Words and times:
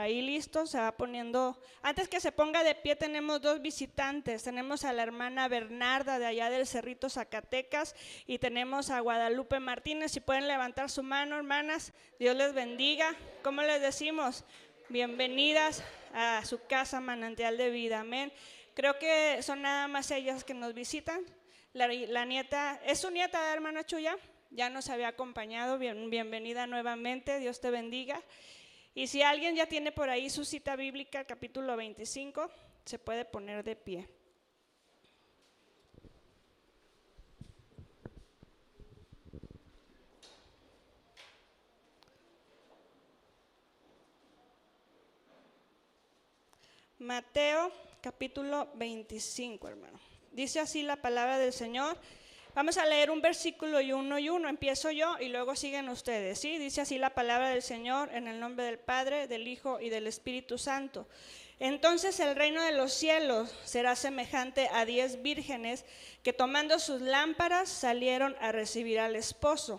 ahí 0.00 0.22
listo, 0.22 0.66
se 0.66 0.78
va 0.78 0.96
poniendo. 0.96 1.58
Antes 1.82 2.08
que 2.08 2.20
se 2.20 2.32
ponga 2.32 2.64
de 2.64 2.74
pie, 2.74 2.96
tenemos 2.96 3.40
dos 3.40 3.60
visitantes. 3.60 4.42
Tenemos 4.42 4.84
a 4.84 4.92
la 4.92 5.02
hermana 5.02 5.48
Bernarda 5.48 6.18
de 6.18 6.26
allá 6.26 6.50
del 6.50 6.66
Cerrito 6.66 7.08
Zacatecas 7.08 7.94
y 8.26 8.38
tenemos 8.38 8.90
a 8.90 9.00
Guadalupe 9.00 9.60
Martínez. 9.60 10.12
Si 10.12 10.20
pueden 10.20 10.48
levantar 10.48 10.90
su 10.90 11.02
mano, 11.02 11.36
hermanas, 11.36 11.92
Dios 12.18 12.36
les 12.36 12.52
bendiga. 12.52 13.14
¿Cómo 13.42 13.62
les 13.62 13.80
decimos? 13.80 14.44
Bienvenidas 14.88 15.82
a 16.14 16.44
su 16.44 16.64
casa 16.66 17.00
manantial 17.00 17.56
de 17.56 17.70
vida. 17.70 18.00
Amén. 18.00 18.32
Creo 18.74 18.98
que 18.98 19.42
son 19.42 19.62
nada 19.62 19.88
más 19.88 20.10
ellas 20.10 20.44
que 20.44 20.54
nos 20.54 20.74
visitan. 20.74 21.24
La, 21.72 22.24
nieta, 22.24 22.80
¿es 22.84 23.00
su 23.00 23.10
nieta, 23.10 23.52
hermana 23.52 23.84
Chuya? 23.84 24.16
Ya 24.50 24.70
nos 24.70 24.88
había 24.88 25.08
acompañado. 25.08 25.78
Bien, 25.78 26.08
bienvenida 26.08 26.66
nuevamente. 26.66 27.38
Dios 27.38 27.60
te 27.60 27.70
bendiga. 27.70 28.22
Y 28.96 29.08
si 29.08 29.20
alguien 29.20 29.54
ya 29.54 29.66
tiene 29.66 29.92
por 29.92 30.08
ahí 30.08 30.30
su 30.30 30.46
cita 30.46 30.74
bíblica, 30.74 31.26
capítulo 31.26 31.76
25, 31.76 32.50
se 32.86 32.98
puede 32.98 33.26
poner 33.26 33.62
de 33.62 33.76
pie. 33.76 34.08
Mateo 46.98 47.70
capítulo 48.00 48.70
25, 48.76 49.68
hermano. 49.68 50.00
Dice 50.32 50.58
así 50.58 50.82
la 50.82 50.96
palabra 50.96 51.36
del 51.36 51.52
Señor. 51.52 51.98
Vamos 52.56 52.78
a 52.78 52.86
leer 52.86 53.10
un 53.10 53.20
versículo 53.20 53.82
y 53.82 53.92
uno 53.92 54.18
y 54.18 54.30
uno. 54.30 54.48
Empiezo 54.48 54.90
yo 54.90 55.18
y 55.20 55.28
luego 55.28 55.54
siguen 55.54 55.90
ustedes. 55.90 56.40
¿sí? 56.40 56.56
Dice 56.56 56.80
así 56.80 56.96
la 56.96 57.10
palabra 57.10 57.50
del 57.50 57.60
Señor 57.60 58.08
en 58.14 58.28
el 58.28 58.40
nombre 58.40 58.64
del 58.64 58.78
Padre, 58.78 59.28
del 59.28 59.46
Hijo 59.46 59.78
y 59.78 59.90
del 59.90 60.06
Espíritu 60.06 60.56
Santo. 60.56 61.06
Entonces 61.60 62.18
el 62.18 62.34
reino 62.34 62.62
de 62.62 62.72
los 62.72 62.94
cielos 62.94 63.54
será 63.66 63.94
semejante 63.94 64.70
a 64.72 64.86
diez 64.86 65.20
vírgenes 65.20 65.84
que 66.22 66.32
tomando 66.32 66.78
sus 66.78 67.02
lámparas 67.02 67.68
salieron 67.68 68.34
a 68.40 68.52
recibir 68.52 69.00
al 69.00 69.16
esposo. 69.16 69.78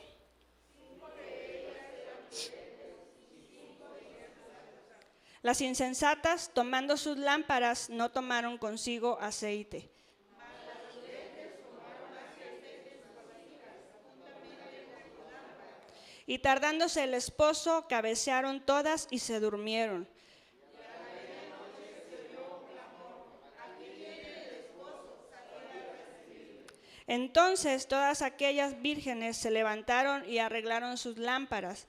Las 5.41 5.61
insensatas, 5.61 6.51
tomando 6.53 6.95
sus 6.95 7.17
lámparas, 7.17 7.89
no 7.89 8.11
tomaron 8.11 8.59
consigo 8.59 9.17
aceite. 9.19 9.96
Y 16.27 16.39
tardándose 16.39 17.05
el 17.05 17.15
esposo, 17.15 17.87
cabecearon 17.89 18.59
todas 18.59 19.07
y 19.09 19.19
se 19.19 19.39
durmieron. 19.39 20.07
Entonces 27.07 27.87
todas 27.87 28.21
aquellas 28.21 28.81
vírgenes 28.81 29.37
se 29.37 29.49
levantaron 29.49 30.29
y 30.29 30.39
arreglaron 30.39 30.97
sus 30.97 31.17
lámparas. 31.17 31.87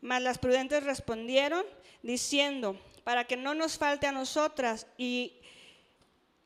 Mas 0.00 0.22
las 0.22 0.38
prudentes 0.38 0.84
respondieron 0.84 1.66
diciendo, 2.02 2.80
para 3.02 3.24
que 3.24 3.36
no 3.36 3.54
nos 3.54 3.76
falte 3.76 4.06
a 4.06 4.12
nosotras 4.12 4.86
y 4.96 5.32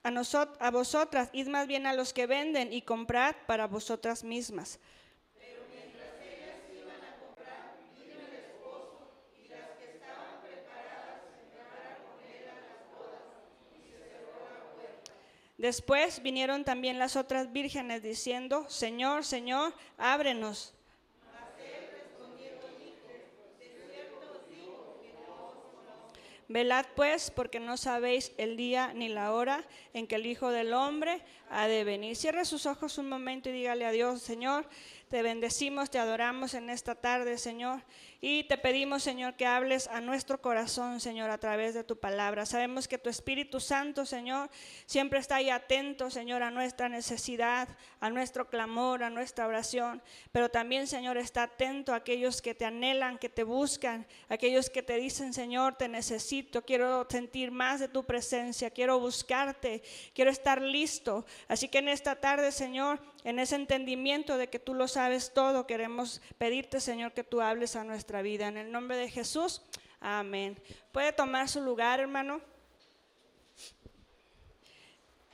a, 0.03 0.11
a 0.59 0.71
vosotras, 0.71 1.31
id 1.33 1.49
más 1.49 1.67
bien 1.67 1.87
a 1.87 1.93
los 1.93 2.13
que 2.13 2.27
venden 2.27 2.73
y 2.73 2.83
comprad 2.83 3.35
para 3.47 3.67
vosotras 3.67 4.25
mismas. 4.25 4.79
Después 15.63 16.21
vinieron 16.25 16.65
también 16.65 16.99
las 16.99 17.15
otras 17.15 17.53
vírgenes 17.53 18.03
diciendo, 18.03 18.69
Señor, 18.69 19.25
Señor, 19.25 19.73
ábrenos. 19.97 20.75
Velad 26.53 26.85
pues, 26.95 27.31
porque 27.31 27.61
no 27.61 27.79
sabéis 27.79 28.33
el 28.37 28.59
día 28.59 28.93
ni 28.95 29.09
la 29.09 29.33
hora 29.33 29.65
en 29.95 30.07
que 30.07 30.17
el 30.17 30.27
Hijo 30.27 30.51
del 30.51 30.75
Hombre 30.75 31.23
ha 31.49 31.67
de 31.67 31.83
venir. 31.83 32.15
Cierre 32.15 32.45
sus 32.45 32.67
ojos 32.67 32.99
un 32.99 33.09
momento 33.09 33.49
y 33.49 33.53
dígale 33.53 33.87
a 33.87 33.91
Dios, 33.91 34.21
Señor, 34.21 34.67
te 35.13 35.21
bendecimos, 35.21 35.91
te 35.91 35.99
adoramos 35.99 36.55
en 36.55 36.71
esta 36.71 36.95
tarde, 36.95 37.37
Señor. 37.37 37.83
Y 38.23 38.45
te 38.45 38.57
pedimos, 38.57 39.03
Señor, 39.03 39.35
que 39.35 39.45
hables 39.45 39.87
a 39.89 40.01
nuestro 40.01 40.41
corazón, 40.41 41.01
Señor, 41.01 41.29
a 41.29 41.37
través 41.37 41.75
de 41.75 41.85
tu 41.85 41.99
palabra. 41.99 42.47
Sabemos 42.47 42.89
que 42.89 42.97
tu 42.97 43.11
Espíritu 43.11 43.61
Santo, 43.61 44.07
Señor, 44.07 44.49
siempre 44.87 45.19
está 45.19 45.35
ahí 45.35 45.51
atento, 45.51 46.09
Señor, 46.09 46.43
a 46.43 46.51
nuestra 46.51 46.89
necesidad, 46.89 47.69
a 48.01 48.09
nuestro 48.09 48.49
clamor, 48.49 49.03
a 49.03 49.11
nuestra 49.11 49.47
oración. 49.47 50.01
Pero 50.31 50.49
también, 50.51 50.87
Señor, 50.87 51.19
está 51.19 51.43
atento 51.43 51.93
a 51.93 51.97
aquellos 51.97 52.41
que 52.41 52.55
te 52.55 52.65
anhelan, 52.65 53.19
que 53.19 53.29
te 53.29 53.45
buscan, 53.45 54.07
aquellos 54.31 54.71
que 54.71 54.83
te 54.83 54.97
dicen, 54.97 55.35
Señor, 55.35 55.75
te 55.75 55.89
necesito, 55.89 56.65
quiero 56.65 57.07
sentir 57.11 57.51
más 57.51 57.81
de 57.81 57.89
tu 57.89 58.05
presencia, 58.05 58.71
quiero 58.71 58.99
buscarte, 58.99 59.83
quiero 60.15 60.31
estar 60.31 60.63
listo. 60.63 61.27
Así 61.49 61.69
que 61.69 61.79
en 61.81 61.89
esta 61.89 62.15
tarde, 62.15 62.51
Señor, 62.51 62.99
en 63.25 63.39
ese 63.39 63.57
entendimiento 63.57 64.37
de 64.37 64.49
que 64.49 64.59
tú 64.59 64.75
lo 64.75 64.89
sabes 64.89 65.33
todo, 65.33 65.67
queremos 65.67 66.21
pedirte, 66.39 66.81
Señor, 66.81 67.13
que 67.13 67.25
tú 67.25 67.41
hables 67.41 67.77
a 67.77 67.85
nuestra 67.85 68.23
vida. 68.23 68.49
En 68.49 68.57
el 68.57 68.73
nombre 68.73 68.97
de 68.97 69.09
Jesús, 69.09 69.63
amén. 70.01 70.61
Puede 70.91 71.13
tomar 71.13 71.49
su 71.49 71.61
lugar, 71.61 72.01
hermano. 72.01 72.41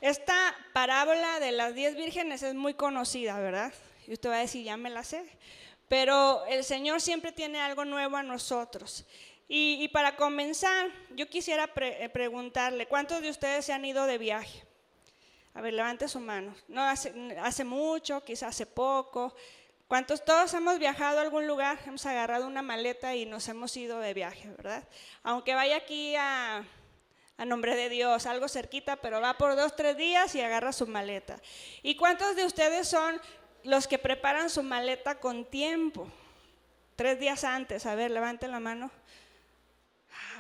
Esta 0.01 0.55
parábola 0.73 1.41
de 1.41 1.53
las 1.53 1.75
diez 1.75 1.97
vírgenes 1.97 2.43
es 2.43 2.55
muy 2.55 2.75
conocida, 2.75 3.39
¿verdad? 3.41 3.73
Y 4.07 4.13
usted 4.13 4.31
va 4.31 4.37
a 4.37 4.41
decir, 4.41 4.65
ya 4.65 4.77
me 4.77 4.91
la 4.91 5.03
sé. 5.03 5.25
Pero 5.89 6.45
el 6.47 6.65
Señor 6.65 7.01
siempre 7.01 7.33
tiene 7.33 7.61
algo 7.61 7.85
nuevo 7.85 8.17
a 8.17 8.23
nosotros. 8.23 9.07
Y, 9.51 9.89
para 9.89 10.15
comenzar, 10.15 10.91
yo 11.17 11.27
quisiera 11.31 11.71
eh, 11.77 12.11
preguntarle, 12.11 12.87
¿cuántos 12.87 13.23
de 13.23 13.31
ustedes 13.31 13.65
se 13.65 13.73
han 13.73 13.83
ido 13.87 14.05
de 14.05 14.19
viaje? 14.19 14.68
A 15.59 15.61
ver, 15.61 15.75
levante 15.75 16.07
su 16.07 16.21
mano. 16.21 16.55
No 16.69 16.85
hace, 16.85 17.65
mucho, 17.65 18.23
quizás 18.23 18.51
hace 18.51 18.65
poco. 18.65 19.35
¿Cuántos 19.89 20.25
todos 20.25 20.55
hemos 20.55 20.79
viajado 20.79 21.19
a 21.19 21.23
algún 21.23 21.49
lugar? 21.49 21.81
Hemos 21.85 22.07
agarrado 22.07 22.47
una 22.47 22.63
maleta 22.63 23.17
y 23.17 23.27
nos 23.27 23.49
hemos 23.49 23.77
ido 23.77 23.99
de 23.99 24.15
viaje, 24.15 24.51
¿verdad? 24.51 24.85
Aunque 25.25 25.57
vaya 25.57 25.79
aquí 25.79 26.15
a, 26.15 26.63
a 27.37 27.45
nombre 27.45 27.75
de 27.75 27.89
Dios, 27.89 28.27
algo 28.27 28.47
cerquita, 28.47 28.95
pero 28.99 29.21
va 29.21 29.37
por 29.37 29.57
dos, 29.57 29.75
tres 29.75 29.97
días 29.97 30.33
y 30.37 30.41
agarra 30.41 30.73
su 30.73 30.87
maleta. 30.87 31.41
¿Y 31.83 31.97
cuántos 31.97 32.37
de 32.37 32.45
ustedes 32.45 32.87
son 32.87 33.21
los 33.65 33.89
que 33.89 33.99
preparan 33.99 34.51
su 34.51 34.63
maleta 34.63 35.19
con 35.19 35.45
tiempo? 35.45 36.07
Tres 36.95 37.19
días 37.19 37.43
antes, 37.43 37.85
a 37.85 37.97
ver, 37.97 38.13
levanten 38.13 38.53
la 38.53 38.61
mano. 38.61 38.93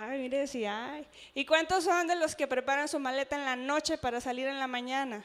Ay, 0.00 0.20
mire, 0.20 0.46
sí, 0.46 0.64
ay. 0.64 1.04
¿Y 1.34 1.44
cuántos 1.44 1.82
son 1.82 2.06
de 2.06 2.14
los 2.14 2.36
que 2.36 2.46
preparan 2.46 2.86
su 2.86 3.00
maleta 3.00 3.34
en 3.34 3.44
la 3.44 3.56
noche 3.56 3.98
para 3.98 4.20
salir 4.20 4.46
en 4.46 4.58
la 4.58 4.68
mañana? 4.68 5.24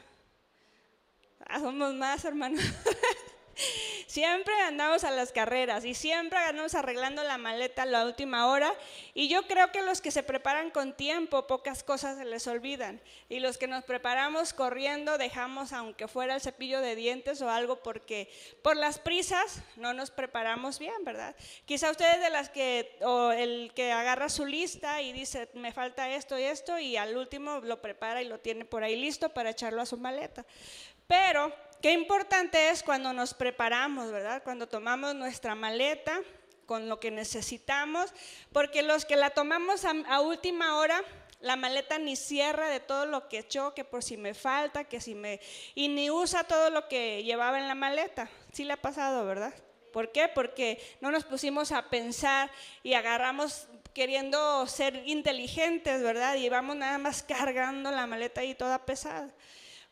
Ah, 1.46 1.60
somos 1.60 1.94
más, 1.94 2.24
hermanos. 2.24 2.60
Siempre 4.06 4.54
andamos 4.60 5.04
a 5.04 5.10
las 5.10 5.32
carreras 5.32 5.84
y 5.84 5.94
siempre 5.94 6.38
andamos 6.38 6.74
arreglando 6.74 7.24
la 7.24 7.38
maleta 7.38 7.82
a 7.82 7.86
la 7.86 8.04
última 8.04 8.48
hora. 8.48 8.72
Y 9.14 9.28
yo 9.28 9.46
creo 9.46 9.72
que 9.72 9.82
los 9.82 10.00
que 10.00 10.10
se 10.10 10.22
preparan 10.22 10.70
con 10.70 10.96
tiempo, 10.96 11.46
pocas 11.46 11.82
cosas 11.82 12.18
se 12.18 12.24
les 12.24 12.46
olvidan. 12.46 13.00
Y 13.28 13.40
los 13.40 13.58
que 13.58 13.66
nos 13.66 13.84
preparamos 13.84 14.52
corriendo, 14.52 15.18
dejamos 15.18 15.72
aunque 15.72 16.08
fuera 16.08 16.34
el 16.34 16.40
cepillo 16.40 16.80
de 16.80 16.96
dientes 16.96 17.42
o 17.42 17.50
algo 17.50 17.82
porque 17.82 18.30
por 18.62 18.76
las 18.76 18.98
prisas 18.98 19.62
no 19.76 19.94
nos 19.94 20.10
preparamos 20.10 20.78
bien, 20.78 21.04
¿verdad? 21.04 21.34
Quizá 21.64 21.90
ustedes 21.90 22.20
de 22.20 22.30
las 22.30 22.50
que, 22.50 22.98
o 23.02 23.32
el 23.32 23.72
que 23.74 23.92
agarra 23.92 24.28
su 24.28 24.46
lista 24.46 25.02
y 25.02 25.12
dice, 25.12 25.48
me 25.54 25.72
falta 25.72 26.10
esto 26.10 26.38
y 26.38 26.44
esto, 26.44 26.78
y 26.78 26.96
al 26.96 27.16
último 27.16 27.60
lo 27.60 27.80
prepara 27.80 28.22
y 28.22 28.28
lo 28.28 28.38
tiene 28.38 28.64
por 28.64 28.84
ahí 28.84 28.96
listo 28.96 29.30
para 29.30 29.50
echarlo 29.50 29.82
a 29.82 29.86
su 29.86 29.96
maleta. 29.96 30.44
Pero 31.06 31.52
Qué 31.84 31.92
importante 31.92 32.70
es 32.70 32.82
cuando 32.82 33.12
nos 33.12 33.34
preparamos, 33.34 34.10
¿verdad? 34.10 34.42
Cuando 34.42 34.66
tomamos 34.66 35.14
nuestra 35.14 35.54
maleta 35.54 36.18
con 36.64 36.88
lo 36.88 36.98
que 36.98 37.10
necesitamos, 37.10 38.10
porque 38.54 38.82
los 38.82 39.04
que 39.04 39.16
la 39.16 39.28
tomamos 39.28 39.84
a, 39.84 40.20
última 40.20 40.78
hora, 40.78 41.04
la 41.42 41.56
maleta 41.56 41.98
ni 41.98 42.16
cierra 42.16 42.70
de 42.70 42.80
todo 42.80 43.04
lo 43.04 43.28
que 43.28 43.40
echó, 43.40 43.74
que 43.74 43.84
por 43.84 44.02
si 44.02 44.16
me 44.16 44.32
falta, 44.32 44.84
que 44.84 44.98
si 44.98 45.14
me... 45.14 45.40
y 45.74 45.88
ni 45.88 46.10
usa 46.10 46.44
todo 46.44 46.70
lo 46.70 46.88
que 46.88 47.22
llevaba 47.22 47.58
en 47.58 47.68
la 47.68 47.74
maleta. 47.74 48.30
Sí 48.50 48.64
le 48.64 48.72
ha 48.72 48.80
pasado, 48.80 49.26
¿verdad? 49.26 49.52
¿Por 49.92 50.10
qué? 50.10 50.28
Porque 50.28 50.82
no 51.02 51.10
nos 51.10 51.24
pusimos 51.24 51.70
a 51.70 51.90
pensar 51.90 52.50
y 52.82 52.94
agarramos 52.94 53.68
queriendo 53.92 54.66
ser 54.68 55.02
inteligentes, 55.04 56.02
¿verdad? 56.02 56.36
Y 56.36 56.48
vamos 56.48 56.76
nada 56.76 56.96
más 56.96 57.22
cargando 57.22 57.90
la 57.90 58.06
maleta 58.06 58.40
ahí 58.40 58.54
toda 58.54 58.86
pesada. 58.86 59.28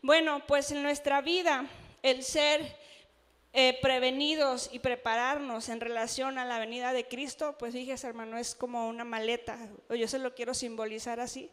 Bueno, 0.01 0.43
pues 0.49 0.73
en 0.73 0.83
nuestra 0.83 1.21
vida 1.21 1.67
el 2.03 2.23
ser 2.23 2.77
eh, 3.53 3.79
prevenidos 3.83 4.71
y 4.73 4.79
prepararnos 4.79 5.69
en 5.69 5.81
relación 5.81 6.39
a 6.39 6.45
la 6.45 6.59
venida 6.59 6.93
de 6.93 7.07
Cristo, 7.07 7.57
pues 7.59 7.75
fíjese 7.75 8.07
hermano, 8.07 8.39
es 8.39 8.55
como 8.55 8.89
una 8.89 9.05
maleta, 9.05 9.59
yo 9.91 10.09
se 10.09 10.19
lo 10.19 10.35
quiero 10.35 10.55
simbolizar 10.55 11.21
así. 11.21 11.51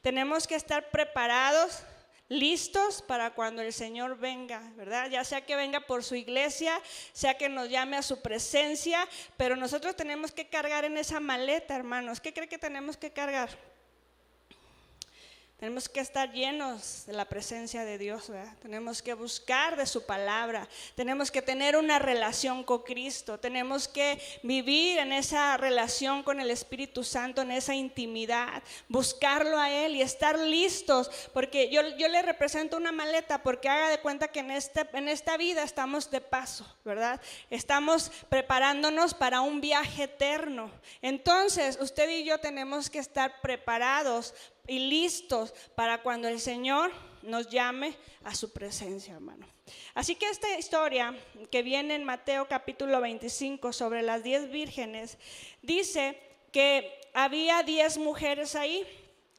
Tenemos 0.00 0.46
que 0.46 0.54
estar 0.54 0.90
preparados, 0.90 1.82
listos 2.30 3.02
para 3.02 3.34
cuando 3.34 3.60
el 3.60 3.72
Señor 3.72 4.16
venga, 4.16 4.62
¿verdad? 4.76 5.10
Ya 5.10 5.24
sea 5.24 5.44
que 5.44 5.56
venga 5.56 5.80
por 5.80 6.04
su 6.04 6.14
iglesia, 6.14 6.80
sea 7.12 7.36
que 7.36 7.48
nos 7.48 7.68
llame 7.68 7.96
a 7.96 8.02
su 8.02 8.22
presencia, 8.22 9.06
pero 9.36 9.56
nosotros 9.56 9.96
tenemos 9.96 10.30
que 10.30 10.48
cargar 10.48 10.84
en 10.84 10.96
esa 10.96 11.18
maleta, 11.18 11.74
hermanos. 11.74 12.20
¿Qué 12.20 12.32
cree 12.32 12.48
que 12.48 12.56
tenemos 12.56 12.96
que 12.96 13.10
cargar? 13.10 13.50
Tenemos 15.60 15.90
que 15.90 16.00
estar 16.00 16.32
llenos 16.32 17.04
de 17.04 17.12
la 17.12 17.26
presencia 17.26 17.84
de 17.84 17.98
Dios, 17.98 18.32
tenemos 18.62 19.02
que 19.02 19.12
buscar 19.12 19.76
de 19.76 19.84
su 19.84 20.06
palabra, 20.06 20.66
tenemos 20.94 21.30
que 21.30 21.42
tener 21.42 21.76
una 21.76 21.98
relación 21.98 22.64
con 22.64 22.82
Cristo, 22.82 23.38
tenemos 23.38 23.86
que 23.86 24.18
vivir 24.42 24.98
en 24.98 25.12
esa 25.12 25.58
relación 25.58 26.22
con 26.22 26.40
el 26.40 26.50
Espíritu 26.50 27.04
Santo, 27.04 27.42
en 27.42 27.50
esa 27.50 27.74
intimidad, 27.74 28.62
buscarlo 28.88 29.58
a 29.58 29.70
Él 29.70 29.96
y 29.96 30.00
estar 30.00 30.38
listos, 30.38 31.10
porque 31.34 31.68
yo, 31.68 31.82
yo 31.98 32.08
le 32.08 32.22
represento 32.22 32.78
una 32.78 32.90
maleta, 32.90 33.42
porque 33.42 33.68
haga 33.68 33.90
de 33.90 34.00
cuenta 34.00 34.28
que 34.28 34.40
en, 34.40 34.52
este, 34.52 34.88
en 34.94 35.10
esta 35.10 35.36
vida 35.36 35.62
estamos 35.62 36.10
de 36.10 36.22
paso, 36.22 36.64
¿verdad? 36.86 37.20
Estamos 37.50 38.10
preparándonos 38.30 39.12
para 39.12 39.42
un 39.42 39.60
viaje 39.60 40.04
eterno. 40.04 40.70
Entonces, 41.02 41.76
usted 41.82 42.08
y 42.08 42.24
yo 42.24 42.40
tenemos 42.40 42.88
que 42.88 42.98
estar 42.98 43.42
preparados 43.42 44.32
y 44.70 44.78
listos 44.78 45.52
para 45.74 46.00
cuando 46.00 46.28
el 46.28 46.38
Señor 46.38 46.92
nos 47.22 47.50
llame 47.50 47.96
a 48.22 48.36
su 48.36 48.52
presencia, 48.52 49.14
hermano. 49.14 49.44
Así 49.94 50.14
que 50.14 50.30
esta 50.30 50.56
historia 50.56 51.12
que 51.50 51.64
viene 51.64 51.96
en 51.96 52.04
Mateo 52.04 52.46
capítulo 52.46 53.00
25 53.00 53.72
sobre 53.72 54.02
las 54.02 54.22
diez 54.22 54.48
vírgenes, 54.48 55.18
dice 55.60 56.16
que 56.52 57.00
había 57.14 57.64
diez 57.64 57.98
mujeres 57.98 58.54
ahí. 58.54 58.86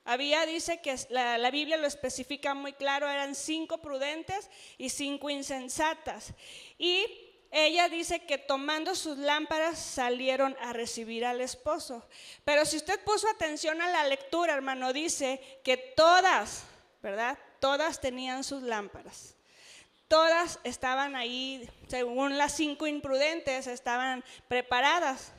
Había, 0.04 0.46
dice 0.46 0.82
que 0.82 0.98
la, 1.10 1.50
Biblia 1.50 1.78
lo 1.78 1.88
especifica 1.88 2.54
muy 2.54 2.74
claro, 2.74 3.08
eran 3.08 3.34
cinco 3.34 3.78
prudentes 3.78 4.50
y 4.78 4.90
cinco 4.90 5.30
insensatas. 5.30 6.34
Y 6.78 7.06
ella 7.52 7.90
dice 7.90 8.26
que 8.26 8.38
tomando 8.38 8.96
sus 8.96 9.18
lámparas 9.18 9.78
salieron 9.78 10.56
a 10.62 10.72
recibir 10.72 11.26
al 11.26 11.42
esposo. 11.42 12.08
Pero 12.46 12.66
si 12.66 12.78
usted 12.78 13.04
puso 13.04 13.28
atención 13.30 13.82
a 13.82 13.90
la 13.90 14.06
lectura, 14.06 14.54
hermano, 14.54 14.94
dice 14.94 15.60
que 15.64 15.76
todas, 15.76 16.64
¿verdad? 17.02 17.38
Todas 17.60 18.00
tenían 18.00 18.46
sus 18.46 18.64
lámparas. 18.64 19.36
Todas 20.08 20.60
estaban 20.64 21.16
ahí, 21.16 21.70
según 21.88 22.38
las 22.38 22.54
cinco 22.56 22.88
imprudentes, 22.88 23.68
estaban 23.68 24.24
preparadas. 24.48 25.34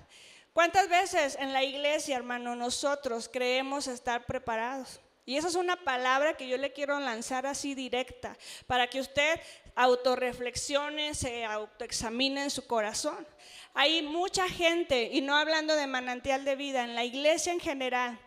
¿Cuántas 0.52 0.88
veces 0.88 1.36
en 1.40 1.54
la 1.54 1.64
iglesia, 1.64 2.16
hermano, 2.16 2.54
nosotros 2.56 3.30
creemos 3.32 3.86
estar 3.86 4.26
preparados? 4.26 5.00
Y 5.24 5.36
esa 5.36 5.48
es 5.48 5.54
una 5.54 5.76
palabra 5.76 6.36
que 6.36 6.48
yo 6.48 6.56
le 6.56 6.72
quiero 6.72 6.98
lanzar 6.98 7.46
así 7.46 7.74
directa, 7.74 8.36
para 8.66 8.88
que 8.88 9.00
usted 9.00 9.40
autorreflexione, 9.76 11.14
se 11.14 11.44
autoexamine 11.44 12.44
en 12.44 12.50
su 12.50 12.66
corazón. 12.66 13.26
Hay 13.74 14.02
mucha 14.02 14.48
gente, 14.48 15.10
y 15.12 15.20
no 15.20 15.36
hablando 15.36 15.74
de 15.76 15.86
manantial 15.86 16.44
de 16.44 16.56
vida, 16.56 16.84
en 16.84 16.94
la 16.94 17.04
iglesia 17.04 17.52
en 17.52 17.60
general, 17.60 18.19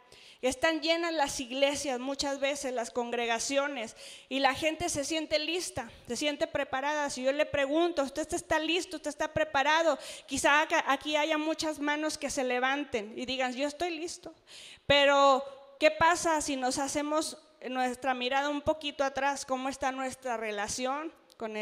están 0.42 0.81
llenas 0.81 1.12
las 1.12 1.39
iglesias 1.39 2.00
muchas 2.00 2.39
veces, 2.39 2.74
las 2.74 2.92
congregaciones, 2.92 3.95
y 4.30 4.39
la 4.39 4.53
gente 4.53 4.89
se 4.89 5.03
siente 5.03 5.39
lista, 5.39 5.89
se 6.07 6.15
siente 6.15 6.45
preparada. 6.45 7.09
Si 7.09 7.24
yo 7.24 7.31
le 7.31 7.45
pregunto, 7.45 8.03
¿usted 8.03 8.31
está 8.31 8.59
listo? 8.59 8.97
¿Usted 8.97 9.09
está 9.09 9.33
preparado? 9.33 9.97
Quizá 10.27 10.68
aquí 10.88 11.15
haya 11.15 11.38
muchas 11.38 11.80
manos 11.80 12.18
que 12.18 12.30
se 12.30 12.44
levanten 12.44 13.13
y 13.18 13.25
digan, 13.25 13.53
yo 13.53 13.68
estoy 13.68 13.97
listo. 13.97 14.33
Pero 14.86 15.44
¿qué 15.80 15.92
pasa 15.92 16.42
si 16.42 16.56
nos 16.56 16.77
hacemos 16.77 17.38
nuestra 17.69 18.13
mirada 18.13 18.50
un 18.50 18.62
poquito 18.62 19.04
atrás? 19.04 19.45
¿Cómo 19.45 19.69
está 19.69 19.92
nuestra 19.92 20.38
relación 20.38 21.12
con, 21.38 21.54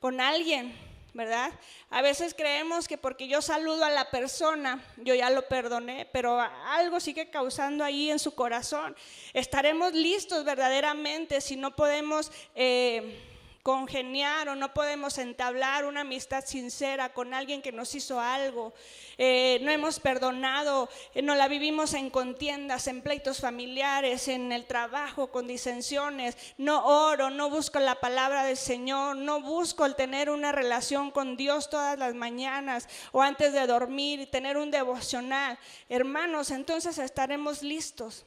con 0.00 0.20
alguien? 0.20 0.74
¿Verdad? 1.12 1.52
A 1.90 2.02
veces 2.02 2.34
creemos 2.34 2.88
que 2.88 2.98
porque 2.98 3.28
yo 3.28 3.40
saludo 3.40 3.84
a 3.84 3.90
la 3.90 4.10
persona, 4.10 4.84
yo 4.96 5.14
ya 5.14 5.30
lo 5.30 5.46
perdoné, 5.46 6.08
pero 6.12 6.40
algo 6.40 6.98
sigue 6.98 7.30
causando 7.30 7.84
ahí 7.84 8.10
en 8.10 8.18
su 8.18 8.34
corazón. 8.34 8.96
Estaremos 9.32 9.92
listos 9.92 10.44
verdaderamente 10.44 11.40
si 11.40 11.56
no 11.56 11.76
podemos... 11.76 12.32
Eh, 12.54 13.30
congeniar 13.64 14.50
o 14.50 14.54
no 14.54 14.74
podemos 14.74 15.16
entablar 15.16 15.86
una 15.86 16.02
amistad 16.02 16.44
sincera 16.44 17.14
con 17.14 17.32
alguien 17.32 17.62
que 17.62 17.72
nos 17.72 17.94
hizo 17.94 18.20
algo. 18.20 18.74
Eh, 19.16 19.58
no 19.62 19.70
hemos 19.70 20.00
perdonado, 20.00 20.90
eh, 21.14 21.22
no 21.22 21.34
la 21.34 21.48
vivimos 21.48 21.94
en 21.94 22.10
contiendas, 22.10 22.86
en 22.88 23.00
pleitos 23.00 23.40
familiares, 23.40 24.28
en 24.28 24.52
el 24.52 24.66
trabajo, 24.66 25.28
con 25.28 25.46
disensiones. 25.46 26.36
No 26.58 26.84
oro, 26.84 27.30
no 27.30 27.48
busco 27.48 27.80
la 27.80 27.94
palabra 27.94 28.44
del 28.44 28.58
Señor, 28.58 29.16
no 29.16 29.40
busco 29.40 29.86
el 29.86 29.96
tener 29.96 30.28
una 30.28 30.52
relación 30.52 31.10
con 31.10 31.38
Dios 31.38 31.70
todas 31.70 31.98
las 31.98 32.14
mañanas 32.14 32.86
o 33.12 33.22
antes 33.22 33.54
de 33.54 33.66
dormir 33.66 34.20
y 34.20 34.26
tener 34.26 34.58
un 34.58 34.70
devocional. 34.70 35.58
Hermanos, 35.88 36.50
entonces 36.50 36.98
estaremos 36.98 37.62
listos 37.62 38.26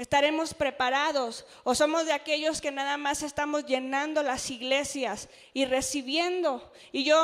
¿Estaremos 0.00 0.54
preparados 0.54 1.44
o 1.62 1.74
somos 1.74 2.06
de 2.06 2.14
aquellos 2.14 2.62
que 2.62 2.70
nada 2.70 2.96
más 2.96 3.22
estamos 3.22 3.66
llenando 3.66 4.22
las 4.22 4.50
iglesias 4.50 5.28
y 5.52 5.66
recibiendo? 5.66 6.72
Y 6.90 7.04
yo, 7.04 7.20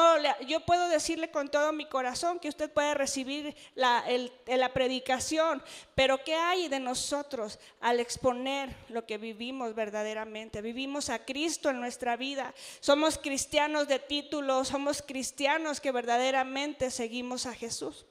yo 0.46 0.60
puedo 0.60 0.86
decirle 0.90 1.30
con 1.30 1.48
todo 1.48 1.72
mi 1.72 1.86
corazón 1.86 2.38
que 2.38 2.50
usted 2.50 2.70
puede 2.70 2.92
recibir 2.92 3.56
la, 3.74 4.04
la 4.44 4.74
predicación, 4.74 5.62
pero 5.94 6.22
¿qué 6.22 6.34
hay 6.34 6.68
de 6.68 6.78
nosotros 6.78 7.58
al 7.80 7.98
exponer 7.98 8.76
lo 8.90 9.06
que 9.06 9.16
vivimos 9.16 9.74
verdaderamente? 9.74 10.60
Vivimos 10.60 11.08
a 11.08 11.24
Cristo 11.24 11.70
en 11.70 11.80
nuestra 11.80 12.18
vida. 12.18 12.52
Somos 12.80 13.16
cristianos 13.16 13.88
de 13.88 14.00
título, 14.00 14.66
somos 14.66 15.00
cristianos 15.00 15.80
que 15.80 15.92
verdaderamente 15.92 16.90
seguimos 16.90 17.46
a 17.46 17.54
Jesús. 17.54 18.04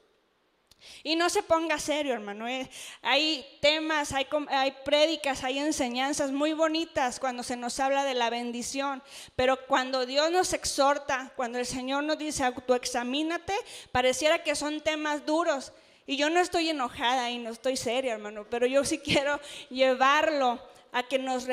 Y 1.04 1.16
no 1.16 1.30
se 1.30 1.44
ponga 1.44 1.80
serio, 1.80 2.14
hermano. 2.14 2.48
Eh. 2.48 2.70
Hay 3.02 3.46
temas, 3.62 4.12
hay, 4.12 4.28
hay 4.50 4.72
prédicas, 4.84 5.44
hay 5.44 5.60
enseñanzas 5.60 6.32
muy 6.32 6.54
bonitas 6.54 7.20
cuando 7.20 7.44
se 7.44 7.58
nos 7.58 7.80
habla 7.80 8.04
de 8.04 8.14
la 8.14 8.30
bendición. 8.30 9.02
Pero 9.36 9.66
cuando 9.68 10.06
Dios 10.06 10.32
nos 10.32 10.54
exhorta, 10.54 11.32
cuando 11.36 11.60
el 11.60 11.66
Señor 11.66 12.04
nos 12.04 12.18
dice 12.18 12.44
autoexamínate, 12.44 13.54
pareciera 13.92 14.44
que 14.44 14.56
son 14.56 14.82
temas 14.82 15.26
duros. 15.26 15.74
Y 16.08 16.18
yo 16.18 16.30
no 16.30 16.40
estoy 16.40 16.70
enojada 16.70 17.32
y 17.32 17.40
no 17.40 17.50
estoy 17.50 17.78
seria, 17.78 18.14
hermano, 18.14 18.46
pero 18.50 18.68
yo 18.68 18.84
sí 18.84 19.00
quiero 19.04 19.40
llevarlo 19.70 20.62
a 20.92 21.04
que 21.04 21.20
nos, 21.20 21.48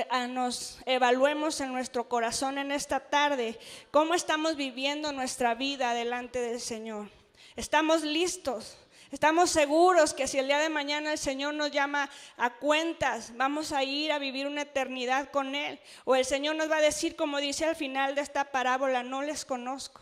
evaluemos 0.86 1.60
en 1.60 1.72
nuestro 1.72 2.08
corazón 2.08 2.58
en 2.58 2.70
esta 2.70 3.00
tarde, 3.00 3.58
cómo 3.90 4.14
estamos 4.14 4.54
viviendo 4.54 5.10
nuestra 5.10 5.56
vida 5.56 5.94
delante 5.94 6.38
del 6.38 6.60
Señor. 6.60 7.10
¿Estamos 7.56 8.02
listos? 8.02 8.78
Estamos 9.12 9.50
seguros 9.50 10.14
que 10.14 10.26
si 10.26 10.38
el 10.38 10.46
día 10.46 10.58
de 10.58 10.70
mañana 10.70 11.12
el 11.12 11.18
Señor 11.18 11.52
nos 11.52 11.70
llama 11.70 12.08
a 12.38 12.54
cuentas, 12.54 13.32
vamos 13.36 13.70
a 13.70 13.84
ir 13.84 14.10
a 14.10 14.18
vivir 14.18 14.46
una 14.46 14.62
eternidad 14.62 15.30
con 15.30 15.54
Él. 15.54 15.78
O 16.04 16.16
el 16.16 16.24
Señor 16.24 16.56
nos 16.56 16.70
va 16.70 16.78
a 16.78 16.80
decir, 16.80 17.14
como 17.14 17.36
dice 17.36 17.66
al 17.66 17.76
final 17.76 18.14
de 18.14 18.22
esta 18.22 18.50
parábola, 18.50 19.02
no 19.02 19.20
les 19.20 19.44
conozco. 19.44 20.00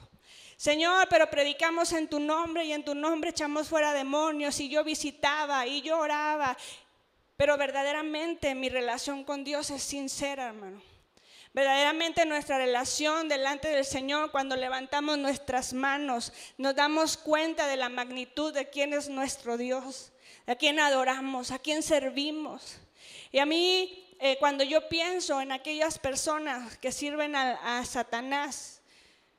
Señor, 0.57 1.09
pero 1.11 1.29
predicamos 1.29 1.93
en 1.93 2.07
tu 2.07 2.21
nombre 2.21 2.65
y 2.65 2.73
en 2.73 2.85
tu 2.85 2.95
nombre 2.95 3.31
echamos 3.31 3.69
fuera 3.69 3.93
demonios 3.93 4.61
y 4.61 4.69
yo 4.69 4.85
visitaba 4.85 5.67
y 5.67 5.83
yo 5.83 5.99
oraba. 5.99 6.57
Pero 7.37 7.57
verdaderamente 7.57 8.55
mi 8.55 8.69
relación 8.69 9.25
con 9.25 9.43
Dios 9.43 9.71
es 9.71 9.83
sincera, 9.83 10.47
hermano. 10.47 10.90
Verdaderamente 11.53 12.25
nuestra 12.27 12.59
relación 12.59 13.29
delante 13.29 13.69
del 13.69 13.85
Señor, 13.85 14.31
cuando 14.31 14.55
levantamos 14.55 15.19
nuestras 15.19 15.73
manos, 15.73 16.33
nos 16.59 16.77
damos 16.77 17.17
cuenta 17.17 17.67
de 17.67 17.77
la 17.77 17.89
magnitud 17.89 18.55
de 18.55 18.71
quién 18.71 18.93
es 18.95 19.09
nuestro 19.09 19.57
Dios, 19.57 20.13
a 20.47 20.55
quién 20.55 20.79
adoramos, 20.79 21.51
a 21.51 21.59
quién 21.59 21.83
servimos. 21.83 22.79
Y 23.33 23.41
a 23.41 23.47
mí, 23.47 24.15
eh, 24.21 24.37
cuando 24.39 24.63
yo 24.63 24.89
pienso 24.89 25.41
en 25.41 25.51
aquellas 25.51 25.99
personas 25.99 26.79
que 26.79 26.93
sirven 26.93 27.35
a, 27.35 27.79
a 27.79 27.85
Satanás, 27.85 28.81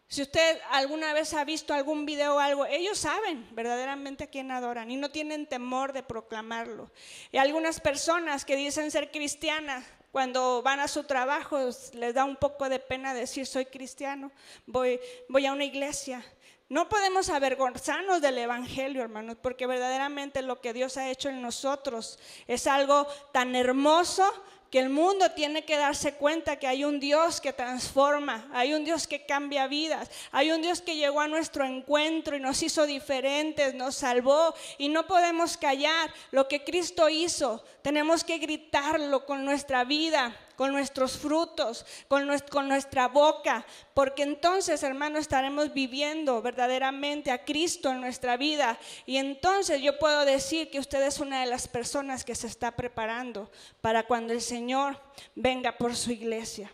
si 0.09 0.21
usted 0.21 0.59
alguna 0.71 1.13
vez 1.13 1.33
ha 1.33 1.45
visto 1.45 1.73
algún 1.73 2.05
video 2.05 2.35
o 2.35 2.39
algo, 2.39 2.65
ellos 2.65 2.97
saben 2.97 3.47
verdaderamente 3.51 4.25
a 4.25 4.27
quién 4.27 4.51
adoran 4.51 4.91
y 4.91 4.97
no 4.97 5.11
tienen 5.11 5.47
temor 5.47 5.93
de 5.93 6.03
proclamarlo. 6.03 6.91
Y 7.31 7.37
algunas 7.37 7.79
personas 7.79 8.43
que 8.43 8.57
dicen 8.57 8.91
ser 8.91 9.11
cristianas, 9.11 9.85
cuando 10.11 10.61
van 10.61 10.79
a 10.79 10.87
su 10.87 11.03
trabajo 11.03 11.57
les 11.93 12.13
da 12.13 12.25
un 12.25 12.35
poco 12.35 12.67
de 12.69 12.79
pena 12.79 13.13
decir 13.13 13.47
soy 13.47 13.65
cristiano, 13.65 14.31
voy, 14.65 14.99
voy 15.29 15.45
a 15.45 15.53
una 15.53 15.63
iglesia. 15.63 16.23
No 16.69 16.87
podemos 16.87 17.29
avergonzarnos 17.29 18.21
del 18.21 18.37
Evangelio, 18.37 19.01
hermanos, 19.01 19.35
porque 19.41 19.67
verdaderamente 19.67 20.41
lo 20.41 20.61
que 20.61 20.71
Dios 20.71 20.95
ha 20.95 21.09
hecho 21.09 21.27
en 21.27 21.41
nosotros 21.41 22.17
es 22.47 22.65
algo 22.65 23.07
tan 23.33 23.55
hermoso 23.55 24.23
que 24.71 24.79
el 24.79 24.89
mundo 24.89 25.29
tiene 25.31 25.65
que 25.65 25.75
darse 25.75 26.13
cuenta 26.13 26.55
que 26.55 26.65
hay 26.65 26.85
un 26.85 27.01
Dios 27.01 27.41
que 27.41 27.51
transforma, 27.51 28.47
hay 28.53 28.73
un 28.73 28.85
Dios 28.85 29.05
que 29.05 29.25
cambia 29.25 29.67
vidas, 29.67 30.09
hay 30.31 30.51
un 30.51 30.61
Dios 30.61 30.81
que 30.81 30.95
llegó 30.95 31.19
a 31.19 31.27
nuestro 31.27 31.65
encuentro 31.65 32.37
y 32.37 32.39
nos 32.39 32.63
hizo 32.63 32.85
diferentes, 32.85 33.75
nos 33.75 33.95
salvó 33.95 34.55
y 34.77 34.87
no 34.87 35.05
podemos 35.07 35.57
callar 35.57 36.13
lo 36.31 36.47
que 36.47 36.63
Cristo 36.63 37.09
hizo. 37.09 37.61
Tenemos 37.81 38.23
que 38.23 38.37
gritarlo 38.37 39.25
con 39.25 39.43
nuestra 39.43 39.83
vida, 39.83 40.33
con 40.61 40.73
nuestros 40.73 41.17
frutos, 41.17 41.87
con, 42.07 42.27
nuestra 42.67 43.07
boca, 43.07 43.65
porque 43.95 44.21
entonces, 44.21 44.83
hermano, 44.83 45.17
estaremos 45.17 45.73
viviendo 45.73 46.39
verdaderamente 46.39 47.31
a 47.31 47.43
Cristo 47.43 47.89
en 47.89 47.99
nuestra 47.99 48.37
vida. 48.37 48.77
Y 49.07 49.17
entonces 49.17 49.81
yo 49.81 49.97
puedo 49.97 50.23
decir 50.23 50.69
que 50.69 50.77
usted 50.77 51.01
es 51.01 51.17
una 51.17 51.39
de 51.41 51.47
las 51.47 51.67
personas 51.67 52.23
que 52.23 52.35
se 52.35 52.45
está 52.45 52.75
preparando 52.75 53.49
para 53.81 54.03
cuando 54.03 54.33
el 54.33 54.41
Señor 54.41 55.01
venga 55.33 55.79
por 55.79 55.95
su 55.95 56.11
iglesia. 56.11 56.71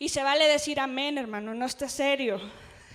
Y 0.00 0.08
se 0.08 0.24
vale 0.24 0.48
decir 0.48 0.80
amén, 0.80 1.16
hermano, 1.16 1.54
no 1.54 1.64
esté 1.64 1.88
serio. 1.88 2.40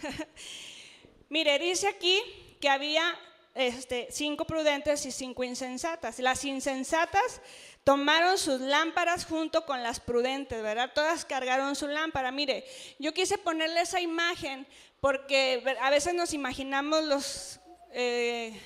Mire, 1.30 1.58
dice 1.58 1.88
aquí 1.88 2.22
que 2.60 2.68
había 2.68 3.18
este, 3.56 4.08
cinco 4.10 4.46
prudentes 4.46 5.06
y 5.06 5.12
cinco 5.12 5.44
insensatas. 5.44 6.20
Las 6.20 6.44
insensatas 6.44 7.42
tomaron 7.84 8.38
sus 8.38 8.62
lámparas 8.62 9.26
junto 9.26 9.66
con 9.66 9.84
las 9.84 10.00
prudentes, 10.00 10.62
¿verdad? 10.62 10.92
Todas 10.94 11.26
cargaron 11.26 11.76
su 11.76 11.88
lámpara. 11.88 12.32
Mire, 12.32 12.66
yo 13.00 13.14
quise 13.14 13.38
ponerle 13.38 13.82
esa 13.82 14.00
imagen 14.00 14.66
porque 15.02 15.64
a 15.82 15.90
veces 15.90 16.14
nos 16.14 16.34
imaginamos 16.34 17.04
los... 17.04 17.60
Eh, 17.92 18.60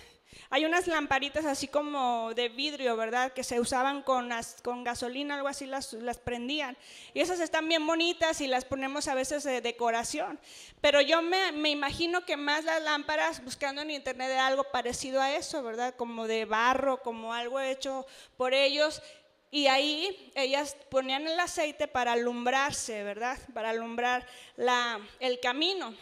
hay 0.50 0.66
unas 0.66 0.88
lamparitas 0.88 1.46
así 1.46 1.68
como 1.68 2.34
de 2.34 2.48
vidrio, 2.48 2.96
¿verdad? 2.96 3.34
Que 3.34 3.44
se 3.44 3.60
usaban 3.60 4.02
con, 4.02 4.30
gasolina, 4.84 5.36
algo 5.36 5.50
así, 5.50 5.66
las, 5.66 5.94
prendían. 6.24 6.78
Y 7.14 7.20
esas 7.20 7.40
están 7.42 7.68
bien 7.68 7.86
bonitas 7.86 8.40
y 8.40 8.48
las 8.48 8.64
ponemos 8.64 9.08
a 9.10 9.16
veces 9.16 9.44
de 9.44 9.60
decoración. 9.60 10.40
Pero 10.80 11.02
yo 11.02 11.22
me, 11.22 11.70
imagino 11.70 12.24
que 12.26 12.38
más 12.38 12.64
las 12.64 12.82
lámparas, 12.82 13.44
buscando 13.44 13.82
en 13.82 13.92
internet, 13.92 14.30
de 14.30 14.38
algo 14.38 14.64
parecido 14.66 15.22
a 15.22 15.36
eso, 15.36 15.64
¿verdad? 15.64 15.96
Como 15.96 16.28
de 16.28 16.46
barro, 16.46 17.02
como 17.02 17.34
algo 17.34 17.60
hecho 17.60 18.06
por 18.38 18.54
ellos. 18.54 19.02
Y 19.52 19.68
ahí 19.68 20.32
ellas 20.36 20.78
ponían 20.90 21.28
el 21.28 21.40
aceite 21.40 21.88
para 21.88 22.14
alumbrarse, 22.14 23.04
¿verdad? 23.04 23.38
Para 23.54 23.72
alumbrar 23.72 24.26
el 25.20 25.40
camino. 25.42 25.94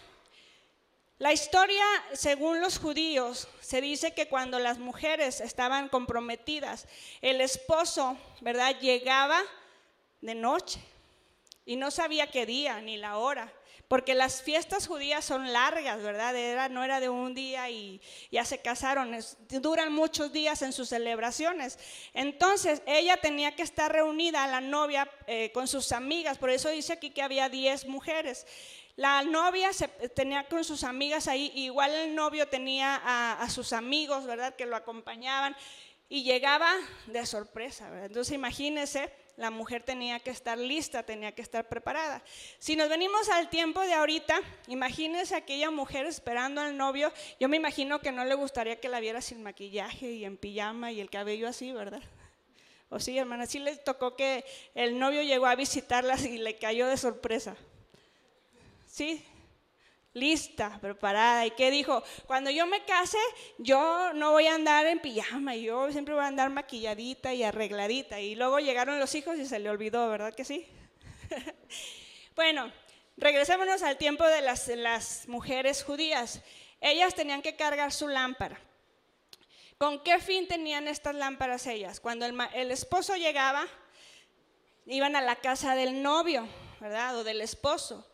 La 1.18 1.32
historia, 1.32 1.86
según 2.12 2.60
los 2.60 2.78
judíos, 2.78 3.48
se 3.62 3.80
dice 3.80 4.14
que 4.14 4.28
cuando 4.28 4.60
las 4.60 4.80
mujeres 4.80 5.40
estaban 5.40 5.88
comprometidas, 5.88 6.88
el 7.22 7.40
esposo, 7.40 8.18
¿verdad?, 8.42 8.78
llegaba 8.82 9.42
de 10.20 10.36
noche 10.36 10.82
y 11.66 11.78
no 11.78 11.90
sabía 11.90 12.28
qué 12.28 12.46
día 12.46 12.82
ni 12.82 12.98
la 12.98 13.18
hora, 13.18 13.54
porque 13.88 14.14
las 14.14 14.42
fiestas 14.42 14.88
judías 14.88 15.24
son 15.24 15.54
largas, 15.54 16.02
¿verdad? 16.02 16.70
No 16.70 16.84
era 16.84 17.00
de 17.00 17.08
un 17.08 17.34
día 17.34 17.70
y 17.70 18.02
ya 18.30 18.44
se 18.44 18.62
casaron, 18.62 19.16
duran 19.62 19.94
muchos 19.94 20.34
días 20.34 20.64
en 20.64 20.74
sus 20.74 20.90
celebraciones. 20.90 21.80
Entonces 22.14 22.82
ella 22.86 23.16
tenía 23.18 23.56
que 23.56 23.64
estar 23.64 23.90
reunida, 23.90 24.46
la 24.48 24.60
novia, 24.60 25.10
eh, 25.28 25.52
con 25.54 25.70
sus 25.70 25.94
amigas, 25.94 26.38
por 26.38 26.50
eso 26.50 26.70
dice 26.70 26.92
aquí 26.92 27.12
que 27.12 27.22
había 27.22 27.48
10 27.48 27.86
mujeres. 27.88 28.46
La 28.98 29.24
novia 29.24 29.74
se, 29.74 29.90
tenía 29.90 30.46
con 30.46 30.64
sus 30.64 30.86
amigas 30.86 31.28
ahí, 31.28 31.52
igual 31.56 31.92
el 31.92 32.16
novio 32.16 32.48
tenía 32.48 33.02
a, 33.42 33.50
sus 33.50 33.74
amigos, 33.74 34.26
¿verdad? 34.26 34.56
Que 34.56 34.66
lo 34.66 34.78
acompañaban 34.78 35.56
y 36.08 36.24
llegaba 36.24 36.72
de 37.08 37.26
sorpresa, 37.26 37.90
¿verdad? 37.90 38.06
Entonces 38.06 38.34
imagínense, 38.34 39.12
la 39.36 39.52
mujer 39.52 39.84
tenía 39.84 40.22
que 40.22 40.30
estar 40.30 40.58
lista, 40.58 41.04
tenía 41.04 41.34
que 41.34 41.42
estar 41.42 41.68
preparada. 41.68 42.24
Si 42.58 42.78
nos 42.78 42.88
venimos 42.88 43.28
al 43.28 43.50
tiempo 43.50 43.82
de 43.82 43.94
ahorita, 43.94 44.40
imagínense 44.68 45.36
aquella 45.36 45.72
mujer 45.72 46.06
esperando 46.06 46.62
al 46.62 46.78
novio, 46.78 47.12
yo 47.38 47.50
me 47.50 47.58
imagino 47.58 48.00
que 48.00 48.14
no 48.14 48.24
le 48.24 48.36
gustaría 48.36 48.80
que 48.80 48.88
la 48.88 49.02
viera 49.02 49.22
sin 49.22 49.44
maquillaje 49.44 50.10
y 50.12 50.24
en 50.24 50.38
pijama 50.38 50.94
y 50.94 51.02
el 51.02 51.10
cabello 51.10 51.50
así, 51.50 51.74
¿verdad? 51.74 52.02
O 52.88 53.00
sí, 53.02 53.18
hermana, 53.18 53.46
sí 53.46 53.60
le 53.60 53.76
tocó 53.76 54.16
que 54.16 54.46
el 54.74 54.98
novio 55.00 55.22
llegó 55.22 55.48
a 55.48 55.56
visitarlas 55.56 56.24
y 56.24 56.38
le 56.38 56.56
cayó 56.56 56.88
de 56.88 56.96
sorpresa. 56.96 57.58
¿Sí? 58.96 59.22
Lista, 60.14 60.80
preparada. 60.80 61.46
¿Y 61.46 61.52
qué 61.52 61.70
dijo? 61.70 62.02
Cuando 62.26 62.50
yo 62.50 62.66
me 62.66 62.86
case, 62.86 63.18
yo 63.58 64.14
no 64.14 64.32
voy 64.32 64.48
a 64.48 64.56
andar 64.56 64.86
en 64.86 65.00
pijama, 65.00 65.54
yo 65.58 65.92
siempre 65.92 66.14
voy 66.14 66.24
a 66.24 66.28
andar 66.28 66.50
maquilladita 66.50 67.34
y 67.34 67.44
arregladita. 67.44 68.22
Y 68.22 68.36
luego 68.36 68.60
llegaron 68.60 68.98
los 68.98 69.14
hijos 69.14 69.38
y 69.38 69.46
se 69.46 69.60
le 69.60 69.70
olvidó, 69.70 70.10
¿verdad 70.10 70.34
que 70.34 70.46
sí? 70.46 70.66
bueno, 72.38 72.72
regresémonos 73.18 73.84
al 73.84 73.98
tiempo 73.98 74.26
de 74.26 74.42
las, 74.42 75.28
mujeres 75.28 75.84
judías. 75.84 76.42
Ellas 76.80 77.14
tenían 77.16 77.42
que 77.42 77.58
cargar 77.58 77.92
su 77.92 78.08
lámpara. 78.08 78.58
¿Con 79.78 80.02
qué 80.04 80.20
fin 80.20 80.48
tenían 80.48 80.88
estas 80.88 81.16
lámparas 81.16 81.68
ellas? 81.68 82.00
Cuando 82.00 82.26
el, 82.26 82.38
el, 82.54 82.72
esposo 82.72 83.18
llegaba, 83.18 83.68
iban 84.86 85.18
a 85.18 85.22
la 85.22 85.36
casa 85.36 85.76
del 85.76 86.02
novio, 86.02 86.48
¿verdad? 86.80 87.18
O 87.18 87.26
del 87.26 87.42
esposo. 87.42 88.08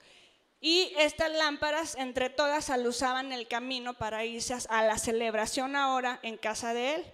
Y 0.63 0.94
estas 0.98 1.32
lámparas 1.32 1.96
entre 1.96 2.30
todas 2.30 2.70
alusaban 2.70 3.32
el 3.34 3.48
camino 3.48 3.96
para 3.96 4.24
irse 4.24 4.56
a 4.70 4.84
la 4.84 5.00
celebración 5.00 5.75
ahora 5.75 6.20
en 6.22 6.38
casa 6.38 6.75
de 6.75 6.96
él. 6.96 7.06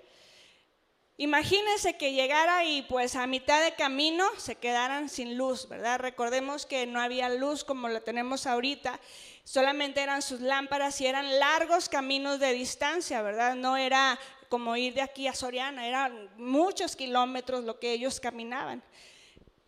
Imagínense 1.20 1.98
que 1.98 2.14
llegara 2.14 2.66
y 2.66 2.84
pues 2.84 3.16
a 3.16 3.26
mitad 3.26 3.64
de 3.64 3.74
camino 3.74 4.24
se 4.38 4.56
quedaran 4.56 5.10
sin 5.10 5.36
luz, 5.36 5.68
¿verdad? 5.68 5.98
Recordemos 5.98 6.68
que 6.68 6.86
no 6.86 7.02
había 7.02 7.30
luz 7.30 7.64
como 7.64 7.88
la 7.88 8.02
tenemos 8.02 8.46
ahorita, 8.46 9.00
solamente 9.44 10.02
eran 10.02 10.22
sus 10.22 10.42
lámparas 10.42 11.02
y 11.02 11.08
eran 11.08 11.40
largos 11.40 11.90
caminos 11.90 12.40
de 12.40 12.54
distancia, 12.54 13.24
¿verdad? 13.24 13.56
No 13.56 13.78
era 13.78 14.20
como 14.50 14.78
ir 14.78 14.94
de 14.94 15.02
aquí 15.02 15.28
a 15.28 15.34
Soriana, 15.34 15.88
eran 15.88 16.30
muchos 16.38 16.96
kilómetros 16.96 17.64
lo 17.64 17.80
que 17.80 17.94
ellos 17.94 18.20
caminaban. 18.20 18.84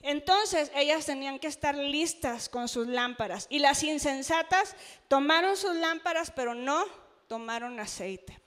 Entonces 0.02 0.72
ellas 0.76 1.06
tenían 1.06 1.40
que 1.40 1.48
estar 1.48 1.76
listas 1.76 2.48
con 2.50 2.68
sus 2.68 2.88
lámparas. 2.88 3.48
Y 3.50 3.60
las 3.60 3.84
insensatas 3.84 4.76
tomaron 5.08 5.58
sus 5.58 5.76
lámparas, 5.76 6.32
pero 6.32 6.56
no 6.56 6.86
tomaron 7.28 7.80
aceite. 7.80 8.40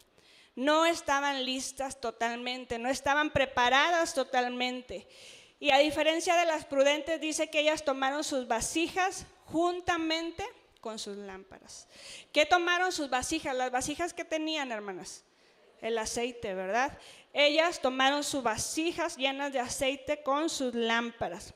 No 0.54 0.84
estaban 0.86 1.44
listas 1.44 2.00
totalmente, 2.00 2.78
no 2.78 2.88
estaban 2.88 3.30
preparadas 3.30 4.14
totalmente. 4.14 5.06
Y 5.60 5.70
a 5.70 5.78
diferencia 5.78 6.36
de 6.36 6.44
las 6.44 6.64
prudentes, 6.64 7.20
dice 7.20 7.48
que 7.48 7.60
ellas 7.60 7.84
tomaron 7.84 8.24
sus 8.24 8.48
vasijas 8.48 9.26
juntamente 9.46 10.44
con 10.80 10.98
sus 10.98 11.16
lámparas. 11.16 11.86
¿Qué 12.32 12.44
tomaron 12.44 12.92
sus 12.92 13.08
vasijas? 13.08 13.54
Las 13.54 13.70
vasijas 13.70 14.12
que 14.12 14.24
tenían, 14.24 14.72
hermanas. 14.72 15.24
El 15.80 15.96
aceite, 15.98 16.54
¿verdad? 16.54 16.98
Ellas 17.32 17.80
tomaron 17.80 18.24
sus 18.24 18.42
vasijas 18.42 19.16
llenas 19.16 19.52
de 19.52 19.60
aceite 19.60 20.22
con 20.22 20.50
sus 20.50 20.74
lámparas. 20.74 21.54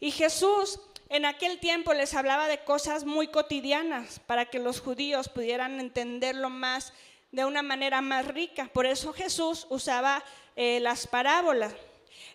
Y 0.00 0.10
Jesús 0.10 0.80
en 1.08 1.24
aquel 1.24 1.58
tiempo 1.60 1.94
les 1.94 2.14
hablaba 2.14 2.48
de 2.48 2.64
cosas 2.64 3.04
muy 3.04 3.28
cotidianas 3.28 4.20
para 4.20 4.46
que 4.46 4.58
los 4.58 4.80
judíos 4.80 5.28
pudieran 5.28 5.78
entenderlo 5.78 6.50
más 6.50 6.92
de 7.30 7.44
una 7.44 7.62
manera 7.62 8.00
más 8.00 8.26
rica. 8.26 8.70
Por 8.72 8.86
eso 8.86 9.12
Jesús 9.12 9.66
usaba 9.70 10.24
eh, 10.56 10.80
las 10.80 11.06
parábolas. 11.06 11.74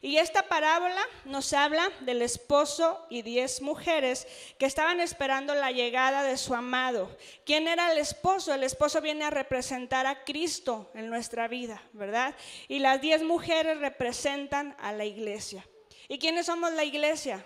Y 0.02 0.18
esta 0.18 0.44
parábola 0.44 1.02
nos 1.26 1.52
habla 1.54 1.90
del 2.02 2.22
esposo 2.22 3.06
y 3.10 3.22
diez 3.22 3.62
mujeres 3.62 4.28
que 4.58 4.66
estaban 4.66 5.00
esperando 5.00 5.54
la 5.56 5.72
llegada 5.72 6.24
de 6.24 6.38
su 6.38 6.56
amado. 6.56 7.16
¿Quién 7.46 7.68
era 7.68 7.92
el 7.92 7.98
esposo? 7.98 8.54
El 8.54 8.64
esposo 8.64 9.02
viene 9.02 9.26
a 9.26 9.30
representar 9.30 10.08
a 10.08 10.24
Cristo 10.24 10.90
en 10.94 11.10
nuestra 11.10 11.48
vida, 11.48 11.82
¿verdad? 11.94 12.36
Y 12.68 12.80
las 12.80 13.02
diez 13.02 13.24
mujeres 13.24 13.80
representan 13.80 14.76
a 14.80 14.94
la 14.94 15.06
iglesia. 15.06 15.68
¿Y 16.08 16.18
quiénes 16.18 16.46
somos 16.46 16.72
la 16.74 16.84
iglesia? 16.84 17.46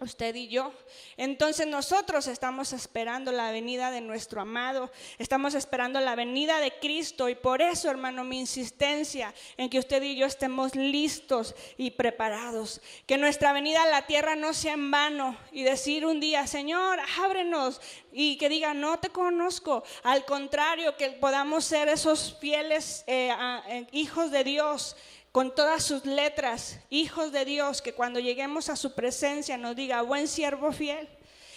Usted 0.00 0.34
y 0.34 0.48
yo. 0.48 0.72
Entonces 1.16 1.66
nosotros 1.66 2.26
estamos 2.26 2.72
esperando 2.72 3.32
la 3.32 3.52
venida 3.52 3.90
de 3.90 4.00
nuestro 4.00 4.40
amado, 4.40 4.90
estamos 5.18 5.54
esperando 5.54 6.00
la 6.00 6.16
venida 6.16 6.58
de 6.58 6.72
Cristo. 6.78 7.28
Y 7.28 7.34
por 7.34 7.62
eso, 7.62 7.90
hermano, 7.90 8.24
mi 8.24 8.40
insistencia 8.40 9.34
en 9.56 9.68
que 9.68 9.78
usted 9.78 10.02
y 10.02 10.16
yo 10.16 10.26
estemos 10.26 10.74
listos 10.74 11.54
y 11.76 11.92
preparados, 11.92 12.80
que 13.06 13.18
nuestra 13.18 13.52
venida 13.52 13.82
a 13.82 13.90
la 13.90 14.06
tierra 14.06 14.36
no 14.36 14.54
sea 14.54 14.72
en 14.72 14.90
vano 14.90 15.36
y 15.52 15.62
decir 15.62 16.06
un 16.06 16.20
día, 16.20 16.46
Señor, 16.46 16.98
ábrenos 17.22 17.80
y 18.12 18.36
que 18.38 18.48
diga, 18.48 18.74
no 18.74 18.98
te 18.98 19.10
conozco, 19.10 19.84
al 20.02 20.24
contrario, 20.24 20.96
que 20.96 21.10
podamos 21.10 21.64
ser 21.64 21.88
esos 21.88 22.36
fieles 22.40 23.04
eh, 23.06 23.32
eh, 23.68 23.86
hijos 23.92 24.30
de 24.30 24.44
Dios 24.44 24.96
con 25.32 25.54
todas 25.54 25.84
sus 25.84 26.04
letras, 26.06 26.80
hijos 26.90 27.32
de 27.32 27.44
Dios, 27.44 27.82
que 27.82 27.94
cuando 27.94 28.18
lleguemos 28.18 28.68
a 28.68 28.76
su 28.76 28.94
presencia 28.94 29.56
nos 29.56 29.76
diga, 29.76 30.02
buen 30.02 30.26
siervo 30.26 30.72
fiel. 30.72 31.08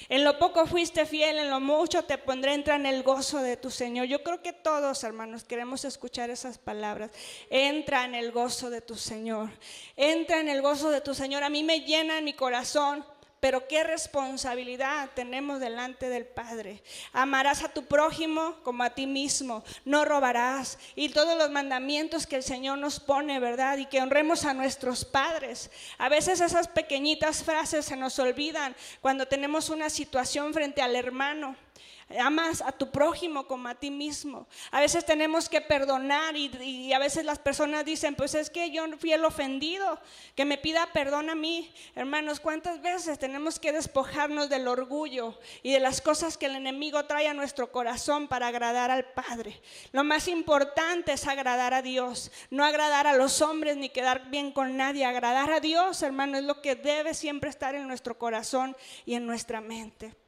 En 0.10 0.24
lo 0.24 0.38
poco 0.38 0.68
fuiste 0.68 1.06
fiel, 1.06 1.39
en 1.39 1.50
lo 1.50 1.60
mucho 1.60 2.03
te 2.03 2.18
pondré, 2.18 2.53
entra 2.53 2.75
en 2.75 2.86
el 2.86 3.03
gozo 3.03 3.39
de 3.39 3.58
tu 3.58 3.72
Señor. 3.72 4.06
Yo 4.06 4.22
creo 4.22 4.42
que 4.42 4.53
todos, 4.53 5.03
hermanos, 5.03 5.44
queremos 5.44 5.86
escuchar 5.86 6.30
esas 6.30 6.58
palabras. 6.58 7.12
Entra 7.50 8.06
en 8.06 8.13
el 8.13 8.32
gozo 8.32 8.70
de 8.70 8.82
tu 8.82 8.96
Señor. 8.96 9.50
Entra 9.96 10.39
en 10.39 10.50
el 10.50 10.62
gozo 10.62 10.89
de 10.89 11.01
tu 11.01 11.15
Señor. 11.15 11.44
A 11.44 11.50
mí 11.50 11.63
me 11.63 11.82
llena 11.82 12.22
mi 12.22 12.34
corazón 12.34 13.06
pero 13.44 13.68
qué 13.68 13.84
responsabilidad 13.84 15.10
tenemos 15.16 15.60
delante 15.60 16.08
del 16.08 16.26
Padre. 16.26 16.82
Amarás 17.12 17.62
a 17.62 17.68
tu 17.68 17.84
prójimo 17.84 18.56
como 18.64 18.84
a 18.84 18.92
ti 18.92 19.06
mismo, 19.06 19.66
no 19.84 20.06
robarás. 20.06 20.80
Y 20.96 21.10
todos 21.10 21.38
los 21.38 21.52
mandamientos 21.52 22.26
que 22.26 22.38
el 22.38 22.44
Señor 22.44 22.78
nos 22.78 23.02
pone, 23.02 23.42
¿verdad? 23.42 23.80
Y 23.80 23.86
que 23.86 24.02
honremos 24.02 24.46
a 24.46 24.54
nuestros 24.54 25.04
padres. 25.04 25.72
A 25.98 26.08
veces 26.08 26.40
esas 26.40 26.70
pequeñitas 26.70 27.44
frases 27.44 27.84
se 27.84 27.98
nos 27.98 28.18
olvidan 28.18 28.78
cuando 29.02 29.28
tenemos 29.28 29.70
una 29.70 29.90
situación 29.90 30.54
frente 30.54 30.82
al 30.82 30.96
hermano. 30.96 31.58
Amas 32.20 32.62
a 32.62 32.72
tu 32.72 32.91
prójimo 32.91 33.48
como 33.48 33.67
a 33.67 33.75
ti 33.75 33.91
mismo. 33.91 34.48
A 34.72 34.79
veces 34.79 35.05
tenemos 35.05 35.50
que 35.50 35.62
perdonar 35.62 36.36
y, 36.36 36.93
a 36.93 37.00
veces 37.00 37.25
las 37.25 37.39
personas 37.39 37.86
dicen, 37.86 38.15
pues 38.15 38.36
es 38.36 38.50
que 38.50 38.72
yo 38.72 38.86
fui 38.98 39.13
el 39.13 39.25
ofendido, 39.25 40.00
que 40.36 40.46
me 40.46 40.58
pida 40.58 40.88
perdón 40.93 41.29
a 41.29 41.36
mí. 41.36 41.74
Hermanos, 41.96 42.39
¿cuántas 42.39 42.82
veces 42.82 43.20
tenemos 43.20 43.60
que 43.60 43.72
despojarnos 43.72 44.50
del 44.50 44.67
orgullo 44.67 45.39
y 45.62 45.72
de 45.72 45.79
las 45.79 46.01
cosas 46.01 46.38
que 46.38 46.46
el 46.48 46.55
enemigo 46.55 47.05
trae 47.05 47.27
a 47.27 47.34
nuestro 47.34 47.72
corazón 47.72 48.27
para 48.27 48.48
agradar 48.48 48.91
al 48.91 49.05
Padre? 49.05 49.62
Lo 49.91 50.03
más 50.03 50.27
importante 50.27 51.13
es 51.13 51.27
agradar 51.27 51.74
a 51.74 51.82
Dios, 51.82 52.32
no 52.50 52.65
agradar 52.65 53.08
a 53.08 53.13
los 53.13 53.41
hombres 53.41 53.77
ni 53.77 53.89
quedar 53.89 54.29
bien 54.29 54.51
con 54.51 54.77
nadie. 54.77 55.05
Agradar 55.05 55.51
a 55.51 55.60
Dios, 55.60 56.01
hermano, 56.01 56.38
es 56.38 56.43
lo 56.43 56.62
que 56.62 56.75
debe 56.75 57.13
siempre 57.13 57.50
estar 57.50 57.75
en 57.75 57.88
nuestro 57.88 58.17
corazón 58.17 58.75
y 59.05 59.15
en 59.15 59.25
nuestra 59.25 59.62
mente. 59.62 60.23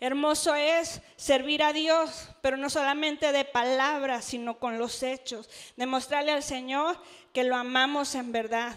Hermoso 0.00 0.54
es 0.54 1.00
servir 1.16 1.62
a 1.62 1.72
Dios, 1.72 2.28
pero 2.40 2.56
no 2.56 2.70
solamente 2.70 3.32
de 3.32 3.44
palabras, 3.44 4.24
sino 4.24 4.58
con 4.58 4.78
los 4.78 5.02
hechos. 5.02 5.48
Demostrarle 5.76 6.32
al 6.32 6.42
Señor 6.42 6.98
que 7.32 7.44
lo 7.44 7.56
amamos 7.56 8.14
en 8.14 8.32
verdad. 8.32 8.74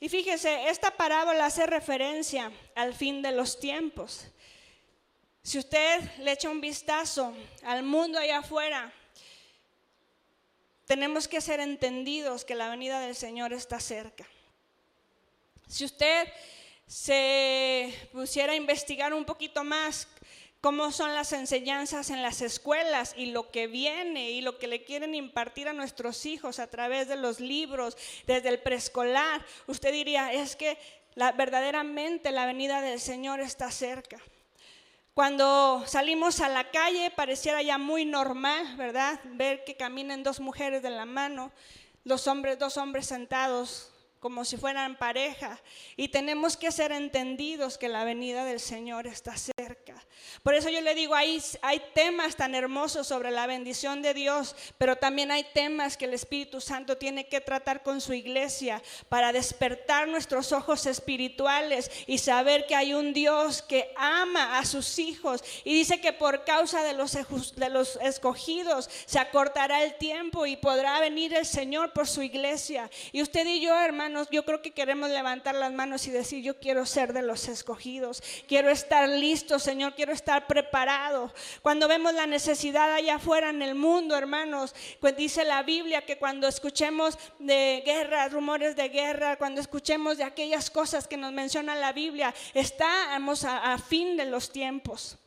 Y 0.00 0.08
fíjese, 0.08 0.68
esta 0.68 0.90
parábola 0.92 1.46
hace 1.46 1.66
referencia 1.66 2.50
al 2.74 2.94
fin 2.94 3.22
de 3.22 3.32
los 3.32 3.60
tiempos. 3.60 4.26
Si 5.42 5.58
usted 5.58 6.00
le 6.18 6.32
echa 6.32 6.50
un 6.50 6.60
vistazo 6.60 7.34
al 7.64 7.82
mundo 7.82 8.18
allá 8.18 8.38
afuera, 8.38 8.92
tenemos 10.86 11.26
que 11.26 11.40
ser 11.40 11.60
entendidos 11.60 12.44
que 12.44 12.54
la 12.54 12.68
venida 12.68 13.00
del 13.00 13.16
Señor 13.16 13.52
está 13.52 13.80
cerca. 13.80 14.26
Si 15.66 15.84
usted 15.84 16.28
se 16.92 17.90
pusiera 18.12 18.52
a 18.52 18.56
investigar 18.56 19.14
un 19.14 19.24
poquito 19.24 19.64
más 19.64 20.08
cómo 20.60 20.92
son 20.92 21.14
las 21.14 21.32
enseñanzas 21.32 22.10
en 22.10 22.20
las 22.20 22.42
escuelas 22.42 23.14
y 23.16 23.32
lo 23.32 23.50
que 23.50 23.66
viene 23.66 24.32
y 24.32 24.42
lo 24.42 24.58
que 24.58 24.66
le 24.68 24.84
quieren 24.84 25.14
impartir 25.14 25.68
a 25.68 25.72
nuestros 25.72 26.26
hijos 26.26 26.58
a 26.58 26.66
través 26.66 27.08
de 27.08 27.16
los 27.16 27.40
libros, 27.40 27.96
desde 28.26 28.50
el 28.50 28.60
preescolar, 28.60 29.42
usted 29.66 29.90
diría, 29.90 30.34
es 30.34 30.54
que 30.54 30.76
la, 31.14 31.32
verdaderamente 31.32 32.30
la 32.30 32.44
venida 32.44 32.82
del 32.82 33.00
Señor 33.00 33.40
está 33.40 33.70
cerca. 33.70 34.18
Cuando 35.14 35.82
salimos 35.86 36.40
a 36.40 36.50
la 36.50 36.70
calle 36.70 37.10
pareciera 37.10 37.62
ya 37.62 37.78
muy 37.78 38.04
normal, 38.04 38.76
¿verdad? 38.76 39.18
Ver 39.24 39.64
que 39.64 39.78
caminan 39.78 40.22
dos 40.22 40.40
mujeres 40.40 40.82
de 40.82 40.90
la 40.90 41.06
mano, 41.06 41.52
los 42.04 42.26
hombres, 42.28 42.58
dos 42.58 42.76
hombres 42.76 43.06
sentados 43.06 43.91
como 44.22 44.44
si 44.44 44.56
fueran 44.56 44.96
pareja. 44.96 45.60
Y 45.96 46.06
tenemos 46.06 46.56
que 46.56 46.70
ser 46.70 46.92
entendidos 46.92 47.76
que 47.76 47.88
la 47.88 48.04
venida 48.04 48.44
del 48.44 48.60
Señor 48.60 49.08
está 49.08 49.34
cerca. 49.36 49.96
Por 50.44 50.54
eso 50.54 50.68
yo 50.68 50.80
le 50.80 50.94
digo, 50.94 51.16
hay, 51.16 51.42
hay 51.60 51.82
temas 51.92 52.36
tan 52.36 52.54
hermosos 52.54 53.08
sobre 53.08 53.32
la 53.32 53.48
bendición 53.48 54.00
de 54.00 54.14
Dios, 54.14 54.54
pero 54.78 54.94
también 54.94 55.32
hay 55.32 55.44
temas 55.52 55.96
que 55.96 56.04
el 56.04 56.14
Espíritu 56.14 56.60
Santo 56.60 56.96
tiene 56.96 57.26
que 57.26 57.40
tratar 57.40 57.82
con 57.82 58.00
su 58.00 58.12
iglesia 58.12 58.80
para 59.08 59.32
despertar 59.32 60.06
nuestros 60.06 60.52
ojos 60.52 60.86
espirituales 60.86 61.90
y 62.06 62.18
saber 62.18 62.66
que 62.66 62.76
hay 62.76 62.94
un 62.94 63.12
Dios 63.12 63.60
que 63.60 63.92
ama 63.96 64.56
a 64.58 64.64
sus 64.64 65.00
hijos 65.00 65.42
y 65.64 65.74
dice 65.74 66.00
que 66.00 66.12
por 66.12 66.44
causa 66.44 66.84
de 66.84 66.92
los, 66.92 67.12
de 67.56 67.68
los 67.70 67.96
escogidos 67.96 68.88
se 69.04 69.18
acortará 69.18 69.82
el 69.82 69.96
tiempo 69.98 70.46
y 70.46 70.56
podrá 70.56 71.00
venir 71.00 71.34
el 71.34 71.44
Señor 71.44 71.92
por 71.92 72.06
su 72.06 72.22
iglesia. 72.22 72.88
Y 73.10 73.20
usted 73.20 73.44
y 73.46 73.60
yo, 73.60 73.76
hermano, 73.76 74.11
yo 74.30 74.44
creo 74.44 74.62
que 74.62 74.72
queremos 74.72 75.10
levantar 75.10 75.54
las 75.54 75.72
manos 75.72 76.06
y 76.06 76.10
decir, 76.10 76.42
yo 76.42 76.58
quiero 76.58 76.86
ser 76.86 77.12
de 77.12 77.22
los 77.22 77.48
escogidos, 77.48 78.22
quiero 78.46 78.70
estar 78.70 79.08
listo, 79.08 79.58
Señor, 79.58 79.94
quiero 79.94 80.12
estar 80.12 80.46
preparado. 80.46 81.32
Cuando 81.62 81.88
vemos 81.88 82.14
la 82.14 82.26
necesidad 82.26 82.92
allá 82.92 83.16
afuera 83.16 83.50
en 83.50 83.62
el 83.62 83.74
mundo, 83.74 84.16
hermanos, 84.16 84.74
pues 85.00 85.16
dice 85.16 85.44
la 85.44 85.62
Biblia 85.62 86.02
que 86.02 86.18
cuando 86.18 86.48
escuchemos 86.48 87.18
de 87.38 87.82
guerra, 87.84 88.28
rumores 88.28 88.76
de 88.76 88.88
guerra, 88.88 89.36
cuando 89.36 89.60
escuchemos 89.60 90.18
de 90.18 90.24
aquellas 90.24 90.70
cosas 90.70 91.08
que 91.08 91.16
nos 91.16 91.32
menciona 91.32 91.74
la 91.74 91.92
Biblia, 91.92 92.34
estamos 92.54 93.44
a 93.44 93.78
fin 93.78 94.16
de 94.16 94.26
los 94.26 94.50
tiempos. 94.50 95.18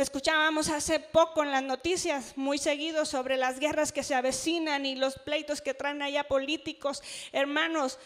Escuchábamos 0.00 0.70
hace 0.70 0.98
poco 0.98 1.42
en 1.42 1.50
las 1.50 1.62
noticias 1.62 2.32
muy 2.34 2.56
seguido 2.56 3.04
sobre 3.04 3.36
las 3.36 3.60
guerras 3.60 3.92
que 3.92 4.02
se 4.02 4.14
avecinan 4.14 4.86
y 4.86 4.94
los 4.94 5.18
pleitos 5.18 5.60
que 5.60 5.74
traen 5.74 6.00
allá 6.00 6.24
políticos. 6.24 7.02
Hermanos, 7.32 7.98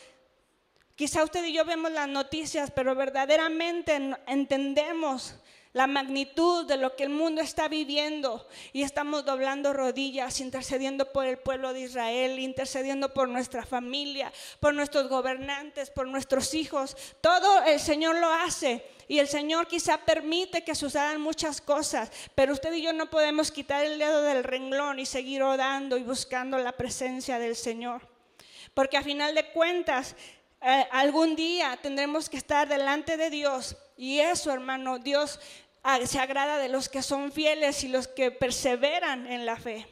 quizá 0.97 1.23
usted 1.23 1.45
y 1.45 1.53
yo 1.53 1.65
vemos 1.65 1.93
las 1.93 2.09
noticias, 2.09 2.73
pero 2.73 2.97
verdaderamente 2.97 4.17
entendemos 4.27 5.37
la 5.75 5.89
magnitud 5.89 6.65
de 6.67 6.77
lo 6.77 6.95
que 6.95 7.03
el 7.03 7.11
mundo 7.11 7.43
está 7.43 7.67
viviendo 7.67 8.47
y 8.73 8.83
estamos 8.83 9.25
doblando 9.25 9.73
rodillas, 9.73 10.41
intercediendo 10.41 11.13
por 11.13 11.27
el 11.27 11.37
pueblo 11.37 11.73
de 11.73 11.81
Israel, 11.81 12.39
intercediendo 12.39 13.13
por 13.13 13.29
nuestra 13.29 13.67
familia, 13.67 14.33
por 14.61 14.73
nuestros 14.73 15.09
gobernantes, 15.09 15.91
por 15.91 16.07
nuestros 16.07 16.55
hijos. 16.55 16.97
Todo 17.21 17.65
el 17.65 17.81
Señor 17.81 18.17
lo 18.21 18.33
hace 18.33 18.87
y 19.09 19.19
el 19.19 19.27
Señor 19.27 19.67
quizá 19.67 19.99
permite 19.99 20.63
que 20.63 20.77
sucedan 20.77 21.21
muchas 21.21 21.61
cosas, 21.61 22.11
pero 22.37 22.53
usted 22.53 22.73
y 22.73 22.83
yo 22.83 22.93
no 22.93 23.11
podemos 23.11 23.51
quitar 23.51 23.85
el 23.85 23.99
dedo 23.99 24.23
del 24.23 24.45
renglón 24.45 25.01
y 25.01 25.07
seguir 25.07 25.43
orando 25.43 25.97
y 25.97 26.05
buscando 26.05 26.57
la 26.57 26.73
presencia 26.73 27.41
del 27.41 27.57
Señor. 27.57 28.09
Porque 28.75 28.97
a 28.97 29.03
final 29.03 29.35
de 29.35 29.51
cuentas, 29.51 30.15
eh, 30.63 30.87
algún 30.93 31.35
día 31.35 31.77
tendremos 31.83 32.31
que 32.31 32.37
estar 32.37 32.69
delante 32.69 33.17
de 33.17 33.29
Dios 33.29 33.77
y 33.97 34.19
eso, 34.21 34.51
hermano, 34.53 34.99
Dios 34.99 35.39
se 36.07 36.19
agrada 36.19 36.59
de 36.59 36.69
los 36.69 36.89
que 36.89 37.03
son 37.03 37.33
fieles 37.33 37.85
y 37.85 37.89
los 37.89 38.09
que 38.09 38.31
perseveran 38.31 39.27
en 39.27 39.47
la 39.47 39.57
fe, 39.57 39.87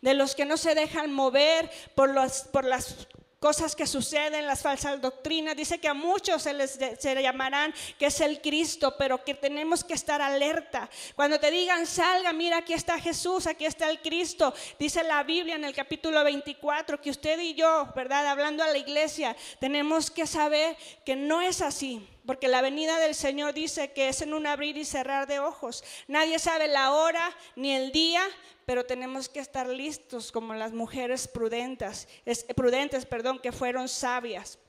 de 0.00 0.14
los 0.14 0.34
que 0.34 0.44
no 0.44 0.56
se 0.56 0.74
dejan 0.74 1.12
mover 1.12 1.70
por, 1.94 2.10
los, 2.10 2.42
por 2.52 2.64
las 2.64 3.08
cosas 3.40 3.74
que 3.74 3.86
suceden, 3.86 4.46
las 4.46 4.60
falsas 4.60 5.00
doctrinas. 5.00 5.56
Dice 5.56 5.80
que 5.80 5.88
a 5.88 5.94
muchos 5.94 6.42
se 6.42 6.52
les 6.52 6.72
se 6.72 7.22
llamarán 7.22 7.74
que 7.98 8.06
es 8.06 8.20
el 8.20 8.40
Cristo, 8.40 8.94
pero 8.98 9.24
que 9.24 9.34
tenemos 9.34 9.82
que 9.82 9.94
estar 9.94 10.20
alerta. 10.20 10.88
Cuando 11.16 11.40
te 11.40 11.50
digan, 11.50 11.86
salga, 11.86 12.32
mira, 12.34 12.58
aquí 12.58 12.74
está 12.74 13.00
Jesús, 13.00 13.46
aquí 13.46 13.64
está 13.64 13.88
el 13.88 14.00
Cristo. 14.02 14.54
Dice 14.78 15.02
la 15.02 15.22
Biblia 15.22 15.56
en 15.56 15.64
el 15.64 15.74
capítulo 15.74 16.22
24 16.22 17.00
que 17.00 17.10
usted 17.10 17.40
y 17.40 17.54
yo, 17.54 17.88
¿verdad? 17.96 18.26
Hablando 18.26 18.62
a 18.62 18.68
la 18.68 18.78
iglesia, 18.78 19.34
tenemos 19.58 20.10
que 20.10 20.26
saber 20.26 20.76
que 21.04 21.16
no 21.16 21.40
es 21.40 21.62
así. 21.62 22.06
Porque 22.26 22.48
la 22.48 22.60
venida 22.60 22.98
del 22.98 23.14
Señor 23.14 23.54
dice 23.54 23.92
que 23.92 24.08
es 24.08 24.20
en 24.20 24.34
un 24.34 24.46
abrir 24.46 24.76
y 24.76 24.84
cerrar 24.84 25.26
de 25.26 25.40
ojos. 25.40 25.82
Nadie 26.06 26.38
sabe 26.38 26.68
la 26.68 26.92
hora 26.92 27.34
ni 27.56 27.74
el 27.74 27.90
día, 27.92 28.22
pero 28.70 28.86
tenemos 28.86 29.28
que 29.28 29.40
estar 29.40 29.66
listos 29.66 30.30
como 30.30 30.54
las 30.54 30.70
mujeres 30.70 31.26
prudentes, 31.26 32.06
prudentes, 32.54 33.04
perdón, 33.04 33.40
que 33.40 33.50
fueron 33.50 33.88
sabias. 33.88 34.60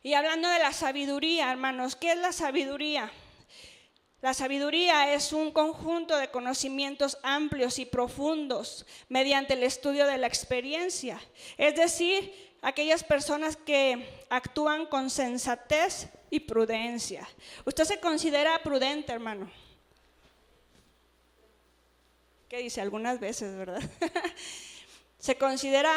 Y 0.00 0.14
hablando 0.14 0.48
de 0.48 0.60
la 0.60 0.72
sabiduría, 0.72 1.50
hermanos, 1.50 1.96
¿qué 1.96 2.12
es 2.12 2.18
la 2.18 2.30
sabiduría? 2.30 3.10
La 4.22 4.32
sabiduría 4.32 5.12
es 5.12 5.32
un 5.32 5.50
conjunto 5.50 6.16
de 6.16 6.30
conocimientos 6.30 7.18
amplios 7.24 7.80
y 7.80 7.84
profundos 7.84 8.86
mediante 9.08 9.54
el 9.54 9.64
estudio 9.64 10.06
de 10.06 10.18
la 10.18 10.28
experiencia. 10.28 11.20
Es 11.58 11.74
decir, 11.74 12.32
aquellas 12.62 13.02
personas 13.02 13.56
que 13.56 14.08
actúan 14.30 14.86
con 14.86 15.10
sensatez 15.10 16.10
y 16.30 16.38
prudencia. 16.38 17.28
Usted 17.64 17.82
se 17.86 17.98
considera 17.98 18.62
prudente, 18.62 19.12
hermano. 19.12 19.50
¿Qué 22.48 22.58
dice? 22.58 22.80
Algunas 22.80 23.20
veces, 23.20 23.56
¿verdad? 23.56 23.82
se 25.18 25.36
considera, 25.36 25.92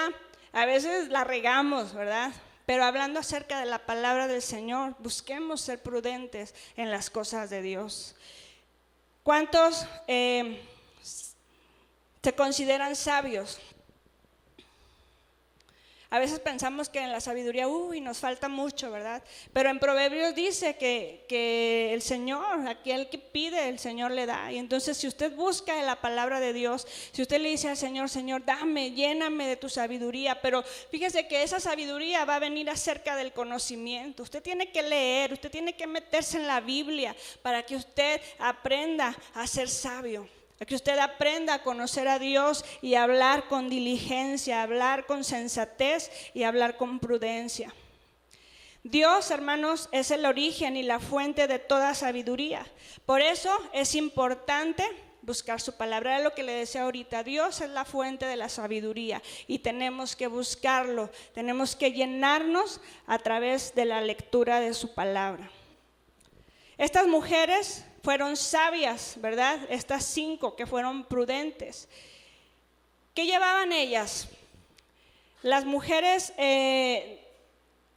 a 0.53 0.65
veces 0.65 1.09
la 1.09 1.23
regamos, 1.23 1.93
¿verdad? 1.93 2.31
Pero 2.65 2.83
hablando 2.83 3.19
acerca 3.19 3.59
de 3.59 3.65
la 3.65 3.85
palabra 3.85 4.27
del 4.27 4.41
Señor, 4.41 4.95
busquemos 4.99 5.61
ser 5.61 5.81
prudentes 5.81 6.53
en 6.75 6.91
las 6.91 7.09
cosas 7.09 7.49
de 7.49 7.61
Dios. 7.61 8.15
¿Cuántos 9.23 9.85
eh, 10.07 10.61
se 12.21 12.33
consideran 12.33 12.95
sabios? 12.95 13.59
A 16.09 16.19
veces 16.19 16.39
pensamos 16.39 16.87
que 16.87 16.99
en 16.99 17.11
la 17.11 17.19
sabiduría, 17.19 17.67
uy, 17.67 17.99
nos 17.99 18.19
falta 18.19 18.47
mucho, 18.47 18.89
¿verdad? 18.91 19.21
Pero 19.51 19.69
en 19.69 19.77
Proverbios 19.77 20.33
dice 20.33 20.77
que, 20.77 21.25
que, 21.27 21.93
el 21.93 22.01
Señor, 22.01 22.65
aquel 22.65 23.09
que 23.09 23.17
pide, 23.17 23.67
el 23.67 23.77
Señor 23.77 24.11
le 24.11 24.25
da. 24.25 24.49
Y 24.53 24.57
entonces 24.57 24.95
si 24.95 25.07
usted 25.07 25.35
busca 25.35 25.81
la 25.81 25.99
palabra 25.99 26.39
de 26.39 26.53
Dios, 26.53 26.87
si 27.11 27.21
usted 27.21 27.41
le 27.41 27.49
dice 27.49 27.67
al 27.67 27.75
Señor, 27.75 28.09
Señor, 28.09 28.45
dame, 28.45 28.91
lléname 28.91 29.47
de 29.47 29.57
tu 29.57 29.67
sabiduría, 29.67 30.41
pero 30.41 30.63
fíjese 30.91 31.27
que 31.27 31.43
esa 31.43 31.59
sabiduría 31.59 32.23
va 32.23 32.35
a 32.35 32.39
venir 32.39 32.69
acerca 32.69 33.17
del 33.17 33.33
conocimiento. 33.33 34.23
Usted 34.23 34.41
tiene 34.41 34.71
que 34.71 34.83
leer, 34.83 35.33
usted 35.33 35.51
tiene 35.51 35.75
que 35.75 35.87
meterse 35.87 36.37
en 36.37 36.47
la 36.47 36.61
Biblia 36.61 37.15
para 37.41 37.63
que 37.63 37.75
usted 37.75 38.21
aprenda 38.39 39.13
a 39.33 39.45
ser 39.45 39.67
sabio 39.67 40.36
que 40.65 40.75
usted 40.75 40.97
aprenda 40.97 41.55
a 41.55 41.63
conocer 41.63 42.07
a 42.07 42.19
Dios 42.19 42.65
y 42.81 42.95
hablar 42.95 43.47
con 43.47 43.69
diligencia, 43.69 44.63
hablar 44.63 45.05
con 45.05 45.23
sensatez 45.23 46.11
y 46.33 46.43
hablar 46.43 46.77
con 46.77 46.99
prudencia. 46.99 47.73
Dios, 48.83 49.31
hermanos, 49.31 49.89
es 49.91 50.11
el 50.11 50.25
origen 50.25 50.77
y 50.77 50.83
la 50.83 50.99
fuente 50.99 51.47
de 51.47 51.59
toda 51.59 51.93
sabiduría. 51.93 52.65
Por 53.05 53.21
eso 53.21 53.51
es 53.73 53.95
importante 53.95 54.83
buscar 55.27 55.59
su 55.59 55.75
palabra. 55.75 56.15
Era 56.15 56.23
lo 56.23 56.33
que 56.33 56.41
le 56.41 56.53
decía 56.53 56.83
ahorita. 56.83 57.21
Dios 57.23 57.59
es 57.61 57.69
la 57.69 57.83
fuente 57.85 58.25
de 58.25 58.37
la 58.37 58.47
sabiduría 58.49 59.21
y 59.45 59.59
tenemos 59.59 60.15
que 60.15 60.27
buscarlo. 60.27 61.11
Tenemos 61.33 61.75
que 61.75 61.91
llenarnos 61.91 62.79
a 63.05 63.19
través 63.19 63.75
de 63.75 63.85
la 63.85 64.01
lectura 64.01 64.61
de 64.61 64.73
su 64.73 64.95
palabra. 64.95 65.51
Estas 66.77 67.07
mujeres 67.07 67.83
fueron 68.07 68.37
sabias, 68.37 69.15
¿verdad? 69.17 69.59
Estas 69.67 70.05
cinco 70.05 70.55
que 70.55 70.65
fueron 70.65 71.03
prudentes. 71.03 71.89
¿Qué 73.13 73.25
llevaban 73.25 73.73
ellas? 73.73 74.29
Las 75.41 75.65
mujeres, 75.65 76.31
eh, 76.37 77.21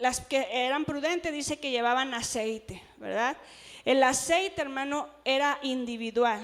las 0.00 0.20
que 0.20 0.48
eran 0.50 0.84
prudentes, 0.84 1.32
dice 1.32 1.60
que 1.60 1.70
llevaban 1.70 2.12
aceite, 2.12 2.82
¿verdad? 2.96 3.36
El 3.84 4.02
aceite, 4.02 4.60
hermano, 4.60 5.08
era 5.24 5.60
individual. 5.62 6.40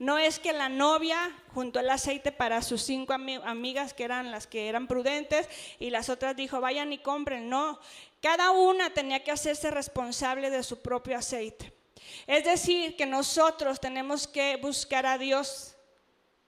No 0.00 0.18
es 0.18 0.40
que 0.40 0.52
la 0.52 0.68
novia 0.68 1.36
juntó 1.54 1.78
el 1.78 1.90
aceite 1.90 2.32
para 2.32 2.62
sus 2.62 2.82
cinco 2.82 3.12
amigas 3.12 3.94
que 3.94 4.02
eran 4.02 4.32
las 4.32 4.48
que 4.48 4.68
eran 4.68 4.88
prudentes 4.88 5.48
y 5.78 5.90
las 5.90 6.08
otras 6.08 6.34
dijo, 6.34 6.60
vayan 6.60 6.92
y 6.92 6.98
compren. 6.98 7.48
No, 7.48 7.78
cada 8.20 8.50
una 8.50 8.90
tenía 8.90 9.22
que 9.22 9.30
hacerse 9.30 9.70
responsable 9.70 10.50
de 10.50 10.64
su 10.64 10.82
propio 10.82 11.16
aceite. 11.16 11.77
Es 12.26 12.44
decir, 12.44 12.96
que 12.96 13.06
nosotros 13.06 13.80
tenemos 13.80 14.26
que 14.26 14.56
buscar 14.56 15.06
a 15.06 15.18
Dios. 15.18 15.74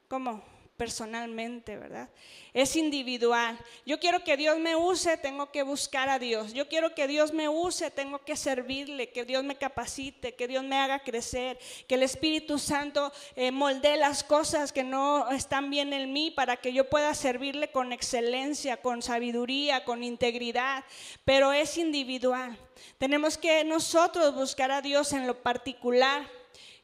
Como 0.09 0.43
personalmente, 0.81 1.77
¿verdad? 1.77 2.09
Es 2.55 2.75
individual. 2.75 3.59
Yo 3.85 4.01
quiero 4.01 4.25
que 4.25 4.39
Dios 4.39 4.59
me 4.59 4.77
use, 4.77 5.19
tengo 5.19 5.53
que 5.53 5.63
buscar 5.63 6.09
a 6.09 6.19
Dios. 6.19 6.55
Yo 6.55 6.71
quiero 6.71 6.95
que 6.95 7.07
Dios 7.07 7.35
me 7.35 7.51
use, 7.51 7.91
tengo 7.91 8.21
que 8.21 8.35
servirle, 8.35 9.11
que 9.11 9.27
Dios 9.27 9.45
me 9.45 9.57
capacite, 9.57 10.35
que 10.35 10.49
Dios 10.49 10.65
me 10.65 10.79
haga 10.79 11.01
crecer, 11.01 11.59
que 11.87 11.97
el 11.97 12.03
Espíritu 12.03 12.59
Santo 12.59 13.13
eh, 13.37 13.51
moldee 13.51 13.99
las 13.99 14.25
cosas 14.25 14.73
que 14.73 14.83
no 14.83 15.31
están 15.31 15.69
bien 15.69 15.93
en 15.93 16.15
mí 16.15 16.31
para 16.31 16.57
que 16.57 16.73
yo 16.73 16.89
pueda 16.89 17.13
servirle 17.13 17.71
con 17.71 17.93
excelencia, 17.93 18.79
con 18.79 19.03
sabiduría, 19.03 19.85
con 19.85 20.03
integridad. 20.03 20.87
Pero 21.27 21.53
es 21.53 21.77
individual. 21.77 22.57
Tenemos 22.97 23.37
que 23.37 23.65
nosotros 23.65 24.35
buscar 24.35 24.71
a 24.71 24.81
Dios 24.81 25.13
en 25.13 25.27
lo 25.27 25.43
particular. 25.43 26.40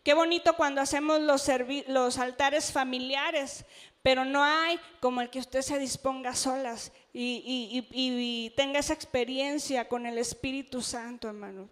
Qué 0.06 0.14
bonito 0.14 0.54
cuando 0.54 0.80
hacemos 0.80 1.20
los, 1.20 2.18
altares 2.18 2.70
familiares, 2.70 3.64
pero 4.04 4.24
no 4.24 4.44
hay 4.44 4.78
como 5.00 5.20
el 5.20 5.30
que 5.30 5.40
usted 5.40 5.62
se 5.62 5.80
disponga 5.80 6.32
solas 6.36 6.92
y, 7.12 8.52
tenga 8.56 8.78
esa 8.78 8.92
experiencia 8.92 9.88
con 9.88 10.06
el 10.06 10.18
Espíritu 10.18 10.80
Santo, 10.80 11.26
hermano. 11.26 11.68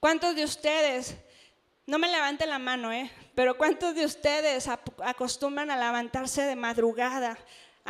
¿Cuántos 0.00 0.36
de 0.36 0.44
ustedes, 0.44 1.16
no 1.86 1.98
me 1.98 2.10
levante 2.10 2.46
la 2.46 2.58
mano, 2.58 2.92
eh, 2.92 3.10
pero 3.34 3.56
cuántos 3.56 3.94
de 3.94 4.04
ustedes 4.04 4.68
acostumbran 5.02 5.70
a 5.70 5.78
levantarse 5.78 6.42
de 6.42 6.56
madrugada 6.56 7.38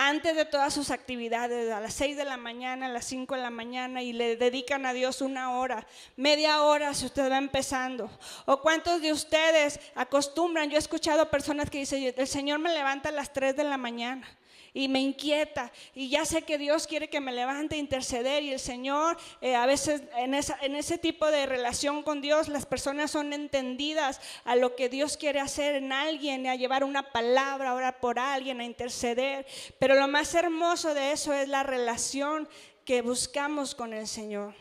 antes 0.01 0.37
de 0.37 0.45
todas 0.45 0.73
sus 0.73 0.93
actividades, 0.93 1.73
a 1.73 1.81
las 1.81 1.93
6 1.95 2.17
de 2.17 2.25
la 2.25 2.37
mañana, 2.37 2.87
a 2.87 2.89
las 2.89 3.05
5 3.07 3.35
de 3.35 3.43
la 3.43 3.51
mañana, 3.51 4.01
y 4.01 4.13
le 4.13 4.37
dedican 4.37 4.87
a 4.87 4.93
Dios 4.93 5.21
una 5.21 5.59
hora, 5.59 5.85
media 6.15 6.63
hora 6.63 6.95
si 6.95 7.05
usted 7.05 7.29
va 7.29 7.37
empezando. 7.37 8.09
O 8.47 8.61
cuántos 8.61 9.03
de 9.03 9.13
ustedes 9.13 9.81
acostumbran, 9.97 10.71
yo 10.71 10.77
he 10.77 10.79
escuchado 10.79 11.29
personas 11.29 11.69
que 11.69 11.79
dicen, 11.79 12.15
el 12.17 12.29
Señor 12.29 12.61
me 12.61 12.73
levanta 12.73 13.09
a 13.09 13.13
las 13.13 13.33
3 13.33 13.57
de 13.57 13.65
la 13.65 13.77
mañana 13.77 14.38
y 14.79 14.87
me 14.87 15.01
inquieta 15.01 15.73
y 15.93 16.09
ya 16.09 16.25
sé 16.25 16.43
que 16.43 16.57
Dios 16.57 16.87
quiere 16.87 17.11
que 17.11 17.19
me 17.19 17.33
levante 17.33 17.75
a 17.75 17.79
interceder 17.79 18.45
y 18.45 18.53
el 18.53 18.61
Señor 18.61 19.19
eh, 19.41 19.57
a 19.57 19.67
veces 19.67 20.05
en, 20.17 20.35
en 20.35 20.77
ese 20.77 20.99
tipo 20.99 21.29
de 21.33 21.47
relación 21.47 22.05
con 22.05 22.21
Dios 22.21 22.47
las 22.47 22.65
personas 22.65 23.11
son 23.11 23.33
entendidas 23.33 24.21
a 24.45 24.55
lo 24.55 24.77
que 24.77 24.89
Dios 24.89 25.17
quiere 25.17 25.41
hacer 25.41 25.75
en 25.75 25.93
alguien, 25.93 26.47
a 26.47 26.55
llevar 26.55 26.85
una 26.85 27.11
palabra, 27.11 27.89
a 27.89 27.99
por 27.99 28.21
alguien, 28.21 28.61
a 28.61 28.65
interceder. 28.65 29.47
Pero 29.81 29.97
lo 29.97 30.07
más 30.07 30.33
hermoso 30.37 30.95
de 30.95 31.11
eso 31.11 31.33
es 31.33 31.49
la 31.49 31.65
relación 31.65 32.49
que 32.85 33.03
buscamos 33.03 33.75
con 33.75 33.93
el 33.93 34.07
Señor. 34.07 34.55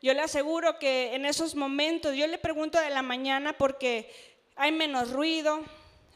Yo 0.00 0.14
le 0.14 0.20
aseguro 0.20 0.78
que 0.78 1.12
en 1.16 1.26
esos 1.26 1.56
momentos, 1.56 2.14
yo 2.14 2.28
le 2.28 2.38
pregunto 2.38 2.80
de 2.80 2.90
la 2.90 3.02
mañana 3.02 3.52
porque 3.54 4.12
hay 4.54 4.70
menos 4.70 5.10
ruido, 5.10 5.60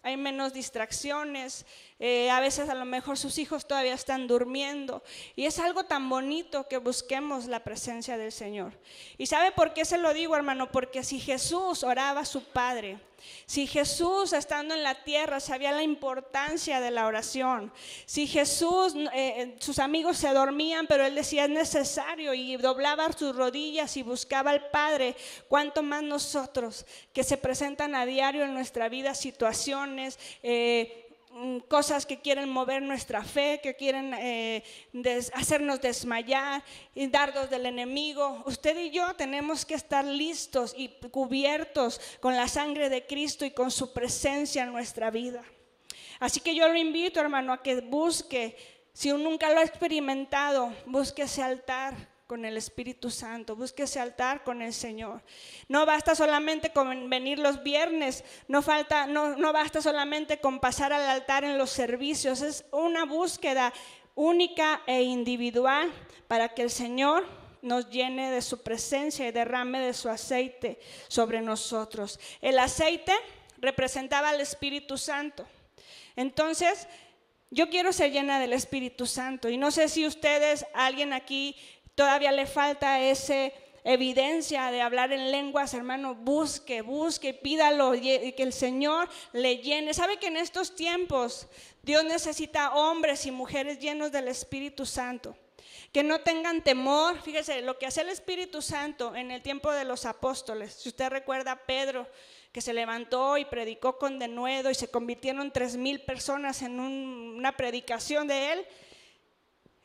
hay 0.03 0.17
menos 0.17 0.53
distracciones, 0.53 1.67
eh, 1.99 2.31
a 2.31 2.41
veces 2.41 2.69
a 2.69 2.75
lo 2.75 2.85
mejor 2.85 3.19
sus 3.19 3.39
hijos 3.39 3.67
todavía 3.67 3.95
están 3.95 4.27
durmiendo. 4.27 5.03
Y 5.37 5.47
es 5.47 5.59
algo 5.59 5.85
tan 5.85 6.09
bonito 6.09 6.69
que 6.69 6.79
busquemos 6.79 7.47
la 7.47 7.65
presencia 7.65 8.17
del 8.17 8.33
Señor. 8.33 8.79
¿Y 9.17 9.27
sabe 9.27 9.53
por 9.53 9.75
qué 9.75 9.85
se 9.85 9.99
lo 9.99 10.15
digo, 10.15 10.37
hermano? 10.37 10.71
Porque 10.71 11.03
si 11.03 11.21
Jesús 11.21 11.83
oraba 11.83 12.21
a 12.21 12.25
su 12.25 12.45
Padre, 12.45 12.99
si 13.47 13.67
Jesús 13.67 14.33
estando 14.33 14.75
en 14.75 14.83
la 14.83 14.95
tierra 15.05 15.41
sabía 15.41 15.73
la 15.73 15.83
importancia 15.83 16.81
de 16.81 16.91
la 16.91 17.07
oración, 17.07 17.73
si 18.07 18.27
Jesús, 18.27 18.95
eh, 18.95 19.09
eh, 19.15 19.57
sus 19.61 19.79
amigos 19.79 20.19
se 20.19 20.33
dormían, 20.33 20.87
pero 20.87 21.05
él 21.05 21.15
decía 21.15 21.45
es 21.45 21.51
necesario 21.51 22.35
y 22.35 22.57
doblaba 22.57 23.13
sus 23.13 23.35
rodillas 23.35 23.97
y 23.97 24.03
buscaba 24.03 24.51
al 24.51 24.71
Padre, 24.71 25.17
cuánto 25.49 25.83
más 25.83 26.03
nosotros 26.03 26.87
que 27.13 27.25
se 27.25 27.37
presentan 27.37 27.95
a 27.95 28.07
diario 28.07 28.45
en 28.45 28.55
nuestra 28.55 28.89
vida 28.89 29.15
situaciones, 29.15 30.19
Mm, 30.43 31.08
cosas 31.69 32.07
que 32.07 32.21
quieren 32.21 32.49
mover 32.49 32.83
nuestra 32.83 33.23
fe, 33.23 33.61
que 33.63 33.77
quieren 33.77 34.15
eh, 34.15 34.63
hacernos 35.35 35.81
desmayar, 35.81 36.63
y 36.95 37.07
dardos 37.07 37.51
del 37.51 37.67
enemigo. 37.67 38.43
Usted 38.47 38.79
y 38.79 38.91
yo 38.91 39.15
tenemos 39.15 39.65
que 39.65 39.75
estar 39.75 40.05
listos 40.05 40.75
y 40.77 40.89
cubiertos 41.11 42.01
con 42.21 42.37
la 42.37 42.49
sangre 42.49 42.89
de 42.89 43.07
Cristo 43.07 43.45
y 43.45 43.51
con 43.51 43.71
su 43.71 43.93
presencia 43.93 44.65
en 44.65 44.73
nuestra 44.73 45.11
vida. 45.11 45.45
Así 46.21 46.41
que 46.41 46.55
yo 46.55 46.69
lo 46.69 46.77
invito, 46.77 47.21
hermano, 47.21 47.53
a 47.53 47.63
que 47.63 47.81
busque, 47.81 48.57
si 48.93 49.13
nunca 49.13 49.51
lo 49.51 49.61
ha 49.61 49.65
experimentado, 49.65 50.73
busque 50.87 51.23
ese 51.23 51.43
altar 51.43 52.18
con 52.29 52.45
el 52.45 52.59
Espíritu 52.59 53.11
Santo, 53.11 53.57
busque 53.57 53.85
ese 53.85 54.01
altar 54.01 54.45
con 54.45 54.61
el 54.61 54.75
Señor. 54.75 55.23
No 55.67 55.87
basta 55.87 56.15
solamente 56.15 56.71
con 56.75 57.09
venir 57.09 57.39
los 57.39 57.63
viernes, 57.63 58.23
no, 58.49 58.61
falta, 58.61 59.07
no, 59.07 59.35
no 59.39 59.51
basta 59.55 59.81
solamente 59.81 60.39
con 60.39 60.61
pasar 60.61 60.93
al 60.93 61.09
altar 61.09 61.45
en 61.45 61.57
los 61.57 61.71
servicios, 61.71 62.43
es 62.43 62.67
una 62.71 63.07
búsqueda 63.07 63.73
única 64.15 64.83
e 64.87 65.05
individual 65.05 65.91
para 66.29 66.51
que 66.51 66.61
el 66.61 66.71
Señor 66.71 67.25
nos 67.63 67.89
llene 67.89 68.31
de 68.31 68.43
su 68.43 68.63
presencia 68.63 69.27
y 69.27 69.33
derrame 69.33 69.81
de 69.81 69.95
su 69.95 70.11
aceite 70.11 70.79
sobre 71.09 71.41
nosotros. 71.41 72.21
El 72.43 72.59
aceite 72.59 73.15
representaba 73.57 74.29
al 74.29 74.43
Espíritu 74.43 74.99
Santo. 74.99 75.49
Entonces, 76.15 76.89
yo 77.51 77.71
quiero 77.71 77.93
ser 77.95 78.13
llena 78.13 78.39
del 78.39 78.53
Espíritu 78.53 79.07
Santo 79.07 79.49
y 79.49 79.57
no 79.57 79.71
sé 79.71 79.89
si 79.89 80.07
ustedes, 80.07 80.67
alguien 80.75 81.15
aquí 81.15 81.57
todavía 81.99 82.31
le 82.31 82.47
falta 82.47 83.01
esa 83.01 83.51
evidencia 83.83 84.71
de 84.71 84.81
hablar 84.81 85.13
en 85.13 85.33
lenguas, 85.33 85.75
hermano, 85.75 86.15
busque, 86.15 86.81
busque, 86.81 87.35
pídalo 87.35 87.91
que 87.91 88.35
el 88.39 88.53
Señor 88.53 89.09
le 89.33 89.57
llene. 89.57 89.93
¿Sabe 89.93 90.17
que 90.17 90.29
en 90.29 90.37
estos 90.37 90.77
tiempos 90.77 91.49
Dios 91.83 92.05
necesita 92.05 92.73
hombres 92.75 93.27
y 93.27 93.33
mujeres 93.33 93.81
llenos 93.81 94.13
del 94.13 94.29
Espíritu 94.29 94.87
Santo? 94.87 95.37
Que 95.93 96.05
no 96.05 96.21
tengan 96.21 96.63
temor. 96.63 97.21
Fíjese, 97.21 97.63
lo 97.63 97.79
que 97.79 97.87
hace 97.87 98.03
el 98.03 98.11
Espíritu 98.11 98.63
Santo 98.63 99.17
en 99.17 99.33
el 99.33 99.43
tiempo 99.43 99.73
de 99.73 99.85
los 99.85 100.07
apóstoles. 100.07 100.75
Si 100.75 100.91
usted 100.91 101.09
recuerda 101.09 101.51
a 101.51 101.67
Pedro, 101.67 102.07
que 102.53 102.61
se 102.61 102.73
levantó 102.73 103.37
y 103.39 103.45
predicó 103.45 103.99
con 103.99 104.21
denuedo 104.21 104.71
y 104.71 104.77
se 104.77 104.89
convirtieron 104.89 105.51
tres 105.51 105.77
mil 105.77 106.01
personas 106.03 106.63
en 106.63 106.79
una 106.79 107.57
predicación 107.57 108.29
de 108.29 108.53
él 108.53 108.67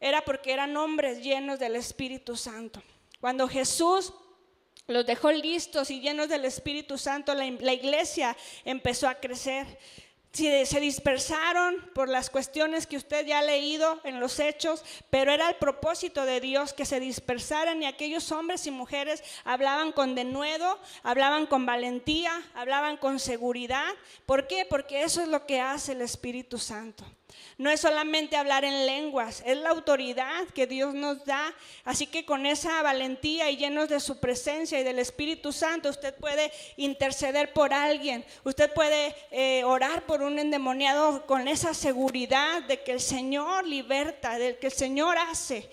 era 0.03 0.21
porque 0.25 0.51
eran 0.51 0.75
hombres 0.75 1.23
llenos 1.23 1.59
del 1.59 1.77
Espíritu 1.77 2.35
Santo. 2.35 2.83
Cuando 3.21 3.47
Jesús 3.47 4.13
los 4.85 5.05
dejó 5.05 5.31
listos 5.31 5.89
y 5.89 6.01
llenos 6.01 6.27
del 6.27 6.43
Espíritu 6.43 6.97
Santo, 6.97 7.33
la, 7.33 7.45
iglesia 7.45 8.35
empezó 8.65 9.07
a 9.07 9.15
crecer. 9.15 9.65
se 10.33 10.79
dispersaron 10.81 11.89
por 11.95 12.09
las 12.09 12.29
cuestiones 12.29 12.85
que 12.85 12.97
usted 12.97 13.25
ya 13.25 13.39
ha 13.39 13.43
leído 13.43 14.01
en 14.03 14.19
los 14.19 14.41
hechos, 14.41 14.83
pero 15.09 15.31
era 15.31 15.47
el 15.47 15.55
propósito 15.55 16.25
de 16.25 16.41
Dios 16.41 16.73
que 16.73 16.83
se 16.83 16.99
dispersaran 16.99 17.81
y 17.81 17.85
aquellos 17.85 18.29
hombres 18.33 18.67
y 18.67 18.71
mujeres 18.71 19.23
hablaban 19.45 19.93
con 19.93 20.15
denuedo, 20.15 20.81
hablaban 21.03 21.47
con 21.47 21.65
valentía, 21.65 22.43
hablaban 22.55 22.97
con 22.97 23.21
seguridad. 23.21 23.93
¿Por 24.25 24.47
qué? 24.47 24.65
Porque 24.69 25.03
eso 25.03 25.21
es 25.21 25.29
lo 25.29 25.45
que 25.45 25.61
hace 25.61 25.93
el 25.93 26.01
Espíritu 26.01 26.57
Santo. 26.59 27.05
No 27.57 27.69
es 27.69 27.81
solamente 27.81 28.35
hablar 28.35 28.65
en 28.65 28.85
lenguas, 28.85 29.43
es 29.45 29.57
la 29.57 29.69
autoridad 29.69 30.47
que 30.55 30.65
Dios 30.65 30.93
nos 30.93 31.23
da. 31.23 31.53
Así 31.85 32.07
que 32.07 32.25
con 32.25 32.45
esa 32.45 32.81
valentía 32.81 33.49
y 33.51 33.57
llenos 33.57 33.89
de 33.89 33.99
su 33.99 34.19
presencia 34.19 34.79
y 34.79 34.83
del 34.83 34.99
Espíritu 34.99 35.51
Santo, 35.51 35.89
usted 35.89 36.15
puede 36.15 36.51
interceder 36.77 37.53
por 37.53 37.73
alguien, 37.73 38.25
usted 38.43 38.73
puede 38.73 39.15
eh, 39.31 39.63
orar 39.63 40.05
por 40.05 40.23
un 40.23 40.39
endemoniado 40.39 41.25
con 41.27 41.47
esa 41.47 41.73
seguridad 41.73 42.63
de 42.63 42.81
que 42.81 42.93
el 42.93 43.01
Señor 43.01 43.67
liberta, 43.67 44.39
de 44.39 44.57
que 44.57 44.67
el 44.67 44.73
Señor 44.73 45.17
hace. 45.17 45.69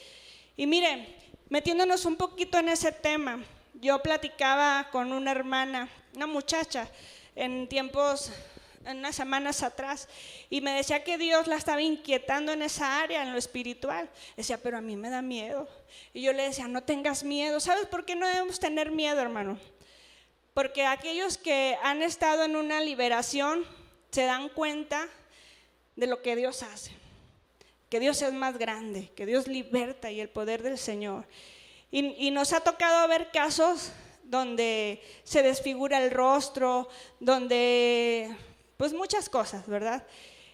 Y 0.56 0.66
miren, 0.66 1.08
metiéndonos 1.48 2.04
un 2.04 2.16
poquito 2.16 2.58
en 2.58 2.68
ese 2.68 2.92
tema, 2.92 3.42
yo 3.74 4.02
platicaba 4.02 4.88
con 4.92 5.12
una 5.12 5.30
hermana, 5.30 5.88
una 6.14 6.26
muchacha, 6.26 6.88
en 7.34 7.66
tiempos 7.68 8.30
unas 8.86 9.14
semanas 9.14 9.62
atrás 9.62 10.08
y 10.48 10.60
me 10.60 10.72
decía 10.72 11.04
que 11.04 11.18
Dios 11.18 11.46
la 11.46 11.56
estaba 11.56 11.82
inquietando 11.82 12.52
en 12.52 12.62
esa 12.62 13.00
área, 13.00 13.22
en 13.22 13.32
lo 13.32 13.38
espiritual. 13.38 14.08
Decía, 14.36 14.58
pero 14.58 14.78
a 14.78 14.80
mí 14.80 14.96
me 14.96 15.10
da 15.10 15.22
miedo. 15.22 15.68
Y 16.14 16.22
yo 16.22 16.32
le 16.32 16.44
decía, 16.44 16.66
no 16.66 16.82
tengas 16.82 17.22
miedo. 17.22 17.60
¿Sabes 17.60 17.86
por 17.86 18.04
qué 18.04 18.16
no 18.16 18.26
debemos 18.26 18.58
tener 18.58 18.90
miedo, 18.90 19.20
hermano? 19.20 19.58
Porque 20.54 20.84
aquellos 20.86 21.36
que 21.36 21.76
han 21.82 22.02
estado 22.02 22.44
en 22.44 22.56
una 22.56 22.80
liberación 22.80 23.64
se 24.10 24.24
dan 24.24 24.48
cuenta 24.48 25.08
de 25.96 26.06
lo 26.06 26.22
que 26.22 26.36
Dios 26.36 26.62
hace. 26.62 26.92
Que 27.88 28.00
Dios 28.00 28.22
es 28.22 28.32
más 28.32 28.56
grande, 28.56 29.10
que 29.14 29.26
Dios 29.26 29.46
liberta 29.46 30.10
y 30.10 30.20
el 30.20 30.28
poder 30.28 30.62
del 30.62 30.78
Señor. 30.78 31.26
Y, 31.90 32.26
y 32.26 32.30
nos 32.30 32.52
ha 32.52 32.60
tocado 32.60 33.06
ver 33.08 33.30
casos 33.30 33.92
donde 34.22 35.02
se 35.24 35.42
desfigura 35.42 36.02
el 36.02 36.12
rostro, 36.12 36.88
donde 37.18 38.36
pues 38.80 38.94
muchas 38.94 39.28
cosas, 39.28 39.66
¿verdad? 39.66 40.06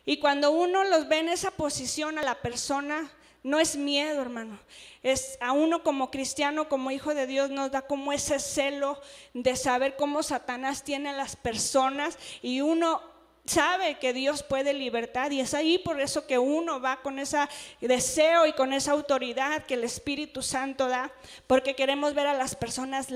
Y 0.04 0.18
cuando 0.18 0.50
uno 0.50 0.82
los 0.82 1.06
ve 1.06 1.20
en 1.20 1.28
esa 1.28 1.52
posición 1.52 2.18
a 2.18 2.24
la 2.24 2.34
persona, 2.42 3.08
no 3.44 3.60
es 3.60 3.76
miedo, 3.76 4.20
hermano. 4.20 4.58
Es 5.04 5.38
a 5.40 5.52
uno 5.52 5.84
como 5.84 6.10
cristiano, 6.10 6.68
como 6.68 6.90
hijo 6.90 7.14
de 7.14 7.28
Dios, 7.28 7.50
nos 7.50 7.70
da 7.70 7.82
como 7.82 8.12
ese 8.12 8.40
celo 8.40 9.00
de 9.32 9.54
saber 9.54 9.94
cómo 9.94 10.24
Satanás 10.24 10.82
tiene 10.82 11.10
a 11.10 11.12
las 11.12 11.36
personas 11.36 12.18
y 12.42 12.62
uno 12.62 13.00
sabe 13.46 13.98
que 13.98 14.12
Dios 14.12 14.42
puede 14.42 14.74
libertar 14.74 15.32
y 15.32 15.40
es 15.40 15.54
ahí 15.54 15.78
por 15.78 16.00
eso 16.00 16.26
que 16.26 16.38
uno 16.38 16.80
va 16.80 16.96
con 17.02 17.18
ese 17.18 17.38
deseo 17.80 18.46
y 18.46 18.52
con 18.52 18.72
esa 18.72 18.92
autoridad 18.92 19.64
que 19.64 19.74
el 19.74 19.84
Espíritu 19.84 20.42
Santo 20.42 20.88
da, 20.88 21.10
porque 21.46 21.74
queremos 21.74 22.14
ver 22.14 22.26
a 22.26 22.34
las 22.34 22.54
personas, 22.54 23.08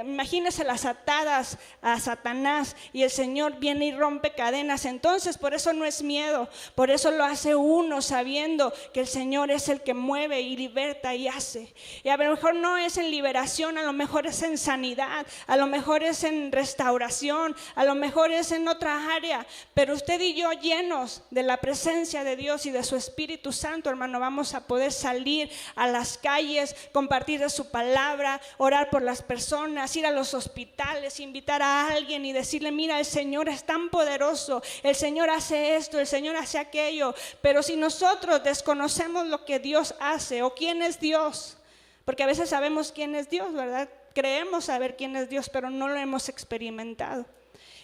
imagínense 0.00 0.64
las 0.64 0.84
atadas 0.84 1.58
a 1.80 1.98
Satanás 1.98 2.76
y 2.92 3.02
el 3.02 3.10
Señor 3.10 3.58
viene 3.58 3.86
y 3.86 3.92
rompe 3.92 4.32
cadenas, 4.32 4.84
entonces 4.84 5.38
por 5.38 5.54
eso 5.54 5.72
no 5.72 5.84
es 5.84 6.02
miedo, 6.02 6.48
por 6.74 6.90
eso 6.90 7.10
lo 7.10 7.24
hace 7.24 7.54
uno 7.54 8.02
sabiendo 8.02 8.72
que 8.92 9.00
el 9.00 9.06
Señor 9.06 9.50
es 9.50 9.68
el 9.68 9.82
que 9.82 9.94
mueve 9.94 10.40
y 10.40 10.56
liberta 10.56 11.14
y 11.14 11.28
hace. 11.28 11.74
Y 12.02 12.08
a 12.08 12.16
lo 12.16 12.30
mejor 12.30 12.54
no 12.54 12.76
es 12.76 12.96
en 12.96 13.10
liberación, 13.10 13.78
a 13.78 13.82
lo 13.82 13.92
mejor 13.92 14.26
es 14.26 14.42
en 14.42 14.58
sanidad, 14.58 15.26
a 15.46 15.56
lo 15.56 15.66
mejor 15.66 16.02
es 16.02 16.24
en 16.24 16.52
restauración, 16.52 17.56
a 17.74 17.84
lo 17.84 17.94
mejor 17.94 18.30
es 18.30 18.52
en 18.52 18.68
otra 18.68 19.14
área, 19.14 19.46
pero 19.74 19.94
usted 19.94 20.20
y 20.20 20.34
yo 20.34 20.52
llenos 20.52 21.22
de 21.30 21.42
la 21.42 21.56
presencia 21.56 22.24
de 22.24 22.36
Dios 22.36 22.66
y 22.66 22.70
de 22.70 22.84
su 22.84 22.94
Espíritu 22.94 23.52
Santo, 23.52 23.88
hermano, 23.88 24.20
vamos 24.20 24.54
a 24.54 24.66
poder 24.66 24.92
salir 24.92 25.50
a 25.74 25.86
las 25.86 26.18
calles, 26.18 26.76
compartir 26.92 27.40
de 27.40 27.48
su 27.48 27.70
palabra, 27.70 28.38
orar 28.58 28.90
por 28.90 29.00
las 29.00 29.22
personas, 29.22 29.96
ir 29.96 30.04
a 30.04 30.10
los 30.10 30.34
hospitales, 30.34 31.20
invitar 31.20 31.62
a 31.62 31.88
alguien 31.88 32.26
y 32.26 32.34
decirle, 32.34 32.70
mira, 32.70 32.98
el 32.98 33.06
Señor 33.06 33.48
es 33.48 33.64
tan 33.64 33.88
poderoso, 33.88 34.62
el 34.82 34.94
Señor 34.94 35.30
hace 35.30 35.76
esto, 35.76 35.98
el 35.98 36.06
Señor 36.06 36.36
hace 36.36 36.58
aquello. 36.58 37.14
Pero 37.40 37.62
si 37.62 37.76
nosotros 37.76 38.44
desconocemos 38.44 39.26
lo 39.26 39.46
que 39.46 39.58
Dios 39.58 39.94
hace 40.00 40.42
o 40.42 40.54
quién 40.54 40.82
es 40.82 41.00
Dios, 41.00 41.56
porque 42.04 42.24
a 42.24 42.26
veces 42.26 42.50
sabemos 42.50 42.92
quién 42.92 43.14
es 43.14 43.30
Dios, 43.30 43.54
¿verdad? 43.54 43.88
Creemos 44.14 44.66
saber 44.66 44.96
quién 44.96 45.16
es 45.16 45.30
Dios, 45.30 45.48
pero 45.48 45.70
no 45.70 45.88
lo 45.88 45.96
hemos 45.96 46.28
experimentado. 46.28 47.24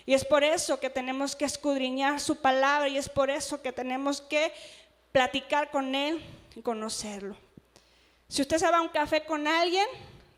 Y 0.08 0.14
es 0.14 0.24
por 0.24 0.42
eso 0.42 0.80
que 0.80 0.88
tenemos 0.88 1.36
que 1.36 1.44
escudriñar 1.44 2.18
su 2.18 2.36
palabra 2.36 2.88
y 2.88 2.96
es 2.96 3.10
por 3.10 3.28
eso 3.28 3.60
que 3.60 3.74
tenemos 3.74 4.22
que 4.22 4.54
platicar 5.12 5.70
con 5.70 5.94
Él 5.94 6.24
y 6.56 6.62
conocerlo. 6.62 7.36
Si 8.26 8.40
usted 8.40 8.56
se 8.56 8.70
va 8.70 8.78
a 8.78 8.80
un 8.80 8.88
café 8.88 9.26
con 9.26 9.46
alguien, 9.46 9.86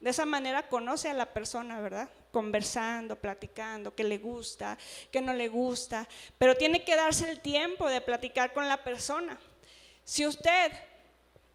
de 0.00 0.10
esa 0.10 0.26
manera 0.26 0.68
conoce 0.68 1.08
a 1.08 1.14
la 1.14 1.26
persona, 1.26 1.80
¿verdad? 1.80 2.08
Conversando, 2.32 3.14
platicando, 3.14 3.94
qué 3.94 4.02
le 4.02 4.18
gusta, 4.18 4.76
qué 5.12 5.20
no 5.20 5.32
le 5.34 5.46
gusta, 5.46 6.08
pero 6.36 6.56
tiene 6.56 6.82
que 6.82 6.96
darse 6.96 7.30
el 7.30 7.38
tiempo 7.38 7.88
de 7.88 8.00
platicar 8.00 8.52
con 8.52 8.66
la 8.66 8.82
persona. 8.82 9.38
Si 10.02 10.26
usted 10.26 10.72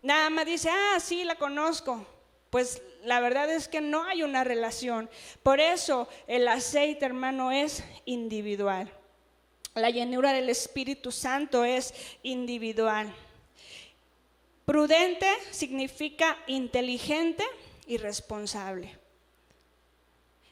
nada 0.01 0.29
más 0.29 0.45
dice, 0.45 0.69
ah, 0.69 1.01
sí, 1.01 1.25
la 1.25 1.35
conozco, 1.35 2.07
pues 2.55 2.81
la 3.03 3.19
verdad 3.19 3.53
es 3.53 3.67
que 3.67 3.81
no 3.81 4.05
hay 4.05 4.23
una 4.23 4.45
relación. 4.45 5.09
Por 5.43 5.59
eso 5.59 6.07
el 6.25 6.47
aceite, 6.47 7.05
hermano, 7.05 7.51
es 7.51 7.83
individual. 8.05 8.89
La 9.73 9.89
llenura 9.89 10.31
del 10.31 10.49
Espíritu 10.49 11.11
Santo 11.11 11.65
es 11.65 11.93
individual. 12.23 13.13
Prudente 14.63 15.27
significa 15.51 16.37
inteligente 16.47 17.43
y 17.87 17.97
responsable. 17.97 18.97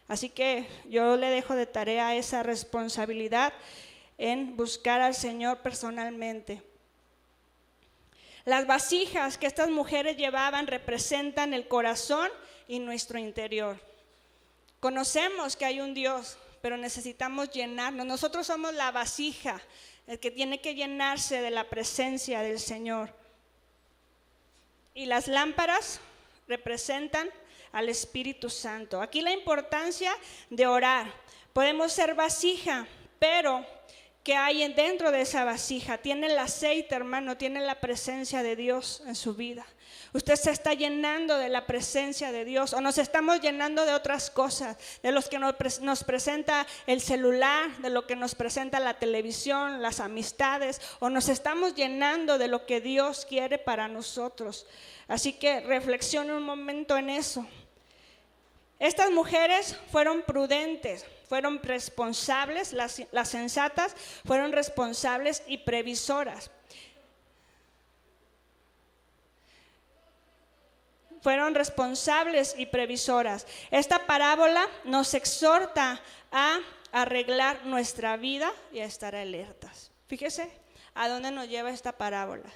Así 0.10 0.28
que 0.28 0.68
yo 0.90 1.16
le 1.16 1.30
dejo 1.30 1.56
de 1.56 1.68
tarea 1.68 2.18
esa 2.18 2.44
responsabilidad 2.44 3.54
en 4.18 4.58
buscar 4.58 5.00
al 5.00 5.16
Señor 5.16 5.60
personalmente. 5.60 6.62
Las 8.46 8.68
vasijas 8.68 9.38
que 9.38 9.48
estas 9.48 9.70
mujeres 9.70 10.18
llevaban 10.18 10.68
representan 10.68 11.54
el 11.54 11.68
corazón 11.68 12.30
y 12.68 12.80
nuestro 12.80 13.18
interior. 13.18 13.80
Conocemos 14.82 15.56
que 15.56 15.66
hay 15.66 15.80
un 15.80 15.94
Dios, 15.94 16.38
pero 16.62 16.76
necesitamos 16.76 17.52
llenarnos. 17.52 18.06
Nosotros 18.06 18.48
somos 18.48 18.74
la 18.74 18.92
vasija, 18.92 19.62
el 20.08 20.20
que 20.20 20.30
tiene 20.30 20.60
que 20.60 20.76
llenarse 20.76 21.42
de 21.42 21.52
la 21.52 21.70
presencia 21.70 22.42
del 22.42 22.60
Señor. 22.60 23.16
Y 24.94 25.06
las 25.06 25.28
lámparas 25.28 26.02
representan 26.48 27.30
al 27.72 27.88
Espíritu 27.88 28.50
Santo. 28.50 29.02
Aquí 29.02 29.22
la 29.22 29.32
importancia 29.32 30.14
de 30.50 30.68
orar. 30.68 31.12
Podemos 31.54 31.94
ser 31.94 32.14
vasija, 32.14 32.86
pero 33.20 33.66
que 34.24 34.36
hay 34.36 34.68
dentro 34.74 35.12
de 35.12 35.22
esa 35.22 35.44
vasija. 35.44 35.98
Tiene 35.98 36.28
el 36.28 36.38
aceite, 36.38 36.96
hermano, 36.96 37.38
tiene 37.38 37.60
la 37.60 37.80
presencia 37.80 38.42
de 38.42 38.56
Dios 38.56 39.04
en 39.06 39.16
su 39.16 39.36
vida. 39.36 39.66
Usted 40.14 40.36
se 40.36 40.52
está 40.52 40.74
llenando 40.74 41.38
de 41.38 41.50
la 41.50 41.66
presencia 41.66 42.32
de 42.32 42.46
Dios 42.46 42.74
o 42.74 42.82
nos 42.82 43.00
estamos 43.00 43.42
llenando 43.42 43.84
de 43.86 43.94
otras 43.94 44.30
cosas, 44.30 44.78
de 45.02 45.12
los 45.12 45.28
que 45.28 45.40
nos, 45.40 46.04
presenta 46.04 46.68
el 46.86 47.02
celular, 47.02 47.76
de 47.78 47.90
lo 47.90 48.06
que 48.06 48.16
nos 48.16 48.36
presenta 48.36 48.80
la 48.80 48.94
televisión, 48.94 49.82
las 49.82 50.00
amistades, 50.00 50.82
o 51.00 51.10
nos 51.10 51.30
estamos 51.30 51.76
llenando 51.76 52.38
de 52.38 52.48
lo 52.48 52.66
que 52.66 52.80
Dios 52.80 53.26
quiere 53.26 53.58
para 53.58 53.88
nosotros. 53.88 54.68
Así 55.08 55.34
que 55.34 55.62
reflexione 55.62 56.34
un 56.34 56.44
momento 56.44 56.96
en 56.96 57.10
eso. 57.10 57.48
Estas 58.80 59.12
mujeres 59.12 59.78
fueron 59.92 60.24
prudentes, 60.24 61.06
fueron 61.30 61.62
responsables, 61.64 62.74
las, 62.74 63.30
sensatas 63.30 63.96
fueron 64.26 64.52
responsables 64.52 65.42
y 65.48 65.60
previsoras. 65.60 66.52
Fueron 71.22 71.56
responsables 71.56 72.54
y 72.58 72.66
previsoras. 72.66 73.48
Esta 73.72 74.06
parábola 74.06 74.68
nos 74.84 75.14
exhorta 75.14 76.02
a 76.32 76.60
arreglar 76.92 77.66
nuestra 77.66 78.18
vida 78.18 78.52
y 78.74 78.80
a 78.80 78.86
estar 78.86 79.16
alertas. 79.16 79.92
Fíjese 80.08 80.52
a 80.94 81.08
dónde 81.08 81.32
nos 81.32 81.48
lleva 81.48 81.72
esta 81.72 81.94
parábola. 81.94 82.50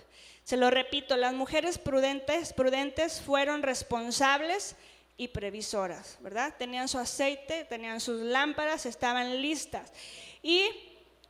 Se 0.43 0.57
lo 0.57 0.69
repito, 0.69 1.17
las 1.17 1.33
mujeres 1.33 1.77
prudentes, 1.77 2.53
prudentes 2.53 3.21
fueron 3.21 3.63
responsables 3.63 4.75
y 5.17 5.29
previsoras, 5.29 6.17
¿verdad? 6.21 6.53
Tenían 6.57 6.87
su 6.87 6.99
aceite, 6.99 7.65
tenían 7.65 7.99
sus 7.99 8.21
lámparas, 8.21 8.85
estaban 8.85 9.41
listas. 9.41 9.91
Y 10.43 10.69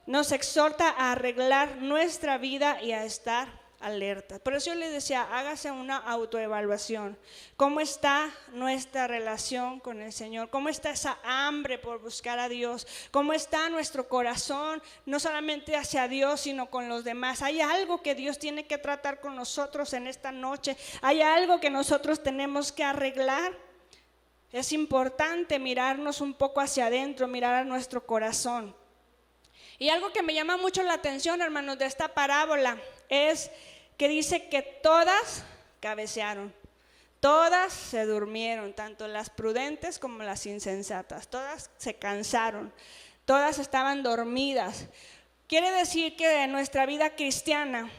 nos 0.05 0.31
exhorta 0.31 0.89
a 0.89 1.13
arreglar 1.13 1.77
nuestra 1.77 2.37
vida 2.37 2.81
y 2.81 2.91
a 2.91 3.05
estar 3.05 3.47
alerta. 3.79 4.39
Por 4.39 4.55
eso 4.55 4.71
yo 4.71 4.75
les 4.75 4.91
decía, 4.91 5.23
hágase 5.23 5.71
una 5.71 5.97
autoevaluación. 5.97 7.17
¿Cómo 7.55 7.79
está 7.79 8.29
nuestra 8.53 9.07
relación 9.07 9.79
con 9.79 10.01
el 10.01 10.11
Señor? 10.11 10.49
¿Cómo 10.49 10.69
está 10.69 10.89
esa 10.89 11.19
hambre 11.23 11.77
por 11.77 12.01
buscar 12.01 12.39
a 12.39 12.49
Dios? 12.49 12.87
¿Cómo 13.11 13.33
está 13.33 13.69
nuestro 13.69 14.07
corazón, 14.07 14.81
no 15.05 15.19
solamente 15.19 15.75
hacia 15.75 16.07
Dios, 16.07 16.41
sino 16.41 16.69
con 16.69 16.89
los 16.89 17.03
demás? 17.03 17.41
¿Hay 17.41 17.61
algo 17.61 18.01
que 18.01 18.15
Dios 18.15 18.39
tiene 18.39 18.65
que 18.65 18.77
tratar 18.77 19.19
con 19.21 19.35
nosotros 19.35 19.93
en 19.93 20.07
esta 20.07 20.31
noche? 20.31 20.75
¿Hay 21.01 21.21
algo 21.21 21.59
que 21.59 21.69
nosotros 21.69 22.23
tenemos 22.23 22.71
que 22.71 22.83
arreglar? 22.83 23.66
Es 24.51 24.71
importante 24.71 25.59
mirarnos 25.59 26.21
un 26.21 26.33
poco 26.33 26.61
hacia 26.61 26.85
adentro, 26.85 27.27
mirar 27.27 27.55
a 27.55 27.63
nuestro 27.63 28.05
corazón. 28.05 28.75
Y 29.77 29.89
algo 29.89 30.11
que 30.11 30.23
me 30.23 30.33
llama 30.33 30.57
mucho 30.57 30.81
la 30.83 30.93
atención, 30.93 31.41
hermanos, 31.41 31.77
de 31.77 31.85
esta 31.85 32.07
parábola 32.07 32.81
es 33.09 33.51
que 33.97 34.07
dice 34.07 34.47
que 34.49 34.61
todas 34.61 35.43
cabecearon, 35.79 36.53
todas 37.19 37.73
se 37.73 38.05
durmieron, 38.05 38.73
tanto 38.73 39.07
las 39.07 39.29
prudentes 39.29 39.99
como 39.99 40.23
las 40.23 40.45
insensatas, 40.45 41.27
todas 41.27 41.69
se 41.77 41.95
cansaron, 41.95 42.73
todas 43.25 43.59
estaban 43.59 44.01
dormidas. 44.01 44.87
Quiere 45.47 45.71
decir 45.71 46.15
que 46.15 46.43
en 46.43 46.51
nuestra 46.51 46.85
vida 46.85 47.15
cristiana 47.15 47.91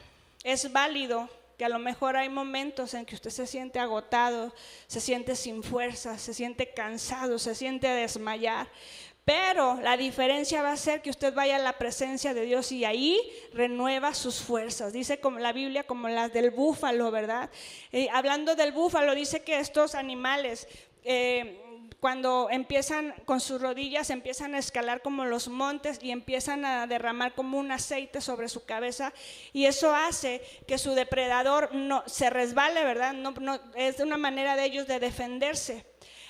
es 0.42 0.72
válido 0.72 1.28
que 1.58 1.64
a 1.64 1.68
lo 1.68 1.80
mejor 1.80 2.16
hay 2.16 2.28
momentos 2.28 2.94
en 2.94 3.04
que 3.04 3.16
usted 3.16 3.30
se 3.30 3.44
siente 3.44 3.80
agotado, 3.80 4.54
se 4.86 5.00
siente 5.00 5.34
sin 5.34 5.64
fuerza, 5.64 6.16
se 6.16 6.32
siente 6.32 6.72
cansado, 6.72 7.40
se 7.40 7.56
siente 7.56 7.88
desmayar. 7.88 8.68
Pero 9.24 9.78
la 9.82 9.96
diferencia 9.96 10.62
va 10.62 10.72
a 10.72 10.76
ser 10.76 11.02
que 11.02 11.10
usted 11.10 11.34
vaya 11.34 11.56
a 11.56 11.58
la 11.58 11.76
presencia 11.76 12.32
de 12.32 12.42
Dios 12.42 12.70
y 12.70 12.84
ahí 12.84 13.20
renueva 13.52 14.14
sus 14.14 14.40
fuerzas. 14.40 14.92
Dice 14.92 15.18
como 15.18 15.40
la 15.40 15.52
Biblia 15.52 15.82
como 15.82 16.08
las 16.08 16.32
del 16.32 16.52
búfalo, 16.52 17.10
¿verdad? 17.10 17.50
Eh, 17.90 18.08
hablando 18.12 18.54
del 18.54 18.70
búfalo, 18.70 19.14
dice 19.14 19.42
que 19.42 19.58
estos 19.58 19.96
animales... 19.96 20.68
Eh, 21.04 21.64
cuando 22.00 22.48
empiezan 22.50 23.14
con 23.24 23.40
sus 23.40 23.60
rodillas, 23.60 24.10
empiezan 24.10 24.54
a 24.54 24.58
escalar 24.58 25.02
como 25.02 25.24
los 25.24 25.48
montes 25.48 25.98
y 26.02 26.10
empiezan 26.10 26.64
a 26.64 26.86
derramar 26.86 27.34
como 27.34 27.58
un 27.58 27.72
aceite 27.72 28.20
sobre 28.20 28.48
su 28.48 28.64
cabeza 28.64 29.12
y 29.52 29.66
eso 29.66 29.94
hace 29.94 30.42
que 30.66 30.78
su 30.78 30.94
depredador 30.94 31.74
no 31.74 32.02
se 32.06 32.30
resbale, 32.30 32.84
¿verdad? 32.84 33.12
No, 33.14 33.32
no, 33.32 33.58
es 33.74 34.00
una 34.00 34.16
manera 34.16 34.56
de 34.56 34.64
ellos 34.64 34.86
de 34.86 35.00
defenderse. 35.00 35.84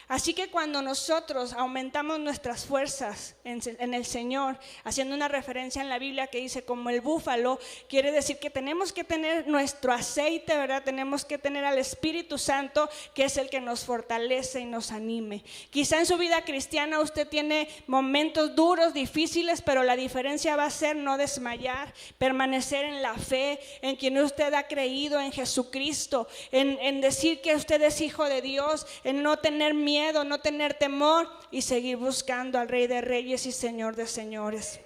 Así 0.08 0.32
que 0.32 0.48
cuando 0.48 0.80
nosotros 0.80 1.52
aumentamos 1.52 2.18
nuestras 2.18 2.64
fuerzas 2.64 3.36
en, 3.44 3.92
el 3.92 4.06
Señor, 4.06 4.58
haciendo 4.82 5.14
una 5.14 5.28
referencia 5.28 5.82
en 5.82 5.90
la 5.90 5.98
Biblia 5.98 6.28
que 6.28 6.38
dice 6.38 6.64
como 6.64 6.88
el 6.88 7.02
búfalo, 7.02 7.58
quiere 7.90 8.10
decir 8.10 8.38
que 8.38 8.48
tenemos 8.48 8.94
que 8.94 9.04
tener 9.04 9.46
nuestro 9.48 9.92
aceite, 9.92 10.56
¿verdad? 10.56 10.82
Tenemos 10.82 11.26
que 11.26 11.36
tener 11.36 11.66
al 11.66 11.76
Espíritu 11.76 12.38
Santo, 12.38 12.88
que 13.14 13.24
es 13.24 13.36
el 13.36 13.50
que 13.50 13.60
nos 13.60 13.84
fortalece 13.84 14.60
y 14.60 14.64
nos 14.64 14.92
anime. 14.92 15.44
Quizá 15.68 15.98
en 15.98 16.06
su 16.06 16.16
vida 16.16 16.42
cristiana 16.42 17.00
usted 17.00 17.28
tiene 17.28 17.68
momentos 17.86 18.56
duros, 18.56 18.94
difíciles, 18.94 19.60
pero 19.60 19.82
la 19.82 19.94
diferencia 19.94 20.56
va 20.56 20.64
a 20.64 20.70
ser 20.70 20.96
no 20.96 21.18
desmayar, 21.18 21.92
permanecer 22.16 22.86
en 22.86 23.02
la 23.02 23.14
fe, 23.18 23.60
en 23.82 23.96
quien 23.96 24.16
usted 24.16 24.54
ha 24.54 24.68
creído, 24.68 25.20
en 25.20 25.32
Jesucristo, 25.32 26.28
en, 26.50 26.78
en 26.80 27.02
decir 27.02 27.42
que 27.42 27.54
usted 27.54 27.82
es 27.82 28.00
hijo 28.00 28.24
de 28.24 28.40
Dios, 28.40 28.86
en 29.04 29.22
no 29.22 29.38
tener 29.38 29.74
miedo 29.74 29.97
no 30.24 30.40
tener 30.40 30.74
temor 30.74 31.28
y 31.50 31.62
seguir 31.62 31.96
buscando 31.96 32.58
al 32.58 32.68
Rey 32.68 32.86
de 32.86 33.00
Reyes 33.00 33.46
y 33.46 33.52
Señor 33.52 33.96
de 33.96 34.06
Señores. 34.06 34.80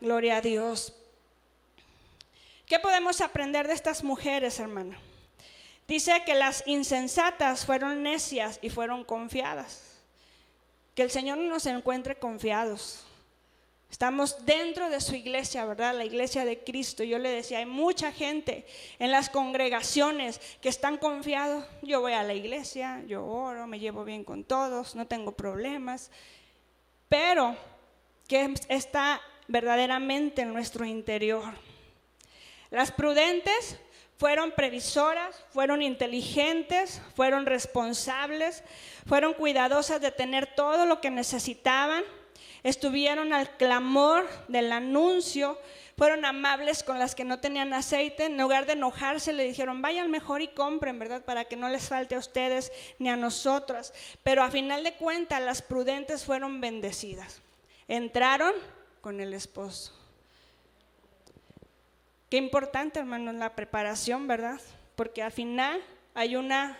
Gloria 0.00 0.36
a 0.36 0.40
Dios. 0.40 0.92
¿Qué 2.66 2.78
podemos 2.78 3.20
aprender 3.20 3.66
de 3.68 3.74
estas 3.74 4.02
mujeres, 4.02 4.58
hermano? 4.58 4.96
Dice 5.86 6.22
que 6.24 6.34
las 6.34 6.62
insensatas 6.66 7.66
fueron 7.66 8.02
necias 8.02 8.58
y 8.62 8.70
fueron 8.70 9.04
confiadas. 9.04 10.00
Que 10.94 11.02
el 11.02 11.10
Señor 11.10 11.38
nos 11.38 11.66
encuentre 11.66 12.16
confiados. 12.16 13.04
Estamos 13.94 14.44
dentro 14.44 14.90
de 14.90 15.00
su 15.00 15.14
iglesia, 15.14 15.64
¿verdad? 15.64 15.94
La 15.94 16.04
iglesia 16.04 16.44
de 16.44 16.64
Cristo. 16.64 17.04
Yo 17.04 17.16
le 17.20 17.28
decía, 17.28 17.58
hay 17.58 17.66
mucha 17.66 18.10
gente 18.10 18.66
en 18.98 19.12
las 19.12 19.30
congregaciones 19.30 20.40
que 20.60 20.68
están 20.68 20.98
confiados. 20.98 21.64
Yo 21.80 22.00
voy 22.00 22.12
a 22.12 22.24
la 22.24 22.34
iglesia, 22.34 23.04
yo 23.06 23.24
oro, 23.24 23.68
me 23.68 23.78
llevo 23.78 24.02
bien 24.04 24.24
con 24.24 24.42
todos, 24.42 24.96
no 24.96 25.06
tengo 25.06 25.30
problemas. 25.30 26.10
Pero, 27.08 27.56
¿qué 28.26 28.52
está 28.68 29.20
verdaderamente 29.46 30.42
en 30.42 30.52
nuestro 30.52 30.84
interior? 30.84 31.54
Las 32.70 32.90
prudentes 32.90 33.78
fueron 34.16 34.50
previsoras, 34.50 35.44
fueron 35.50 35.82
inteligentes, 35.82 37.00
fueron 37.14 37.46
responsables, 37.46 38.64
fueron 39.06 39.34
cuidadosas 39.34 40.00
de 40.00 40.10
tener 40.10 40.52
todo 40.56 40.84
lo 40.84 41.00
que 41.00 41.10
necesitaban 41.10 42.02
estuvieron 42.64 43.32
al 43.32 43.50
clamor 43.56 44.28
del 44.48 44.72
anuncio, 44.72 45.58
fueron 45.96 46.24
amables 46.24 46.82
con 46.82 46.98
las 46.98 47.14
que 47.14 47.22
no 47.22 47.38
tenían 47.38 47.72
aceite, 47.72 48.24
en 48.24 48.38
lugar 48.38 48.66
de 48.66 48.72
enojarse 48.72 49.32
le 49.32 49.44
dijeron, 49.44 49.80
vayan 49.80 50.10
mejor 50.10 50.42
y 50.42 50.48
compren, 50.48 50.98
¿verdad? 50.98 51.24
Para 51.24 51.44
que 51.44 51.56
no 51.56 51.68
les 51.68 51.88
falte 51.88 52.16
a 52.16 52.18
ustedes 52.18 52.72
ni 52.98 53.08
a 53.10 53.16
nosotras. 53.16 53.92
Pero 54.24 54.42
a 54.42 54.50
final 54.50 54.82
de 54.82 54.94
cuentas 54.94 55.40
las 55.40 55.62
prudentes 55.62 56.24
fueron 56.24 56.60
bendecidas. 56.60 57.42
Entraron 57.86 58.54
con 59.00 59.20
el 59.20 59.34
esposo. 59.34 59.92
Qué 62.28 62.38
importante, 62.38 62.98
hermano, 62.98 63.32
la 63.32 63.54
preparación, 63.54 64.26
¿verdad? 64.26 64.60
Porque 64.96 65.22
al 65.22 65.30
final 65.30 65.80
hay 66.14 66.34
una 66.34 66.76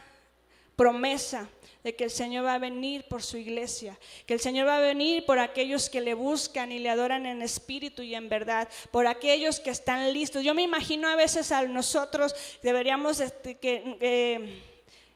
promesa 0.75 1.49
de 1.85 1.94
que 1.94 2.05
el 2.05 2.11
Señor 2.11 2.47
va 2.47 2.55
a 2.55 2.59
venir 2.59 3.05
por 3.05 3.23
su 3.23 3.37
iglesia, 3.37 3.99
que 4.27 4.33
el 4.33 4.40
Señor 4.40 4.66
va 4.66 4.79
a 4.79 4.81
venir 4.81 5.27
por 5.27 5.38
aquellos 5.38 5.90
que 5.90 6.01
le 6.01 6.14
buscan 6.14 6.73
y 6.73 6.79
le 6.79 6.88
adoran 6.88 7.27
en 7.27 7.42
espíritu 7.42 8.03
y 8.03 8.14
en 8.14 8.31
verdad, 8.31 8.68
por 8.90 9.07
aquellos 9.07 9.61
que 9.61 9.70
están 9.70 10.12
listos. 10.14 10.42
Yo 10.42 10.55
me 10.55 10.62
imagino 10.62 11.09
a 11.09 11.14
veces 11.14 11.53
a 11.53 11.62
nosotros 11.64 12.35
deberíamos 12.62 13.20
este, 13.20 13.59
que 13.59 13.99
eh, 14.01 14.62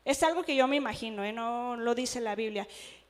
es 0.04 0.22
algo 0.22 0.42
que 0.42 0.54
yo 0.54 0.68
me 0.68 0.76
imagino, 0.76 1.24
¿eh? 1.24 1.32
no 1.32 1.76
lo 1.76 1.94
dice 1.94 2.20
la 2.20 2.34
Biblia 2.34 2.68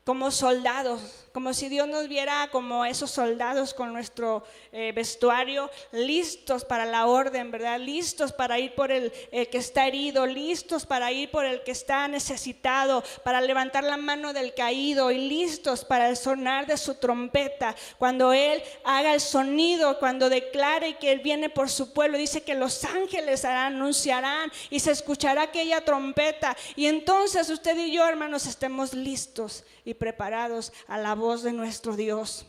como 0.09 0.31
soldados, 0.31 1.03
como 1.35 1.53
si 1.53 1.68
Dios 1.68 1.87
nos 1.87 2.09
viera 2.09 2.49
como 2.51 2.87
esos 2.87 3.11
soldados 3.11 3.75
con 3.75 3.92
nuestro 3.92 4.42
eh, 4.73 4.90
vestuario, 4.92 5.71
listos 5.92 6.64
para 6.64 6.87
la 6.87 7.07
orden, 7.07 7.51
¿verdad? 7.51 7.79
Listos 7.79 8.33
para 8.33 8.59
ir 8.59 8.75
por 8.75 8.90
el, 8.90 9.12
que 9.31 9.59
está 9.59 9.87
herido, 9.87 10.25
listos 10.25 10.87
para 10.87 11.12
ir 11.12 11.31
por 11.31 11.44
el 11.44 11.62
que 11.62 11.73
está 11.73 12.09
necesitado, 12.09 13.05
para 13.23 13.42
levantar 13.42 13.85
la 13.85 13.99
mano 13.99 14.33
del 14.33 14.55
caído 14.55 15.11
y 15.11 15.29
listos 15.29 15.85
para 15.85 16.09
el 16.09 16.16
sonar 16.16 16.66
de 16.66 16.79
su 16.79 16.94
trompeta. 16.94 17.77
Cuando 17.99 18.33
Él 18.33 18.62
haga 18.85 19.12
el 19.12 19.21
sonido, 19.21 19.99
cuando 19.99 20.31
declare 20.31 20.97
que 20.97 21.12
Él 21.12 21.21
viene 21.21 21.51
por 21.51 21.68
su 21.68 21.92
pueblo, 21.92 22.16
dice 22.16 22.42
que 22.42 22.55
los 22.55 22.83
ángeles 22.87 23.44
anunciarán 23.44 24.51
y 24.71 24.81
se 24.81 24.92
escuchará 24.92 25.42
aquella 25.42 25.85
trompeta. 25.85 26.57
Y 26.77 26.87
entonces 26.87 27.51
usted 27.51 27.77
y 27.77 27.92
yo, 27.92 28.09
hermanos, 28.09 28.47
estemos 28.47 28.94
listos 28.94 29.64
y 29.85 29.98
preparados 29.99 30.73
a 30.87 30.99
la 30.99 31.15
voz 31.15 31.43
de 31.43 31.53
nuestro 31.53 31.97
Dios. 31.97 32.47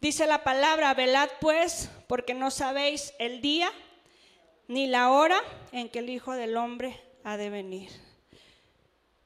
Dice 0.00 0.26
la 0.26 0.44
palabra, 0.44 0.94
velad 0.94 1.28
pues, 1.40 1.90
porque 2.06 2.34
no 2.34 2.50
sabéis 2.50 3.14
el 3.18 3.40
día 3.40 3.72
ni 4.68 4.86
la 4.86 5.10
hora 5.10 5.40
en 5.72 5.88
que 5.88 6.00
el 6.00 6.10
Hijo 6.10 6.32
del 6.32 6.56
Hombre 6.56 7.00
ha 7.24 7.36
de 7.36 7.50
venir. 7.50 7.90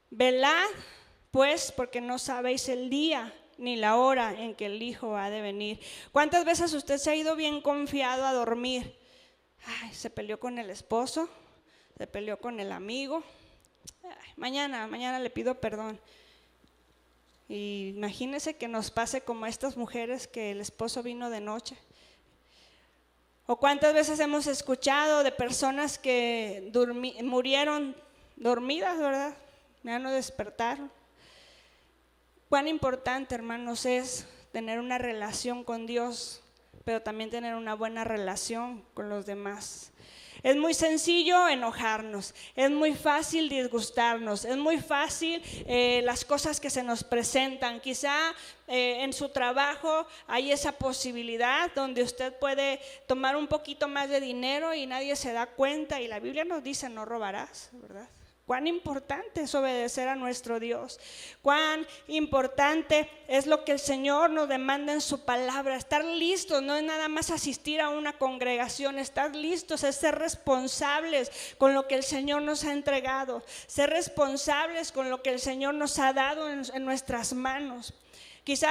Velad 0.09 0.69
pues, 1.31 1.71
porque 1.71 2.01
no 2.01 2.17
sabéis 2.17 2.69
el 2.69 2.89
día 2.89 3.33
ni 3.57 3.75
la 3.75 3.97
hora 3.97 4.33
en 4.39 4.55
que 4.55 4.65
el 4.65 4.81
Hijo 4.81 5.15
ha 5.15 5.29
de 5.29 5.41
venir. 5.41 5.79
¿Cuántas 6.11 6.43
veces 6.45 6.73
usted 6.73 6.97
se 6.97 7.11
ha 7.11 7.15
ido 7.15 7.35
bien 7.35 7.61
confiado 7.61 8.25
a 8.25 8.33
dormir? 8.33 8.97
se 9.91 10.09
peleó 10.09 10.39
con 10.39 10.59
el 10.59 10.69
esposo, 10.69 11.29
se 11.97 12.07
peleó 12.07 12.39
con 12.39 12.59
el 12.59 12.71
amigo, 12.71 13.23
mañana, 14.37 14.87
mañana 14.87 15.19
le 15.19 15.29
pido 15.29 15.59
perdón. 15.59 15.99
Y 17.47 17.93
imagínese 17.95 18.55
que 18.55 18.67
nos 18.67 18.91
pase 18.91 19.21
como 19.21 19.45
a 19.45 19.49
estas 19.49 19.77
mujeres 19.77 20.27
que 20.27 20.51
el 20.51 20.61
esposo 20.61 21.03
vino 21.03 21.29
de 21.29 21.41
noche. 21.41 21.77
O 23.45 23.57
cuántas 23.57 23.93
veces 23.93 24.19
hemos 24.19 24.47
escuchado 24.47 25.23
de 25.23 25.31
personas 25.31 25.99
que 25.99 26.71
murieron 27.23 27.95
dormidas, 28.37 28.97
¿verdad? 28.99 29.35
Ya 29.83 29.99
no 29.99 30.11
despertaron. 30.11 30.91
Cuán 32.47 32.67
importante, 32.67 33.35
hermanos, 33.35 33.85
es 33.85 34.27
tener 34.51 34.79
una 34.79 34.97
relación 34.97 35.63
con 35.63 35.85
Dios 35.85 36.43
pero 36.83 37.01
también 37.01 37.29
tener 37.29 37.55
una 37.55 37.75
buena 37.75 38.03
relación 38.03 38.83
con 38.93 39.09
los 39.09 39.25
demás. 39.25 39.91
Es 40.43 40.57
muy 40.57 40.73
sencillo 40.73 41.47
enojarnos, 41.47 42.35
es 42.53 42.69
muy 42.69 42.93
fácil 42.93 43.47
disgustarnos, 43.47 44.43
es 44.43 44.57
muy 44.57 44.77
fácil 44.77 45.41
eh, 45.65 46.01
las 46.03 46.25
cosas 46.25 46.59
que 46.59 46.69
se 46.69 46.83
nos 46.83 47.01
presentan. 47.01 47.79
Quizá 47.79 48.13
eh, 48.67 49.03
en 49.03 49.13
su 49.13 49.29
trabajo 49.29 50.05
hay 50.27 50.51
esa 50.51 50.73
posibilidad 50.73 51.71
donde 51.73 52.03
usted 52.03 52.37
puede 52.39 52.81
tomar 53.07 53.37
un 53.37 53.47
poquito 53.47 53.87
más 53.87 54.09
de 54.09 54.19
dinero 54.19 54.73
y 54.73 54.85
nadie 54.85 55.15
se 55.15 55.31
da 55.31 55.45
cuenta 55.45 56.01
y 56.01 56.09
la 56.09 56.19
Biblia 56.19 56.43
nos 56.43 56.61
dice 56.61 56.89
no 56.89 57.05
robarás, 57.05 57.69
¿verdad? 57.71 58.09
Cuán 58.45 58.67
importante 58.67 59.41
es 59.41 59.55
obedecer 59.55 60.09
a 60.09 60.15
nuestro 60.15 60.59
Dios. 60.59 60.99
Cuán 61.41 61.87
importante 62.07 63.09
es 63.29 63.47
lo 63.47 63.63
que 63.63 63.71
el 63.71 63.79
Señor 63.79 64.31
nos 64.31 64.49
demanda 64.49 64.91
en 64.91 64.99
su 64.99 65.23
palabra. 65.23 65.77
Estar 65.77 66.03
listos 66.03 66.61
no 66.61 66.75
es 66.75 66.83
nada 66.83 67.07
más 67.07 67.31
asistir 67.31 67.79
a 67.79 67.87
una 67.87 68.11
congregación. 68.11 68.99
Estar 68.99 69.33
listos 69.33 69.85
es 69.85 69.95
ser 69.95 70.15
responsables 70.15 71.31
con 71.57 71.73
lo 71.73 71.87
que 71.87 71.95
el 71.95 72.03
Señor 72.03 72.41
nos 72.41 72.65
ha 72.65 72.73
entregado. 72.73 73.43
Ser 73.67 73.91
responsables 73.91 74.91
con 74.91 75.09
lo 75.09 75.21
que 75.21 75.29
el 75.29 75.39
Señor 75.39 75.75
nos 75.75 75.97
ha 75.99 76.11
dado 76.11 76.49
en, 76.49 76.63
en 76.73 76.83
nuestras 76.83 77.31
manos. 77.31 77.93
Quizá 78.43 78.69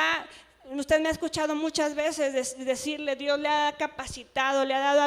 Usted 0.70 1.00
me 1.00 1.08
ha 1.08 1.12
escuchado 1.12 1.54
muchas 1.54 1.94
veces 1.94 2.56
decirle, 2.64 3.16
Dios 3.16 3.38
le 3.38 3.48
ha 3.48 3.74
capacitado, 3.76 4.64
le 4.64 4.74
ha 4.74 4.80
dado 4.80 5.02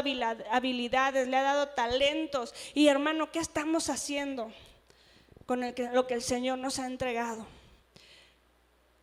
habilidades, 0.52 1.28
le 1.28 1.38
ha 1.38 1.44
dado 1.44 1.70
talentos. 1.70 2.54
Y 2.74 2.88
hermano, 2.88 3.32
¿qué 3.32 3.40
estamos 3.40 3.90
haciendo 3.90 4.52
con 5.46 5.62
lo 5.94 6.08
que 6.08 6.14
el 6.14 6.22
Señor 6.22 6.60
nos 6.60 6.80
ha 6.80 6.88
entregado? 6.88 7.48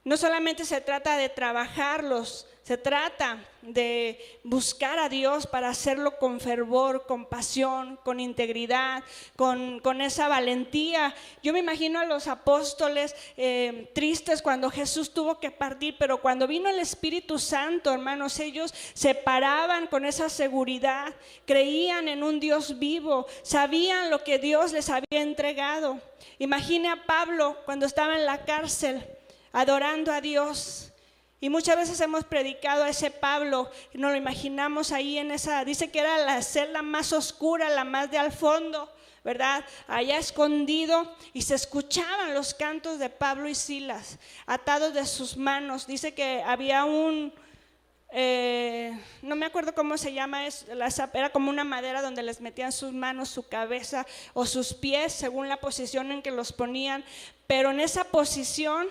No 0.04 0.16
solamente 0.16 0.64
se 0.64 0.80
trata 0.80 1.16
de 1.16 1.28
trabajarlos, 1.28 2.48
se 2.64 2.76
trata 2.76 3.44
de 3.60 4.40
buscar 4.44 4.98
a 4.98 5.08
Dios 5.08 5.46
para 5.46 5.68
hacerlo 5.68 6.18
con 6.18 6.40
fervor, 6.40 7.06
con 7.06 7.26
pasión, 7.26 7.98
con 8.04 8.20
integridad, 8.20 9.02
con, 9.36 10.00
esa 10.00 10.26
valentía. 10.26 11.14
Yo 11.42 11.52
me 11.52 11.58
imagino 11.58 12.00
a 12.00 12.04
los 12.04 12.26
apóstoles 12.26 13.14
eh, 13.36 13.90
tristes 13.94 14.42
cuando 14.42 14.70
Jesús 14.70 15.12
tuvo 15.12 15.38
que 15.40 15.50
partir, 15.50 15.96
pero 15.98 16.20
cuando 16.20 16.46
vino 16.46 16.68
el 16.68 16.78
Espíritu 16.78 17.38
Santo, 17.38 17.92
hermanos, 17.92 18.38
ellos 18.40 18.72
se 18.94 19.14
paraban 19.14 19.88
con 19.88 20.04
esa 20.04 20.28
seguridad, 20.28 21.14
creían 21.46 22.08
en 22.08 22.22
un 22.24 22.40
Dios 22.40 22.78
vivo, 22.78 23.26
sabían 23.42 24.10
lo 24.10 24.22
que 24.22 24.38
Dios 24.38 24.72
les 24.72 24.88
había 24.88 25.22
entregado. 25.22 26.00
Imagine 26.38 26.88
a 26.90 27.06
Pablo 27.06 27.56
cuando 27.64 27.86
estaba 27.86 28.16
en 28.16 28.26
la 28.26 28.44
cárcel 28.44 29.04
adorando 29.52 30.12
a 30.12 30.20
Dios. 30.20 30.92
Y 31.40 31.50
muchas 31.50 31.76
veces 31.76 32.00
hemos 32.00 32.24
predicado 32.24 32.84
a 32.84 32.88
ese 32.88 33.10
Pablo, 33.10 33.68
nos 33.94 34.12
lo 34.12 34.16
imaginamos 34.16 34.92
ahí 34.92 35.18
en 35.18 35.32
esa, 35.32 35.64
dice 35.64 35.90
que 35.90 35.98
era 35.98 36.18
la 36.18 36.40
celda 36.40 36.82
más 36.82 37.12
oscura, 37.12 37.68
la 37.68 37.82
más 37.84 38.10
de 38.12 38.18
al 38.18 38.30
fondo, 38.30 38.88
¿verdad? 39.24 39.64
Allá 39.88 40.18
escondido 40.18 41.16
y 41.32 41.42
se 41.42 41.56
escuchaban 41.56 42.32
los 42.32 42.54
cantos 42.54 43.00
de 43.00 43.08
Pablo 43.08 43.48
y 43.48 43.56
Silas, 43.56 44.18
atados 44.46 44.94
de 44.94 45.04
sus 45.04 45.36
manos. 45.36 45.88
Dice 45.88 46.14
que 46.14 46.44
había 46.46 46.84
un, 46.84 47.32
eh, 48.12 48.96
no 49.22 49.34
me 49.34 49.46
acuerdo 49.46 49.74
cómo 49.74 49.98
se 49.98 50.12
llama, 50.12 50.46
es, 50.46 50.66
era 51.12 51.30
como 51.30 51.50
una 51.50 51.64
madera 51.64 52.02
donde 52.02 52.22
les 52.22 52.40
metían 52.40 52.70
sus 52.70 52.92
manos, 52.92 53.30
su 53.30 53.48
cabeza 53.48 54.06
o 54.32 54.46
sus 54.46 54.74
pies, 54.74 55.12
según 55.12 55.48
la 55.48 55.56
posición 55.56 56.12
en 56.12 56.22
que 56.22 56.30
los 56.30 56.52
ponían, 56.52 57.04
pero 57.48 57.72
en 57.72 57.80
esa 57.80 58.04
posición 58.04 58.86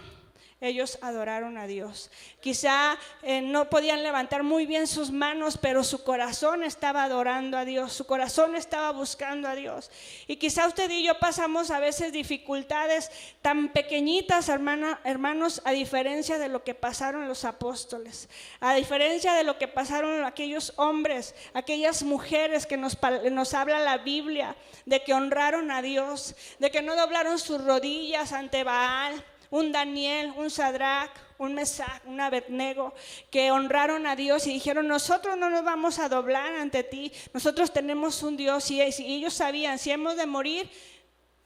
ellos 0.62 0.99
adoraron 1.01 1.57
a 1.57 1.66
Dios. 1.66 2.12
Quizá 2.39 2.97
eh, 3.24 3.41
no 3.41 3.70
podían 3.70 4.03
levantar 4.03 4.43
muy 4.43 4.68
bien 4.68 4.86
sus 4.86 5.12
manos, 5.12 5.57
pero 5.57 5.84
su 5.84 6.03
corazón 6.03 6.64
estaba 6.64 7.03
adorando 7.03 7.57
a 7.57 7.66
Dios, 7.66 7.93
su 7.93 8.05
corazón 8.05 8.55
estaba 8.55 8.91
buscando 8.91 9.47
a 9.47 9.55
Dios. 9.55 9.89
Y 10.28 10.36
quizá 10.38 10.68
usted 10.68 10.89
y 10.91 11.03
yo 11.03 11.18
pasamos 11.18 11.72
a 11.72 11.80
veces 11.80 12.14
dificultades 12.14 13.12
tan 13.41 13.70
pequeñitas, 13.70 14.49
hermanos, 14.49 15.62
a 15.66 15.72
diferencia 15.72 16.38
de 16.38 16.47
lo 16.47 16.64
que 16.64 16.76
pasaron 16.76 17.28
los 17.28 17.43
apóstoles, 17.43 18.30
a 18.59 18.76
diferencia 18.76 19.34
de 19.34 19.43
lo 19.43 19.57
que 19.57 19.68
pasaron 19.68 20.24
aquellos 20.24 20.74
hombres, 20.76 21.34
aquellas 21.53 22.03
mujeres 22.03 22.68
que 22.68 22.78
nos, 22.78 22.97
nos 23.32 23.53
habla 23.55 23.80
la 23.80 23.97
Biblia, 23.97 24.55
de 24.86 25.03
que 25.03 25.16
honraron 25.16 25.72
a 25.72 25.82
Dios, 25.82 26.36
de 26.59 26.70
que 26.70 26.84
no 26.84 26.95
doblaron 26.95 27.39
sus 27.39 27.64
rodillas 27.64 28.32
ante 28.32 28.64
Baal 28.64 29.26
un 29.52 29.72
Daniel, 29.72 30.34
un 30.38 30.49
Sadrach, 30.49 31.12
un 31.38 31.54
Mesach, 31.54 32.02
un 32.06 32.20
Abednego, 32.20 32.93
que 33.30 33.52
honraron 33.52 34.08
a 34.08 34.16
Dios 34.16 34.47
y 34.47 34.54
dijeron, 34.54 34.88
nosotros 34.88 35.38
no 35.38 35.49
nos 35.49 35.64
vamos 35.64 35.99
a 35.99 36.10
doblar 36.10 36.56
ante 36.56 36.84
ti, 36.84 37.12
nosotros 37.34 37.72
tenemos 37.72 38.24
un 38.24 38.38
Dios 38.38 38.72
y, 38.72 38.82
ellos 38.82 39.34
sabían, 39.34 39.78
si 39.78 39.91
hemos 39.91 40.16
de 40.16 40.26
morir, 40.26 40.70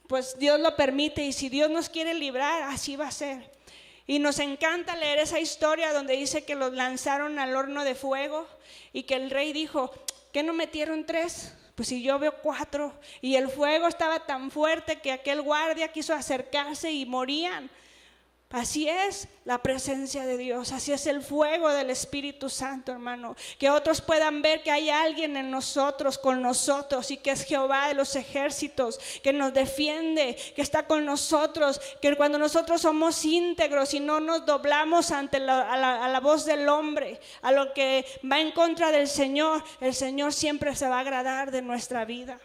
pues 0.07 0.37
Dios 0.37 0.59
lo 0.59 0.75
permite 0.75 1.25
y 1.25 1.33
si 1.33 1.49
Dios 1.49 1.69
nos 1.69 1.89
quiere 1.89 2.13
librar, 2.13 2.63
así 2.63 2.95
va 2.95 3.07
a 3.07 3.11
ser. 3.11 3.51
Y 4.07 4.19
nos 4.19 4.37
encanta 4.37 4.95
leer 4.95 5.17
esa 5.17 5.39
historia 5.39 5.91
donde 5.91 6.15
dice 6.15 6.45
que 6.45 6.53
los 6.53 6.73
lanzaron 6.73 7.39
al 7.39 7.55
horno 7.55 7.83
de 7.83 7.95
fuego 7.95 8.47
y 8.93 9.03
que 9.03 9.15
el 9.15 9.31
rey 9.31 9.51
dijo, 9.51 9.91
¿qué 10.31 10.43
no 10.43 10.53
metieron 10.53 11.07
tres? 11.07 11.53
Pues 11.73 11.87
si 11.89 12.03
yo 12.03 12.19
veo 12.19 12.35
cuatro 12.43 12.93
y 13.19 13.35
el 13.35 13.49
fuego 13.49 13.87
estaba 13.87 14.27
tan 14.27 14.51
fuerte 14.51 14.99
que 14.99 15.11
aquel 15.11 15.41
guardia 15.41 15.91
quiso 15.91 16.13
acercarse 16.13 16.91
y 16.91 17.07
morían. 17.07 17.71
Así 18.51 18.87
es 18.87 19.27
la 19.43 19.57
presencia 19.57 20.25
de 20.25 20.37
Dios, 20.37 20.71
así 20.71 20.91
es 20.93 21.07
el 21.07 21.23
fuego 21.23 21.69
del 21.69 21.89
Espíritu 21.89 22.47
Santo, 22.47 22.91
hermano. 22.91 23.35
Que 23.57 23.71
otros 23.71 24.01
puedan 24.01 24.41
ver 24.43 24.61
que 24.61 24.71
hay 24.71 24.89
alguien 24.89 25.35
en 25.35 25.49
nosotros, 25.49 26.17
con 26.19 26.41
nosotros, 26.41 27.09
y 27.09 27.17
que 27.17 27.31
es 27.31 27.43
Jehová 27.43 27.87
de 27.87 27.95
los 27.95 28.15
ejércitos, 28.15 28.99
que 29.23 29.33
nos 29.33 29.53
defiende, 29.53 30.37
que 30.55 30.61
está 30.61 30.85
con 30.85 31.05
nosotros, 31.05 31.81
que 32.01 32.15
cuando 32.15 32.37
nosotros 32.37 32.81
somos 32.81 33.25
íntegros 33.25 33.93
y 33.95 33.99
no 33.99 34.19
nos 34.19 34.45
doblamos 34.45 35.11
ante 35.11 35.39
la, 35.39 35.73
a 36.03 36.07
la 36.07 36.19
voz 36.19 36.45
del 36.45 36.69
hombre, 36.69 37.19
a 37.41 37.51
lo 37.51 37.73
que 37.73 38.05
va 38.31 38.39
en 38.39 38.51
contra 38.51 38.91
del 38.91 39.07
Señor, 39.07 39.63
el 39.81 39.95
Señor 39.95 40.33
siempre 40.33 40.75
se 40.75 40.87
va 40.87 40.97
a 40.97 41.01
agradar 41.01 41.51
de 41.51 41.63
nuestra 41.63 42.05
vida. 42.05 42.39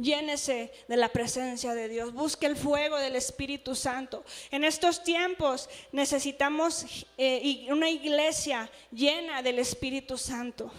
Llénese 0.00 0.72
de 0.88 0.96
la 0.96 1.10
presencia 1.10 1.74
de 1.74 1.88
Dios. 1.88 2.14
Busque 2.14 2.46
el 2.46 2.56
fuego 2.56 2.96
del 2.96 3.16
Espíritu 3.16 3.74
Santo. 3.74 4.24
En 4.50 4.64
estos 4.64 5.04
tiempos 5.04 5.68
necesitamos 5.92 7.06
eh, 7.18 7.66
una 7.68 7.90
iglesia 7.90 8.70
llena 8.90 9.42
del 9.42 9.58
Espíritu 9.58 10.16
Santo. 10.16 10.70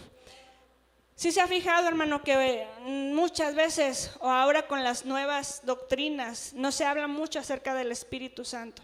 Si 1.15 1.31
se 1.31 1.39
ha 1.39 1.45
fijado, 1.45 1.87
hermano, 1.87 2.23
que 2.23 2.33
eh, 2.33 2.67
muchas 2.83 3.53
veces, 3.53 4.09
o 4.21 4.27
ahora 4.27 4.65
con 4.65 4.83
las 4.83 5.05
nuevas 5.05 5.61
doctrinas, 5.63 6.51
no 6.53 6.71
se 6.71 6.83
habla 6.83 7.07
mucho 7.07 7.37
acerca 7.37 7.75
del 7.75 7.91
Espíritu 7.91 8.43
Santo. 8.43 8.81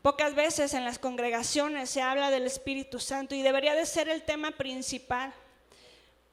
Pocas 0.00 0.34
veces 0.34 0.72
en 0.72 0.86
las 0.86 0.98
congregaciones 0.98 1.90
se 1.90 2.00
habla 2.00 2.30
del 2.30 2.46
Espíritu 2.46 2.98
Santo 2.98 3.34
y 3.34 3.42
debería 3.42 3.74
de 3.74 3.84
ser 3.84 4.08
el 4.08 4.22
tema 4.22 4.52
principal. 4.52 5.34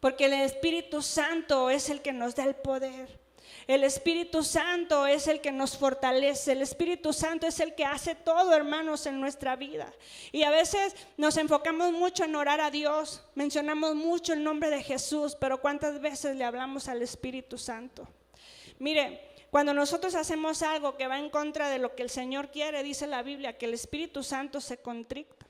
Porque 0.05 0.25
el 0.25 0.33
Espíritu 0.33 1.01
Santo 1.01 1.71
es 1.71 1.89
el 1.89 2.03
que 2.03 2.13
nos 2.13 2.35
da 2.35 2.43
el 2.43 2.53
poder. 2.53 3.19
El 3.65 3.83
Espíritu 3.83 4.43
Santo 4.43 5.07
es 5.07 5.27
el 5.27 5.41
que 5.41 5.51
nos 5.51 5.75
fortalece. 5.75 6.51
El 6.51 6.61
Espíritu 6.61 7.11
Santo 7.11 7.47
es 7.47 7.59
el 7.59 7.73
que 7.73 7.85
hace 7.85 8.13
todo, 8.13 8.53
hermanos, 8.53 9.07
en 9.07 9.19
nuestra 9.19 9.55
vida. 9.55 9.91
Y 10.31 10.43
a 10.43 10.51
veces 10.51 10.95
nos 11.17 11.37
enfocamos 11.37 11.91
mucho 11.91 12.23
en 12.23 12.35
orar 12.35 12.61
a 12.61 12.69
Dios. 12.69 13.23
Mencionamos 13.33 13.95
mucho 13.95 14.33
el 14.33 14.43
nombre 14.43 14.69
de 14.69 14.83
Jesús, 14.83 15.35
pero 15.39 15.59
¿cuántas 15.59 15.99
veces 15.99 16.35
le 16.35 16.43
hablamos 16.43 16.87
al 16.87 17.01
Espíritu 17.01 17.57
Santo? 17.57 18.07
Mire, 18.77 19.47
cuando 19.49 19.73
nosotros 19.73 20.13
hacemos 20.13 20.61
algo 20.61 20.97
que 20.97 21.07
va 21.07 21.17
en 21.17 21.31
contra 21.31 21.67
de 21.69 21.79
lo 21.79 21.95
que 21.95 22.03
el 22.03 22.11
Señor 22.11 22.51
quiere, 22.51 22.83
dice 22.83 23.07
la 23.07 23.23
Biblia, 23.23 23.57
que 23.57 23.65
el 23.65 23.73
Espíritu 23.73 24.21
Santo 24.21 24.61
se 24.61 24.77
contricta. 24.77 25.47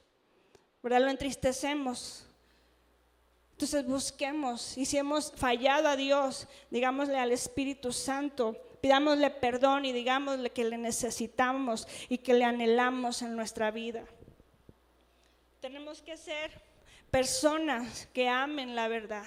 ¿Verdad? 0.81 1.01
Lo 1.01 1.09
entristecemos. 1.09 2.24
Entonces 3.55 3.85
busquemos, 3.85 4.77
y 4.77 4.85
si 4.85 4.97
hemos 4.97 5.31
fallado 5.31 5.87
a 5.87 5.95
Dios, 5.95 6.45
digámosle 6.69 7.17
al 7.17 7.31
Espíritu 7.31 7.93
Santo, 7.93 8.57
pidámosle 8.81 9.29
perdón 9.29 9.85
y 9.85 9.93
digámosle 9.93 10.49
que 10.49 10.65
le 10.65 10.77
necesitamos 10.77 11.87
y 12.09 12.17
que 12.17 12.33
le 12.33 12.43
anhelamos 12.43 13.21
en 13.21 13.33
nuestra 13.33 13.71
vida. 13.71 14.03
Tenemos 15.61 16.01
que 16.01 16.17
ser 16.17 16.61
personas 17.09 18.09
que 18.13 18.27
amen 18.27 18.75
la 18.75 18.89
verdad, 18.89 19.23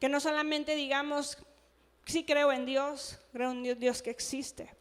que 0.00 0.08
no 0.08 0.18
solamente 0.18 0.74
digamos, 0.74 1.38
sí 2.04 2.24
creo 2.24 2.50
en 2.50 2.66
Dios, 2.66 3.20
creo 3.32 3.52
en 3.52 3.78
Dios 3.78 4.02
que 4.02 4.10
existe, 4.10 4.74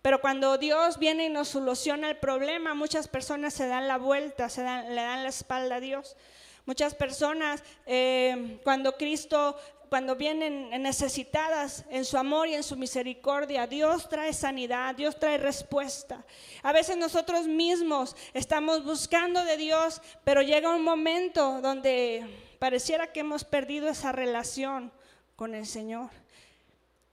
pero 0.00 0.20
cuando 0.20 0.58
Dios 0.58 0.96
viene 0.98 1.26
y 1.26 1.28
nos 1.28 1.48
soluciona 1.48 2.08
el 2.08 2.18
problema, 2.18 2.72
muchas 2.74 3.08
personas 3.08 3.52
se 3.52 3.66
dan 3.66 3.88
la 3.88 3.98
vuelta, 3.98 4.48
se 4.48 4.62
le 4.62 4.94
dan 4.94 5.22
la 5.24 5.28
espalda 5.28 5.76
a 5.76 5.80
Dios. 5.80 6.16
Muchas 6.64 6.94
personas, 6.94 7.62
eh, 7.86 8.60
cuando 8.62 8.96
Cristo 8.96 9.56
cuando 9.92 10.16
vienen 10.16 10.70
necesitadas 10.82 11.84
en 11.90 12.06
su 12.06 12.16
amor 12.16 12.48
y 12.48 12.54
en 12.54 12.62
su 12.62 12.76
misericordia. 12.76 13.66
Dios 13.66 14.08
trae 14.08 14.32
sanidad, 14.32 14.94
Dios 14.94 15.18
trae 15.18 15.36
respuesta. 15.36 16.24
A 16.62 16.72
veces 16.72 16.96
nosotros 16.96 17.46
mismos 17.46 18.16
estamos 18.32 18.86
buscando 18.86 19.44
de 19.44 19.58
Dios, 19.58 20.00
pero 20.24 20.40
llega 20.40 20.74
un 20.74 20.82
momento 20.82 21.60
donde 21.60 22.24
pareciera 22.58 23.12
que 23.12 23.20
hemos 23.20 23.44
perdido 23.44 23.86
esa 23.86 24.12
relación 24.12 24.90
con 25.36 25.54
el 25.54 25.66
Señor. 25.66 26.08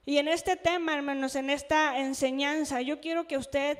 Y 0.06 0.16
en 0.16 0.28
este 0.28 0.56
tema, 0.56 0.94
hermanos, 0.94 1.36
en 1.36 1.50
esta 1.50 1.98
enseñanza, 1.98 2.80
yo 2.80 2.98
quiero 3.02 3.26
que 3.26 3.36
usted 3.36 3.78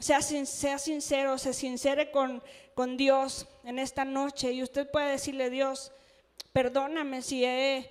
sea, 0.00 0.20
sea 0.22 0.78
sincero, 0.78 1.38
se 1.38 1.52
sincere 1.52 2.10
con, 2.10 2.42
con 2.74 2.96
Dios 2.96 3.46
en 3.64 3.78
esta 3.78 4.04
noche 4.04 4.52
y 4.52 4.62
usted 4.62 4.90
puede 4.90 5.12
decirle, 5.12 5.50
Dios, 5.50 5.92
perdóname 6.52 7.22
si 7.22 7.44
he 7.44 7.90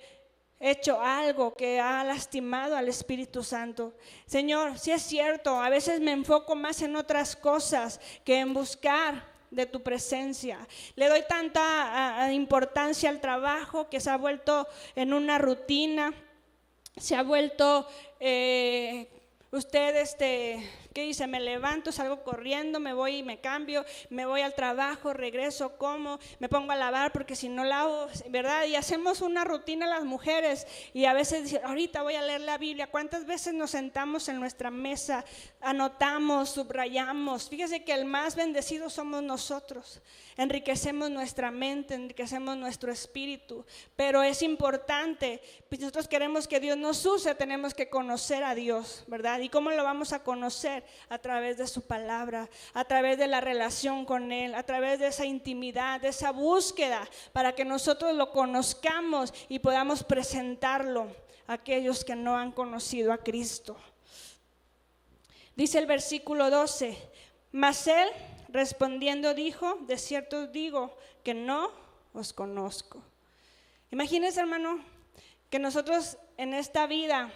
hecho 0.58 1.00
algo 1.00 1.54
que 1.54 1.80
ha 1.80 2.02
lastimado 2.04 2.76
al 2.76 2.88
Espíritu 2.88 3.42
Santo. 3.42 3.94
Señor, 4.26 4.78
si 4.78 4.90
es 4.90 5.02
cierto, 5.02 5.60
a 5.60 5.68
veces 5.68 6.00
me 6.00 6.12
enfoco 6.12 6.54
más 6.54 6.80
en 6.82 6.96
otras 6.96 7.36
cosas 7.36 8.00
que 8.24 8.38
en 8.38 8.54
buscar 8.54 9.36
de 9.50 9.66
tu 9.66 9.82
presencia. 9.82 10.66
Le 10.94 11.08
doy 11.08 11.22
tanta 11.28 12.28
importancia 12.32 13.10
al 13.10 13.20
trabajo 13.20 13.88
que 13.88 14.00
se 14.00 14.10
ha 14.10 14.16
vuelto 14.16 14.66
en 14.94 15.12
una 15.12 15.38
rutina, 15.38 16.12
se 16.96 17.14
ha 17.14 17.22
vuelto, 17.22 17.86
eh, 18.18 19.08
usted 19.52 19.96
este, 19.96 20.68
¿Qué 20.96 21.02
dice? 21.02 21.26
Me 21.26 21.40
levanto, 21.40 21.92
salgo 21.92 22.24
corriendo, 22.24 22.80
me 22.80 22.94
voy 22.94 23.16
y 23.16 23.22
me 23.22 23.38
cambio, 23.38 23.84
me 24.08 24.24
voy 24.24 24.40
al 24.40 24.54
trabajo, 24.54 25.12
regreso, 25.12 25.76
como, 25.76 26.18
me 26.38 26.48
pongo 26.48 26.72
a 26.72 26.76
lavar 26.76 27.12
porque 27.12 27.36
si 27.36 27.50
no 27.50 27.64
lavo, 27.64 28.06
¿verdad? 28.30 28.64
Y 28.64 28.76
hacemos 28.76 29.20
una 29.20 29.44
rutina 29.44 29.86
las 29.86 30.04
mujeres 30.04 30.66
y 30.94 31.04
a 31.04 31.12
veces 31.12 31.42
dicen, 31.42 31.60
ahorita 31.66 32.02
voy 32.02 32.14
a 32.14 32.22
leer 32.22 32.40
la 32.40 32.56
Biblia. 32.56 32.86
¿Cuántas 32.86 33.26
veces 33.26 33.52
nos 33.52 33.72
sentamos 33.72 34.30
en 34.30 34.40
nuestra 34.40 34.70
mesa, 34.70 35.22
anotamos, 35.60 36.48
subrayamos? 36.48 37.50
Fíjese 37.50 37.84
que 37.84 37.92
el 37.92 38.06
más 38.06 38.34
bendecido 38.34 38.88
somos 38.88 39.22
nosotros. 39.22 40.00
Enriquecemos 40.38 41.10
nuestra 41.10 41.50
mente, 41.50 41.94
enriquecemos 41.94 42.56
nuestro 42.56 42.90
espíritu, 42.90 43.66
pero 43.96 44.22
es 44.22 44.40
importante, 44.40 45.42
pues 45.68 45.82
nosotros 45.82 46.08
queremos 46.08 46.48
que 46.48 46.60
Dios 46.60 46.78
nos 46.78 47.04
use, 47.04 47.34
tenemos 47.34 47.74
que 47.74 47.90
conocer 47.90 48.44
a 48.44 48.54
Dios, 48.54 49.04
¿verdad? 49.06 49.40
¿Y 49.40 49.50
cómo 49.50 49.70
lo 49.70 49.84
vamos 49.84 50.14
a 50.14 50.22
conocer? 50.22 50.85
A 51.08 51.18
través 51.18 51.58
de 51.58 51.66
su 51.66 51.82
palabra, 51.82 52.48
a 52.74 52.84
través 52.84 53.18
de 53.18 53.26
la 53.26 53.40
relación 53.40 54.04
con 54.04 54.32
Él, 54.32 54.54
a 54.54 54.62
través 54.62 54.98
de 54.98 55.08
esa 55.08 55.24
intimidad, 55.24 56.00
de 56.00 56.08
esa 56.08 56.32
búsqueda, 56.32 57.08
para 57.32 57.54
que 57.54 57.64
nosotros 57.64 58.14
lo 58.14 58.30
conozcamos 58.30 59.32
y 59.48 59.58
podamos 59.58 60.04
presentarlo 60.04 61.08
a 61.46 61.54
aquellos 61.54 62.04
que 62.04 62.16
no 62.16 62.36
han 62.36 62.52
conocido 62.52 63.12
a 63.12 63.18
Cristo. 63.18 63.76
Dice 65.54 65.78
el 65.78 65.86
versículo 65.86 66.50
12, 66.50 66.96
mas 67.52 67.86
Él 67.86 68.08
respondiendo 68.48 69.34
dijo, 69.34 69.78
de 69.82 69.98
cierto 69.98 70.46
digo 70.46 70.96
que 71.22 71.34
no 71.34 71.70
os 72.12 72.32
conozco. 72.32 73.02
Imagínense 73.90 74.40
hermano, 74.40 74.80
que 75.50 75.58
nosotros 75.58 76.18
en 76.36 76.54
esta 76.54 76.86
vida 76.86 77.30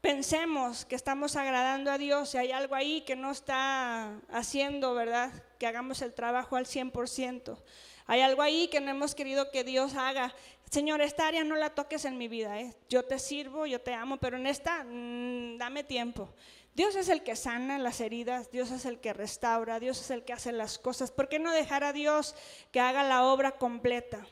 pensemos 0.00 0.84
que 0.84 0.94
estamos 0.94 1.36
agradando 1.36 1.90
a 1.90 1.98
Dios 1.98 2.34
y 2.34 2.38
hay 2.38 2.52
algo 2.52 2.74
ahí 2.74 3.02
que 3.02 3.16
no 3.16 3.30
está 3.30 4.20
haciendo, 4.30 4.94
¿verdad? 4.94 5.32
Que 5.58 5.66
hagamos 5.66 6.02
el 6.02 6.14
trabajo 6.14 6.56
al 6.56 6.66
100%. 6.66 7.58
Hay 8.06 8.20
algo 8.20 8.42
ahí 8.42 8.68
que 8.68 8.80
no 8.80 8.90
hemos 8.90 9.14
querido 9.14 9.50
que 9.50 9.64
Dios 9.64 9.94
haga. 9.96 10.34
Señor, 10.70 11.00
esta 11.00 11.26
área 11.26 11.44
no 11.44 11.56
la 11.56 11.70
toques 11.74 12.04
en 12.04 12.18
mi 12.18 12.28
vida. 12.28 12.60
¿eh? 12.60 12.74
Yo 12.88 13.04
te 13.04 13.18
sirvo, 13.18 13.66
yo 13.66 13.80
te 13.80 13.94
amo, 13.94 14.16
pero 14.18 14.36
en 14.36 14.46
esta, 14.46 14.84
mm, 14.84 15.58
dame 15.58 15.82
tiempo. 15.82 16.32
Dios 16.74 16.94
es 16.94 17.08
el 17.08 17.22
que 17.22 17.36
sana 17.36 17.78
las 17.78 18.00
heridas, 18.00 18.50
Dios 18.50 18.70
es 18.70 18.84
el 18.84 19.00
que 19.00 19.14
restaura, 19.14 19.80
Dios 19.80 19.98
es 19.98 20.10
el 20.10 20.24
que 20.24 20.34
hace 20.34 20.52
las 20.52 20.78
cosas. 20.78 21.10
¿Por 21.10 21.28
qué 21.28 21.38
no 21.38 21.50
dejar 21.50 21.84
a 21.84 21.94
Dios 21.94 22.34
que 22.70 22.80
haga 22.80 23.02
la 23.02 23.24
obra 23.24 23.52
completa? 23.52 24.26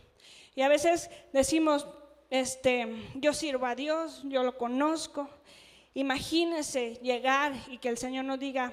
Y 0.54 0.60
a 0.60 0.68
veces 0.68 1.10
decimos, 1.32 1.88
este, 2.30 3.10
yo 3.14 3.32
sirvo 3.32 3.66
a 3.66 3.74
Dios, 3.74 4.22
yo 4.24 4.42
lo 4.42 4.56
conozco, 4.56 5.28
Imagínese 5.94 6.98
llegar 7.02 7.52
y 7.68 7.78
que 7.78 7.88
el 7.88 7.96
Señor 7.96 8.24
nos 8.24 8.40
diga, 8.40 8.72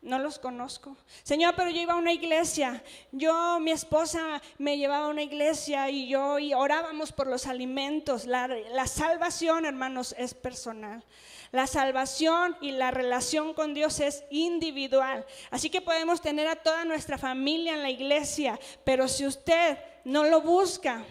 no 0.00 0.18
los 0.18 0.38
conozco. 0.38 0.96
Señor, 1.22 1.52
pero 1.54 1.68
yo 1.68 1.82
iba 1.82 1.92
a 1.92 1.96
una 1.96 2.14
iglesia. 2.14 2.82
Yo, 3.12 3.60
mi 3.60 3.72
esposa 3.72 4.40
me 4.56 4.78
llevaba 4.78 5.04
a 5.04 5.10
una 5.10 5.22
iglesia 5.22 5.90
y 5.90 6.08
yo 6.08 6.38
y 6.38 6.54
orábamos 6.54 7.12
por 7.12 7.26
los 7.26 7.46
alimentos. 7.46 8.24
La, 8.24 8.48
la, 8.48 8.86
salvación, 8.86 9.66
hermanos, 9.66 10.14
es 10.16 10.32
personal. 10.32 11.04
La 11.52 11.66
salvación 11.66 12.56
y 12.62 12.70
la 12.70 12.90
relación 12.90 13.52
con 13.52 13.74
Dios 13.74 14.00
es 14.00 14.24
individual. 14.30 15.26
Así 15.50 15.68
que 15.68 15.82
podemos 15.82 16.22
tener 16.22 16.48
a 16.48 16.56
toda 16.56 16.86
nuestra 16.86 17.18
familia 17.18 17.74
en 17.74 17.82
la 17.82 17.90
iglesia, 17.90 18.58
pero 18.84 19.08
si 19.08 19.26
usted 19.26 19.76
no 20.06 20.24
lo 20.24 20.40
busca, 20.40 21.04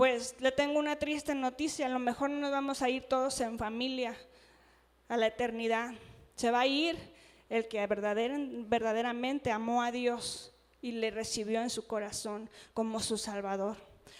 pues 0.00 0.34
le 0.40 0.50
tengo 0.50 0.78
una 0.78 0.96
triste 0.96 1.34
noticia, 1.34 1.84
a 1.84 1.90
lo 1.90 1.98
mejor 1.98 2.30
no 2.30 2.38
nos 2.38 2.50
vamos 2.50 2.80
a 2.80 2.88
ir 2.88 3.02
todos 3.02 3.38
en 3.42 3.58
familia 3.58 4.16
a 5.08 5.18
la 5.18 5.26
eternidad. 5.26 5.90
Se 6.36 6.50
va 6.50 6.60
a 6.60 6.66
ir 6.66 6.96
el 7.50 7.68
que 7.68 7.86
verdaderamente 7.86 9.50
amó 9.50 9.82
a 9.82 9.92
Dios 9.92 10.54
y 10.80 10.92
le 10.92 11.10
recibió 11.10 11.60
en 11.60 11.68
su 11.68 11.86
corazón 11.86 12.48
como 12.72 13.00
su 13.00 13.18
Salvador. 13.18 13.76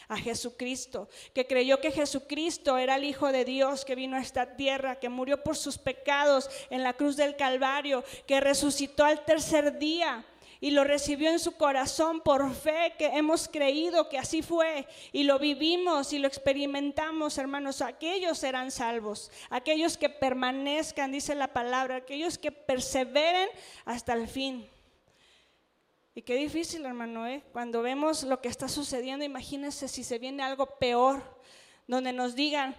A 0.09 0.19
Jesucristo, 0.19 1.09
que 1.33 1.47
creyó 1.47 1.81
que 1.81 1.93
Jesucristo 1.93 2.77
era 2.77 2.97
el 2.97 3.05
Hijo 3.05 3.33
de 3.33 3.47
Dios 3.47 3.87
que 3.87 3.95
vino 3.95 4.19
a 4.19 4.21
esta 4.21 4.57
tierra, 4.57 4.97
que 4.97 5.09
murió 5.09 5.43
por 5.43 5.57
sus 5.57 5.79
pecados 5.79 6.51
en 6.69 6.83
la 6.83 6.93
cruz 6.93 7.17
del 7.17 7.37
Calvario, 7.37 8.05
que 8.27 8.39
resucitó 8.39 9.03
al 9.03 9.25
tercer 9.25 9.79
día 9.79 10.27
y 10.61 10.71
lo 10.71 10.85
recibió 10.85 11.31
en 11.31 11.39
su 11.39 11.53
corazón 11.53 12.21
por 12.21 12.55
fe, 12.55 12.95
que 12.99 13.07
hemos 13.07 13.49
creído 13.49 14.11
que 14.11 14.19
así 14.19 14.43
fue 14.43 14.87
y 15.11 15.23
lo 15.23 15.39
vivimos 15.39 16.13
y 16.13 16.19
lo 16.19 16.29
experimentamos, 16.29 17.39
hermanos, 17.39 17.81
aquellos 17.81 18.39
serán 18.39 18.71
salvos, 18.71 19.31
aquellos 19.49 19.97
que 19.97 20.11
permanezcan, 20.11 21.13
dice 21.13 21.35
la 21.35 21.49
palabra, 21.49 21.97
aquellos 21.97 22.37
que 22.37 22.53
perseveren 22.53 23.49
hasta 23.87 24.13
el 24.13 24.29
fin. 24.29 24.69
Y 26.15 26.23
qué 26.23 26.35
difícil, 26.35 26.85
hermano, 26.85 27.27
¿eh? 27.27 27.43
cuando 27.53 27.81
vemos 27.81 28.25
lo 28.25 28.43
que 28.43 28.49
está 28.49 28.69
sucediendo, 28.69 29.25
imagínense 29.25 29.89
si 29.89 30.05
se 30.05 30.19
viene 30.19 30.43
algo 30.43 30.67
peor, 30.79 31.23
donde 31.87 32.13
nos 32.13 32.35
digan, 32.35 32.77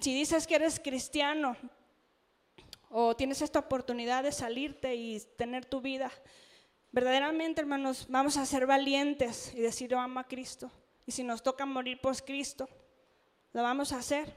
si 0.00 0.14
dices 0.14 0.46
que 0.46 0.54
eres 0.54 0.80
cristiano 0.80 1.56
o 2.88 3.14
tienes 3.14 3.42
esta 3.42 3.58
oportunidad 3.58 4.22
de 4.22 4.32
salirte 4.32 4.94
y 4.94 5.20
tener 5.36 5.66
tu 5.66 5.82
vida, 5.82 6.10
Verdaderamente, 6.96 7.60
hermanos, 7.60 8.06
vamos 8.08 8.38
a 8.38 8.46
ser 8.46 8.66
valientes 8.66 9.52
y 9.54 9.60
decir 9.60 9.90
yo 9.90 10.00
amo 10.00 10.18
a 10.18 10.24
Cristo. 10.24 10.70
Y 11.04 11.12
si 11.12 11.22
nos 11.22 11.42
toca 11.42 11.66
morir 11.66 12.00
por 12.00 12.16
Cristo, 12.24 12.70
lo 13.52 13.62
vamos 13.62 13.92
a 13.92 13.98
hacer. 13.98 14.34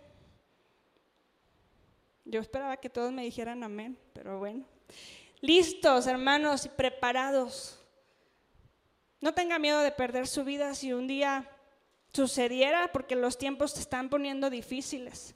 Yo 2.25 2.41
esperaba 2.41 2.75
que 2.75 2.89
todos 2.89 3.13
me 3.13 3.23
dijeran 3.23 3.63
amén, 3.63 3.97
pero 4.11 4.39
bueno. 4.39 4.65
Listos, 5.39 6.05
hermanos, 6.05 6.65
y 6.65 6.69
preparados. 6.69 7.81
No 9.21 9.33
tenga 9.33 9.57
miedo 9.57 9.79
de 9.79 9.93
perder 9.93 10.27
su 10.27 10.43
vida 10.43 10.75
si 10.75 10.91
un 10.91 11.07
día 11.07 11.49
sucediera, 12.11 12.91
porque 12.91 13.15
los 13.15 13.37
tiempos 13.37 13.71
se 13.71 13.79
están 13.79 14.09
poniendo 14.09 14.49
difíciles. 14.49 15.33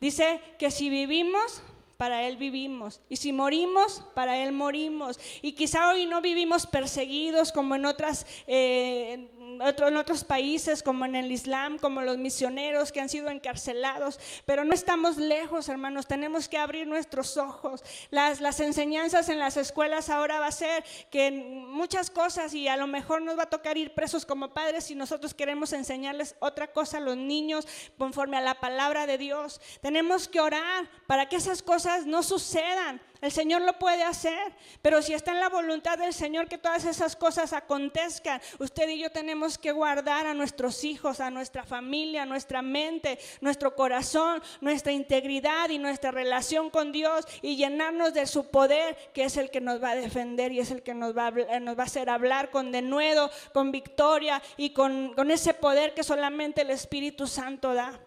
Dice 0.00 0.40
que 0.58 0.70
si 0.70 0.88
vivimos, 0.88 1.62
para 2.02 2.26
Él 2.26 2.36
vivimos. 2.36 3.00
Y 3.08 3.14
si 3.14 3.32
morimos, 3.32 4.02
para 4.12 4.36
Él 4.36 4.50
morimos. 4.50 5.20
Y 5.40 5.52
quizá 5.52 5.88
hoy 5.88 6.06
no 6.06 6.20
vivimos 6.20 6.66
perseguidos 6.66 7.52
como 7.52 7.76
en 7.76 7.86
otras, 7.86 8.26
eh, 8.48 9.30
en 9.60 9.96
otros 9.96 10.24
países, 10.24 10.82
como 10.82 11.04
en 11.04 11.14
el 11.14 11.30
Islam, 11.30 11.78
como 11.78 12.02
los 12.02 12.18
misioneros 12.18 12.92
que 12.92 13.00
han 13.00 13.08
sido 13.08 13.30
encarcelados, 13.30 14.18
pero 14.44 14.64
no 14.64 14.72
estamos 14.72 15.16
lejos, 15.16 15.68
hermanos, 15.68 16.06
tenemos 16.06 16.48
que 16.48 16.58
abrir 16.58 16.86
nuestros 16.86 17.36
ojos. 17.36 17.82
Las, 18.10 18.40
las 18.40 18.60
enseñanzas 18.60 19.28
en 19.28 19.38
las 19.38 19.56
escuelas 19.56 20.10
ahora 20.10 20.40
va 20.40 20.46
a 20.46 20.52
ser 20.52 20.84
que 21.10 21.30
muchas 21.30 22.10
cosas 22.10 22.54
y 22.54 22.68
a 22.68 22.76
lo 22.76 22.86
mejor 22.86 23.22
nos 23.22 23.38
va 23.38 23.44
a 23.44 23.50
tocar 23.50 23.76
ir 23.76 23.94
presos 23.94 24.26
como 24.26 24.52
padres 24.52 24.84
si 24.84 24.94
nosotros 24.94 25.34
queremos 25.34 25.72
enseñarles 25.72 26.36
otra 26.40 26.72
cosa 26.72 26.98
a 26.98 27.00
los 27.00 27.16
niños 27.16 27.66
conforme 27.98 28.36
a 28.36 28.40
la 28.40 28.60
palabra 28.60 29.06
de 29.06 29.18
Dios. 29.18 29.60
Tenemos 29.80 30.28
que 30.28 30.40
orar 30.40 30.88
para 31.06 31.28
que 31.28 31.36
esas 31.36 31.62
cosas 31.62 32.06
no 32.06 32.22
sucedan 32.22 33.00
El 33.22 33.30
Señor 33.30 33.62
lo 33.62 33.78
puede 33.78 34.02
hacer, 34.02 34.52
pero 34.82 35.00
si 35.00 35.14
está 35.14 35.30
en 35.30 35.38
la 35.38 35.48
voluntad 35.48 35.96
del 35.96 36.12
Señor 36.12 36.48
que 36.48 36.58
todas 36.58 36.84
esas 36.84 37.14
cosas 37.14 37.52
acontezcan, 37.52 38.42
usted 38.58 38.88
y 38.88 38.98
yo 38.98 39.12
tenemos 39.12 39.58
que 39.58 39.70
guardar 39.70 40.26
a 40.26 40.34
nuestros 40.34 40.82
hijos, 40.82 41.20
a 41.20 41.30
nuestra 41.30 41.62
familia, 41.62 42.26
nuestra 42.26 42.62
mente, 42.62 43.20
nuestro 43.40 43.76
corazón, 43.76 44.42
nuestra 44.60 44.90
integridad 44.90 45.70
y 45.70 45.78
nuestra 45.78 46.10
relación 46.10 46.68
con 46.68 46.90
Dios 46.90 47.24
y 47.42 47.54
llenarnos 47.54 48.12
de 48.12 48.26
su 48.26 48.50
poder, 48.50 48.96
que 49.14 49.22
es 49.22 49.36
el 49.36 49.52
que 49.52 49.60
nos 49.60 49.80
va 49.80 49.90
a 49.90 49.94
defender 49.94 50.50
y 50.50 50.58
es 50.58 50.72
el 50.72 50.82
que 50.82 50.92
nos 50.92 51.16
va 51.16 51.28
a, 51.28 51.60
nos 51.60 51.78
va 51.78 51.84
a 51.84 51.86
hacer 51.86 52.10
hablar 52.10 52.50
con 52.50 52.72
denuedo, 52.72 53.30
con 53.54 53.70
victoria 53.70 54.42
y 54.56 54.70
con 54.70 55.30
ese 55.30 55.54
poder 55.54 55.94
que 55.94 56.02
solamente 56.02 56.62
el 56.62 56.70
Espíritu 56.70 57.28
Santo 57.28 57.72
da. 57.72 58.00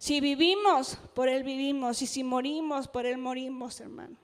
Si 0.00 0.18
vivimos, 0.22 0.96
por 1.12 1.28
Él 1.28 1.44
vivimos. 1.44 2.00
Y 2.00 2.06
si 2.06 2.24
morimos, 2.24 2.88
por 2.88 3.04
Él 3.04 3.18
morimos, 3.18 3.78
hermano. 3.80 4.16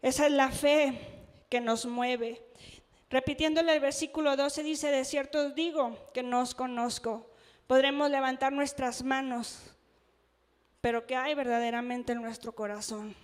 Esa 0.00 0.24
es 0.24 0.32
la 0.32 0.50
fe 0.50 0.98
que 1.50 1.60
nos 1.60 1.84
mueve. 1.84 2.42
Repitiéndole 3.10 3.74
el 3.74 3.80
versículo 3.80 4.38
12 4.38 4.62
dice, 4.62 4.90
de 4.90 5.04
cierto 5.04 5.50
digo 5.50 5.98
que 6.14 6.22
no 6.22 6.40
os 6.40 6.54
conozco. 6.54 7.30
Podremos 7.66 8.10
levantar 8.10 8.54
nuestras 8.54 9.02
manos, 9.02 9.58
pero 10.80 11.06
¿qué 11.06 11.16
hay 11.16 11.34
verdaderamente 11.34 12.12
en 12.12 12.22
nuestro 12.22 12.54
corazón? 12.54 13.14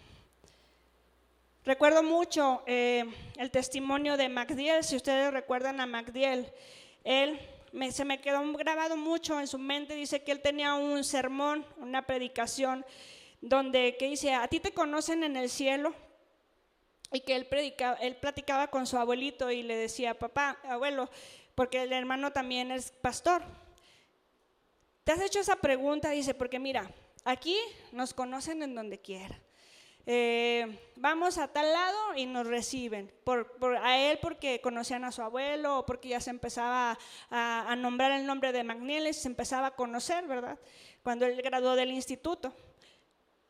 Recuerdo 1.64 2.02
mucho 2.02 2.62
eh, 2.66 3.06
el 3.38 3.50
testimonio 3.50 4.18
de 4.18 4.28
Macdiel, 4.28 4.84
si 4.84 4.96
ustedes 4.96 5.32
recuerdan 5.32 5.80
a 5.80 5.86
Macdiel, 5.86 6.52
él 7.02 7.40
se 7.90 8.04
me 8.04 8.20
quedó 8.20 8.52
grabado 8.52 8.96
mucho 8.96 9.40
en 9.40 9.46
su 9.46 9.58
mente, 9.58 9.94
dice 9.94 10.22
que 10.22 10.32
él 10.32 10.40
tenía 10.40 10.74
un 10.74 11.04
sermón, 11.04 11.64
una 11.76 12.06
predicación, 12.06 12.84
donde 13.40 13.96
que 13.96 14.08
dice, 14.08 14.34
a 14.34 14.48
ti 14.48 14.60
te 14.60 14.72
conocen 14.72 15.24
en 15.24 15.36
el 15.36 15.48
cielo, 15.48 15.94
y 17.12 17.20
que 17.20 17.34
él, 17.34 17.48
él 18.00 18.16
platicaba 18.16 18.68
con 18.68 18.86
su 18.86 18.96
abuelito 18.96 19.50
y 19.50 19.62
le 19.62 19.76
decía, 19.76 20.18
papá, 20.18 20.58
abuelo, 20.64 21.10
porque 21.54 21.82
el 21.82 21.92
hermano 21.92 22.32
también 22.32 22.70
es 22.70 22.92
pastor. 22.92 23.42
¿Te 25.04 25.12
has 25.12 25.20
hecho 25.20 25.40
esa 25.40 25.56
pregunta? 25.56 26.10
Dice, 26.10 26.34
porque 26.34 26.58
mira, 26.58 26.90
aquí 27.24 27.56
nos 27.92 28.14
conocen 28.14 28.62
en 28.62 28.74
donde 28.74 29.00
quiera. 29.00 29.40
Eh, 30.06 30.78
vamos 30.96 31.38
a 31.38 31.48
tal 31.48 31.72
lado 31.72 31.98
y 32.16 32.26
nos 32.26 32.46
reciben. 32.46 33.10
A 33.82 33.98
él 33.98 34.18
porque 34.20 34.60
conocían 34.60 35.04
a 35.04 35.12
su 35.12 35.22
abuelo 35.22 35.78
o 35.78 35.86
porque 35.86 36.08
ya 36.08 36.20
se 36.20 36.30
empezaba 36.30 36.98
a, 37.30 37.76
nombrar 37.76 38.12
el 38.12 38.26
nombre 38.26 38.52
de 38.52 38.64
Magnieles, 38.64 39.22
se 39.22 39.28
empezaba 39.28 39.68
a 39.68 39.76
conocer, 39.76 40.26
¿verdad? 40.26 40.58
Cuando 41.02 41.26
él 41.26 41.40
graduó 41.42 41.74
del 41.76 41.90
instituto. 41.90 42.54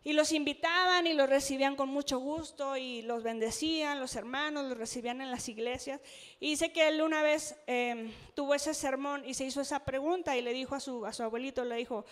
Y 0.02 0.14
los 0.14 0.32
invitaban 0.32 1.06
y 1.06 1.12
los 1.12 1.28
recibían 1.28 1.76
con 1.76 1.90
mucho 1.90 2.18
gusto 2.18 2.74
y 2.78 3.02
los 3.02 3.22
bendecían, 3.22 4.00
los 4.00 4.16
hermanos 4.16 4.64
los 4.64 4.78
recibían 4.78 5.20
en 5.20 5.30
las 5.30 5.46
iglesias. 5.50 6.00
Y 6.40 6.50
dice 6.50 6.72
que 6.72 6.88
él 6.88 7.02
una 7.02 7.22
vez 7.22 7.54
em, 7.66 8.10
tuvo 8.34 8.54
ese 8.54 8.72
sermón 8.72 9.22
y 9.26 9.34
se 9.34 9.44
hizo 9.44 9.60
esa 9.60 9.84
pregunta 9.84 10.38
y 10.38 10.40
le 10.42 10.54
dijo 10.54 10.74
a 10.74 10.80
su, 10.80 11.04
a 11.04 11.12
su 11.12 11.22
abuelito, 11.22 11.66
le 11.66 11.76
dijo, 11.76 12.06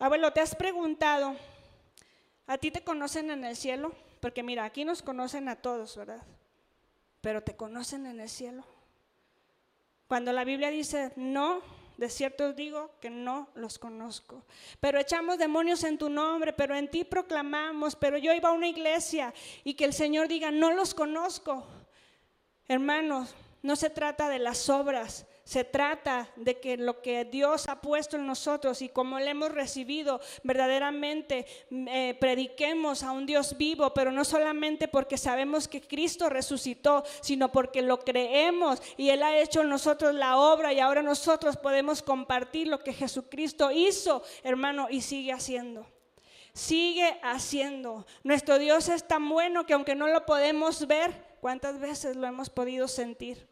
abuelo, 0.00 0.32
¿te 0.32 0.40
has 0.40 0.56
preguntado 0.56 1.36
¿A 2.46 2.58
ti 2.58 2.70
te 2.70 2.84
conocen 2.84 3.30
en 3.30 3.44
el 3.44 3.56
cielo? 3.56 3.92
Porque 4.20 4.42
mira, 4.42 4.64
aquí 4.64 4.84
nos 4.84 5.02
conocen 5.02 5.48
a 5.48 5.56
todos, 5.56 5.96
¿verdad? 5.96 6.22
Pero 7.20 7.42
te 7.42 7.56
conocen 7.56 8.06
en 8.06 8.20
el 8.20 8.28
cielo. 8.28 8.64
Cuando 10.06 10.32
la 10.32 10.44
Biblia 10.44 10.68
dice, 10.68 11.12
no, 11.16 11.62
de 11.96 12.10
cierto 12.10 12.48
os 12.48 12.56
digo 12.56 12.90
que 13.00 13.08
no 13.08 13.48
los 13.54 13.78
conozco. 13.78 14.44
Pero 14.80 14.98
echamos 14.98 15.38
demonios 15.38 15.84
en 15.84 15.96
tu 15.96 16.10
nombre, 16.10 16.52
pero 16.52 16.76
en 16.76 16.90
ti 16.90 17.04
proclamamos, 17.04 17.96
pero 17.96 18.18
yo 18.18 18.32
iba 18.32 18.50
a 18.50 18.52
una 18.52 18.68
iglesia 18.68 19.32
y 19.62 19.74
que 19.74 19.84
el 19.84 19.92
Señor 19.92 20.28
diga, 20.28 20.50
no 20.50 20.72
los 20.72 20.94
conozco. 20.94 21.66
Hermanos, 22.68 23.34
no 23.62 23.76
se 23.76 23.90
trata 23.90 24.28
de 24.28 24.38
las 24.38 24.68
obras, 24.68 25.26
se 25.44 25.62
trata 25.62 26.30
de 26.36 26.58
que 26.58 26.76
lo 26.78 27.02
que 27.02 27.24
Dios 27.26 27.68
ha 27.68 27.80
puesto 27.80 28.16
en 28.16 28.26
nosotros 28.26 28.80
y 28.80 28.88
como 28.88 29.18
le 29.18 29.30
hemos 29.30 29.52
recibido, 29.52 30.20
verdaderamente 30.42 31.46
eh, 31.70 32.16
prediquemos 32.18 33.02
a 33.02 33.12
un 33.12 33.26
Dios 33.26 33.56
vivo, 33.58 33.92
pero 33.92 34.10
no 34.10 34.24
solamente 34.24 34.88
porque 34.88 35.18
sabemos 35.18 35.68
que 35.68 35.82
Cristo 35.82 36.30
resucitó, 36.30 37.04
sino 37.20 37.52
porque 37.52 37.82
lo 37.82 38.00
creemos 38.00 38.82
y 38.96 39.10
Él 39.10 39.22
ha 39.22 39.38
hecho 39.38 39.60
en 39.60 39.68
nosotros 39.68 40.14
la 40.14 40.38
obra 40.38 40.72
y 40.72 40.80
ahora 40.80 41.02
nosotros 41.02 41.58
podemos 41.58 42.02
compartir 42.02 42.68
lo 42.68 42.82
que 42.82 42.94
Jesucristo 42.94 43.70
hizo, 43.70 44.22
hermano, 44.42 44.88
y 44.90 45.02
sigue 45.02 45.32
haciendo 45.32 45.86
sigue 46.56 47.18
haciendo. 47.24 48.06
Nuestro 48.22 48.60
Dios 48.60 48.88
es 48.88 49.08
tan 49.08 49.28
bueno 49.28 49.66
que 49.66 49.74
aunque 49.74 49.96
no 49.96 50.06
lo 50.06 50.24
podemos 50.24 50.86
ver, 50.86 51.36
¿cuántas 51.40 51.80
veces 51.80 52.14
lo 52.14 52.28
hemos 52.28 52.48
podido 52.48 52.86
sentir? 52.86 53.48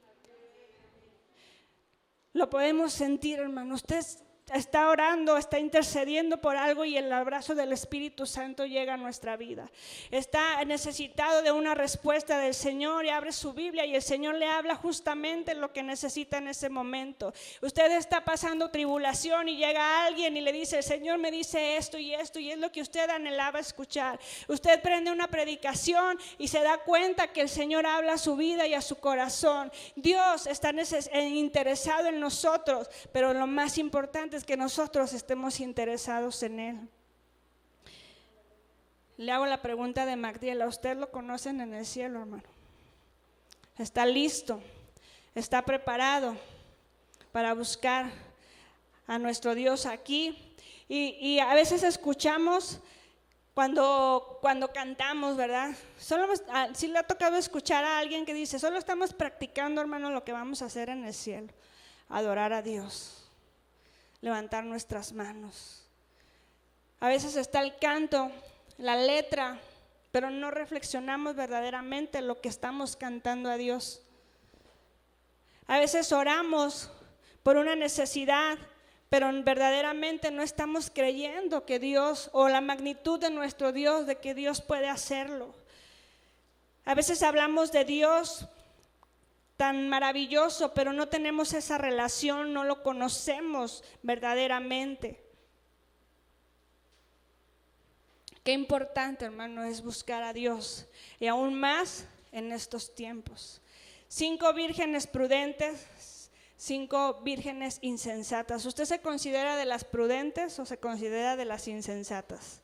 Lo 2.32 2.48
podemos 2.48 2.92
sentir, 2.92 3.38
hermano. 3.38 3.74
Usted 3.74 4.04
está 4.52 4.88
orando, 4.88 5.36
está 5.36 5.58
intercediendo 5.58 6.40
por 6.40 6.56
algo 6.56 6.84
y 6.84 6.96
el 6.96 7.12
abrazo 7.12 7.54
del 7.54 7.72
Espíritu 7.72 8.26
Santo 8.26 8.66
llega 8.66 8.94
a 8.94 8.96
nuestra 8.96 9.36
vida. 9.36 9.70
Está 10.10 10.64
necesitado 10.64 11.42
de 11.42 11.52
una 11.52 11.74
respuesta 11.74 12.38
del 12.38 12.54
Señor 12.54 13.04
y 13.04 13.08
abre 13.08 13.32
su 13.32 13.52
Biblia 13.52 13.86
y 13.86 13.94
el 13.94 14.02
Señor 14.02 14.34
le 14.34 14.46
habla 14.46 14.76
justamente 14.76 15.54
lo 15.54 15.72
que 15.72 15.82
necesita 15.82 16.38
en 16.38 16.48
ese 16.48 16.68
momento. 16.68 17.32
Usted 17.60 17.92
está 17.92 18.24
pasando 18.24 18.70
tribulación 18.70 19.48
y 19.48 19.56
llega 19.56 20.04
alguien 20.04 20.36
y 20.36 20.40
le 20.40 20.52
dice, 20.52 20.78
el 20.78 20.84
Señor 20.84 21.18
me 21.18 21.30
dice 21.30 21.76
esto 21.76 21.98
y 21.98 22.14
esto 22.14 22.38
y 22.38 22.50
es 22.50 22.58
lo 22.58 22.70
que 22.70 22.82
usted 22.82 23.08
anhelaba 23.10 23.58
escuchar. 23.58 24.20
Usted 24.48 24.80
prende 24.82 25.10
una 25.10 25.28
predicación 25.28 26.18
y 26.38 26.48
se 26.48 26.60
da 26.60 26.78
cuenta 26.78 27.32
que 27.32 27.40
el 27.40 27.48
Señor 27.48 27.86
habla 27.86 28.14
a 28.14 28.18
su 28.18 28.36
vida 28.36 28.66
y 28.66 28.74
a 28.74 28.82
su 28.82 28.96
corazón. 28.96 29.72
Dios 29.96 30.46
está 30.46 30.70
eh, 30.70 31.28
interesado 31.28 32.08
en 32.08 32.20
nosotros, 32.20 32.88
pero 33.12 33.32
lo 33.32 33.46
más 33.46 33.78
importante 33.78 34.36
es 34.36 34.41
que 34.44 34.56
nosotros 34.56 35.12
estemos 35.12 35.60
interesados 35.60 36.42
en 36.42 36.60
Él. 36.60 36.88
Le 39.16 39.30
hago 39.30 39.46
la 39.46 39.62
pregunta 39.62 40.06
de 40.06 40.16
Magdiel, 40.16 40.62
¿a 40.62 40.66
usted 40.66 40.96
lo 40.96 41.10
conocen 41.10 41.60
en 41.60 41.74
el 41.74 41.86
cielo, 41.86 42.20
hermano? 42.20 42.42
¿Está 43.78 44.06
listo? 44.06 44.60
¿Está 45.34 45.62
preparado 45.62 46.36
para 47.30 47.54
buscar 47.54 48.10
a 49.06 49.18
nuestro 49.18 49.54
Dios 49.54 49.86
aquí? 49.86 50.54
Y, 50.88 51.38
a 51.38 51.54
veces 51.54 51.82
escuchamos 51.82 52.80
cuando, 53.54 54.38
cuando 54.42 54.72
cantamos, 54.72 55.36
¿verdad? 55.36 55.74
Solo, 55.98 56.26
si 56.74 56.88
le 56.88 56.98
ha 56.98 57.06
tocado 57.06 57.36
escuchar 57.36 57.84
a 57.84 57.98
alguien 57.98 58.26
que 58.26 58.34
dice, 58.34 58.58
solo 58.58 58.78
estamos 58.78 59.14
practicando, 59.14 59.80
hermano, 59.80 60.10
lo 60.10 60.24
que 60.24 60.32
vamos 60.32 60.60
a 60.60 60.66
hacer 60.66 60.90
en 60.90 61.04
el 61.04 61.14
cielo, 61.14 61.48
adorar 62.08 62.52
a 62.52 62.60
Dios 62.60 63.21
levantar 64.22 64.64
nuestras 64.64 65.12
manos. 65.12 65.86
A 67.00 67.08
veces 67.08 67.36
está 67.36 67.60
el 67.60 67.76
canto, 67.76 68.30
la 68.78 68.96
letra, 68.96 69.60
pero 70.12 70.30
no 70.30 70.50
reflexionamos 70.50 71.34
verdaderamente 71.34 72.22
lo 72.22 72.40
que 72.40 72.48
estamos 72.48 72.96
cantando 72.96 73.50
a 73.50 73.56
Dios. 73.56 74.00
A 75.66 75.78
veces 75.78 76.12
oramos 76.12 76.90
por 77.42 77.56
una 77.56 77.74
necesidad, 77.74 78.56
pero 79.08 79.30
verdaderamente 79.42 80.30
no 80.30 80.42
estamos 80.42 80.90
creyendo 80.90 81.66
que 81.66 81.78
Dios 81.78 82.30
o 82.32 82.48
la 82.48 82.60
magnitud 82.60 83.18
de 83.18 83.30
nuestro 83.30 83.72
Dios, 83.72 84.06
de 84.06 84.16
que 84.16 84.34
Dios 84.34 84.60
puede 84.60 84.88
hacerlo. 84.88 85.54
A 86.84 86.94
veces 86.94 87.22
hablamos 87.22 87.72
de 87.72 87.84
Dios 87.84 88.46
tan 89.62 89.88
maravilloso, 89.88 90.74
pero 90.74 90.92
no 90.92 91.06
tenemos 91.06 91.52
esa 91.52 91.78
relación, 91.78 92.52
no 92.52 92.64
lo 92.64 92.82
conocemos 92.82 93.84
verdaderamente. 94.02 95.22
Qué 98.42 98.50
importante, 98.50 99.24
hermano, 99.24 99.62
es 99.62 99.80
buscar 99.80 100.24
a 100.24 100.32
Dios 100.32 100.88
y 101.20 101.28
aún 101.28 101.54
más 101.54 102.06
en 102.32 102.50
estos 102.50 102.92
tiempos. 102.92 103.62
Cinco 104.08 104.52
vírgenes 104.52 105.06
prudentes, 105.06 106.28
cinco 106.56 107.20
vírgenes 107.22 107.78
insensatas. 107.82 108.66
¿Usted 108.66 108.84
se 108.84 109.00
considera 109.00 109.54
de 109.54 109.64
las 109.64 109.84
prudentes 109.84 110.58
o 110.58 110.66
se 110.66 110.78
considera 110.78 111.36
de 111.36 111.44
las 111.44 111.68
insensatas? 111.68 112.62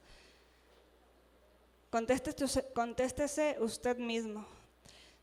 Contéstese, 1.90 2.72
contéstese 2.72 3.56
usted 3.60 3.98
mismo. 3.98 4.57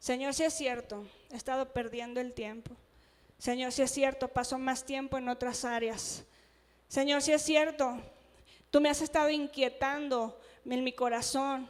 Señor, 0.06 0.36
si 0.36 0.44
es 0.44 0.54
cierto, 0.54 1.04
he 1.32 1.36
estado 1.36 1.74
perdiendo 1.74 2.22
el 2.22 2.32
tiempo. 2.34 2.70
Señor, 3.40 3.72
si 3.72 3.82
es 3.82 3.90
cierto, 3.90 4.28
paso 4.28 4.60
más 4.60 4.86
tiempo 4.86 5.18
en 5.18 5.28
otras 5.30 5.66
áreas. 5.66 6.24
Señor, 6.88 7.24
si 7.24 7.32
es 7.32 7.42
cierto, 7.42 7.98
tú 8.70 8.80
me 8.82 8.90
has 8.90 9.02
estado 9.02 9.32
inquietando 9.32 10.40
en 10.64 10.84
mi 10.84 10.94
corazón. 10.94 11.68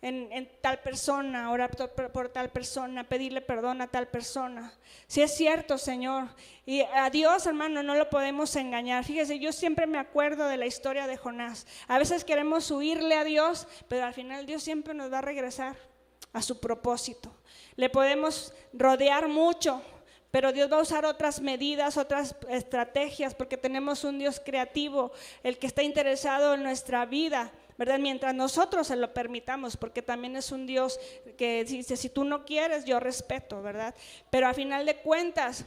en, 0.00 0.50
tal 0.60 0.80
persona, 0.80 1.52
orar 1.52 1.70
por, 2.12 2.28
tal 2.30 2.50
persona, 2.50 3.04
pedirle 3.04 3.40
perdón 3.40 3.82
a 3.82 3.86
tal 3.86 4.08
persona. 4.08 4.72
Si 5.06 5.22
es 5.22 5.32
cierto, 5.32 5.78
Señor. 5.78 6.26
Y 6.66 6.80
a 6.80 7.08
Dios, 7.08 7.46
hermano, 7.46 7.84
no 7.84 7.94
lo 7.94 8.10
podemos 8.10 8.56
engañar. 8.56 9.04
Fíjese, 9.04 9.38
yo 9.38 9.52
siempre 9.52 9.86
me 9.86 9.98
acuerdo 9.98 10.48
de 10.48 10.56
la 10.56 10.66
historia 10.66 11.06
de 11.06 11.16
Jonás. 11.16 11.68
A 11.86 12.00
veces 12.00 12.24
queremos 12.24 12.68
huirle 12.72 13.14
a 13.14 13.22
Dios, 13.22 13.68
pero 13.86 14.06
al 14.06 14.12
final 14.12 14.44
Dios 14.44 14.64
siempre 14.64 14.92
nos 14.92 15.12
va 15.12 15.18
a 15.18 15.22
regresar 15.22 15.91
a 16.32 16.42
su 16.42 16.60
propósito. 16.60 17.32
Le 17.76 17.88
podemos 17.88 18.52
rodear 18.72 19.28
mucho, 19.28 19.82
pero 20.30 20.52
Dios 20.52 20.72
va 20.72 20.78
a 20.78 20.82
usar 20.82 21.04
otras 21.04 21.40
medidas, 21.40 21.96
otras 21.96 22.34
estrategias, 22.48 23.34
porque 23.34 23.56
tenemos 23.56 24.04
un 24.04 24.18
Dios 24.18 24.40
creativo, 24.44 25.12
el 25.42 25.58
que 25.58 25.66
está 25.66 25.82
interesado 25.82 26.54
en 26.54 26.62
nuestra 26.62 27.04
vida. 27.06 27.52
¿verdad? 27.78 27.98
Mientras 27.98 28.34
nosotros 28.34 28.86
se 28.86 28.96
lo 28.96 29.12
permitamos, 29.12 29.76
porque 29.76 30.02
también 30.02 30.36
es 30.36 30.52
un 30.52 30.66
Dios 30.66 31.00
que 31.36 31.64
dice, 31.64 31.96
si 31.96 32.08
tú 32.08 32.24
no 32.24 32.44
quieres, 32.44 32.84
yo 32.84 33.00
respeto, 33.00 33.62
¿verdad? 33.62 33.94
Pero 34.30 34.46
a 34.46 34.54
final 34.54 34.86
de 34.86 34.96
cuentas, 34.96 35.64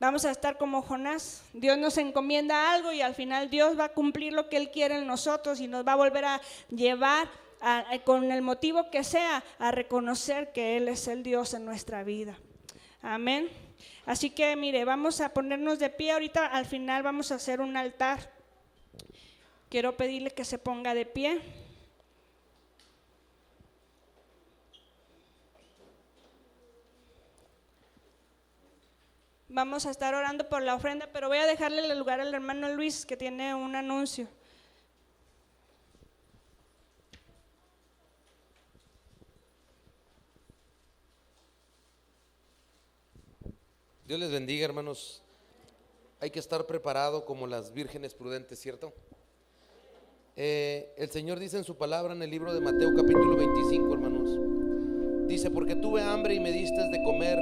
vamos 0.00 0.24
a 0.24 0.30
estar 0.30 0.58
como 0.58 0.82
Jonás. 0.82 1.42
Dios 1.52 1.78
nos 1.78 1.98
encomienda 1.98 2.72
algo 2.72 2.92
y 2.92 3.00
al 3.00 3.14
final 3.14 3.50
Dios 3.50 3.78
va 3.78 3.84
a 3.84 3.92
cumplir 3.92 4.32
lo 4.32 4.48
que 4.48 4.56
Él 4.56 4.70
quiere 4.70 4.96
en 4.96 5.06
nosotros 5.06 5.60
y 5.60 5.68
nos 5.68 5.86
va 5.86 5.92
a 5.92 5.96
volver 5.96 6.24
a 6.24 6.40
llevar 6.68 7.28
con 8.04 8.30
el 8.30 8.42
motivo 8.42 8.90
que 8.90 9.04
sea 9.04 9.42
a 9.58 9.70
reconocer 9.70 10.52
que 10.52 10.76
Él 10.76 10.88
es 10.88 11.08
el 11.08 11.22
Dios 11.22 11.54
en 11.54 11.64
nuestra 11.64 12.04
vida. 12.04 12.38
Amén. 13.02 13.48
Así 14.04 14.30
que 14.30 14.54
mire, 14.56 14.84
vamos 14.84 15.20
a 15.20 15.32
ponernos 15.32 15.78
de 15.78 15.90
pie. 15.90 16.12
Ahorita 16.12 16.46
al 16.46 16.66
final 16.66 17.02
vamos 17.02 17.32
a 17.32 17.36
hacer 17.36 17.60
un 17.60 17.76
altar. 17.76 18.30
Quiero 19.68 19.96
pedirle 19.96 20.30
que 20.30 20.44
se 20.44 20.58
ponga 20.58 20.94
de 20.94 21.06
pie. 21.06 21.40
Vamos 29.48 29.86
a 29.86 29.90
estar 29.90 30.14
orando 30.14 30.48
por 30.48 30.62
la 30.62 30.74
ofrenda, 30.74 31.08
pero 31.12 31.28
voy 31.28 31.38
a 31.38 31.46
dejarle 31.46 31.80
el 31.80 31.98
lugar 31.98 32.20
al 32.20 32.34
hermano 32.34 32.68
Luis 32.74 33.06
que 33.06 33.16
tiene 33.16 33.54
un 33.54 33.74
anuncio. 33.74 34.28
Dios 44.06 44.20
les 44.20 44.30
bendiga, 44.30 44.64
hermanos. 44.64 45.20
Hay 46.20 46.30
que 46.30 46.38
estar 46.38 46.64
preparado 46.64 47.24
como 47.24 47.48
las 47.48 47.72
vírgenes 47.72 48.14
prudentes, 48.14 48.60
¿cierto? 48.60 48.92
Eh, 50.36 50.94
el 50.96 51.10
Señor 51.10 51.40
dice 51.40 51.56
en 51.56 51.64
su 51.64 51.76
palabra 51.76 52.14
en 52.14 52.22
el 52.22 52.30
libro 52.30 52.54
de 52.54 52.60
Mateo 52.60 52.94
capítulo 52.94 53.36
25, 53.36 53.92
hermanos. 53.92 55.26
Dice, 55.26 55.50
porque 55.50 55.74
tuve 55.74 56.02
hambre 56.02 56.34
y 56.34 56.40
me 56.40 56.52
diste 56.52 56.88
de 56.88 57.02
comer 57.02 57.36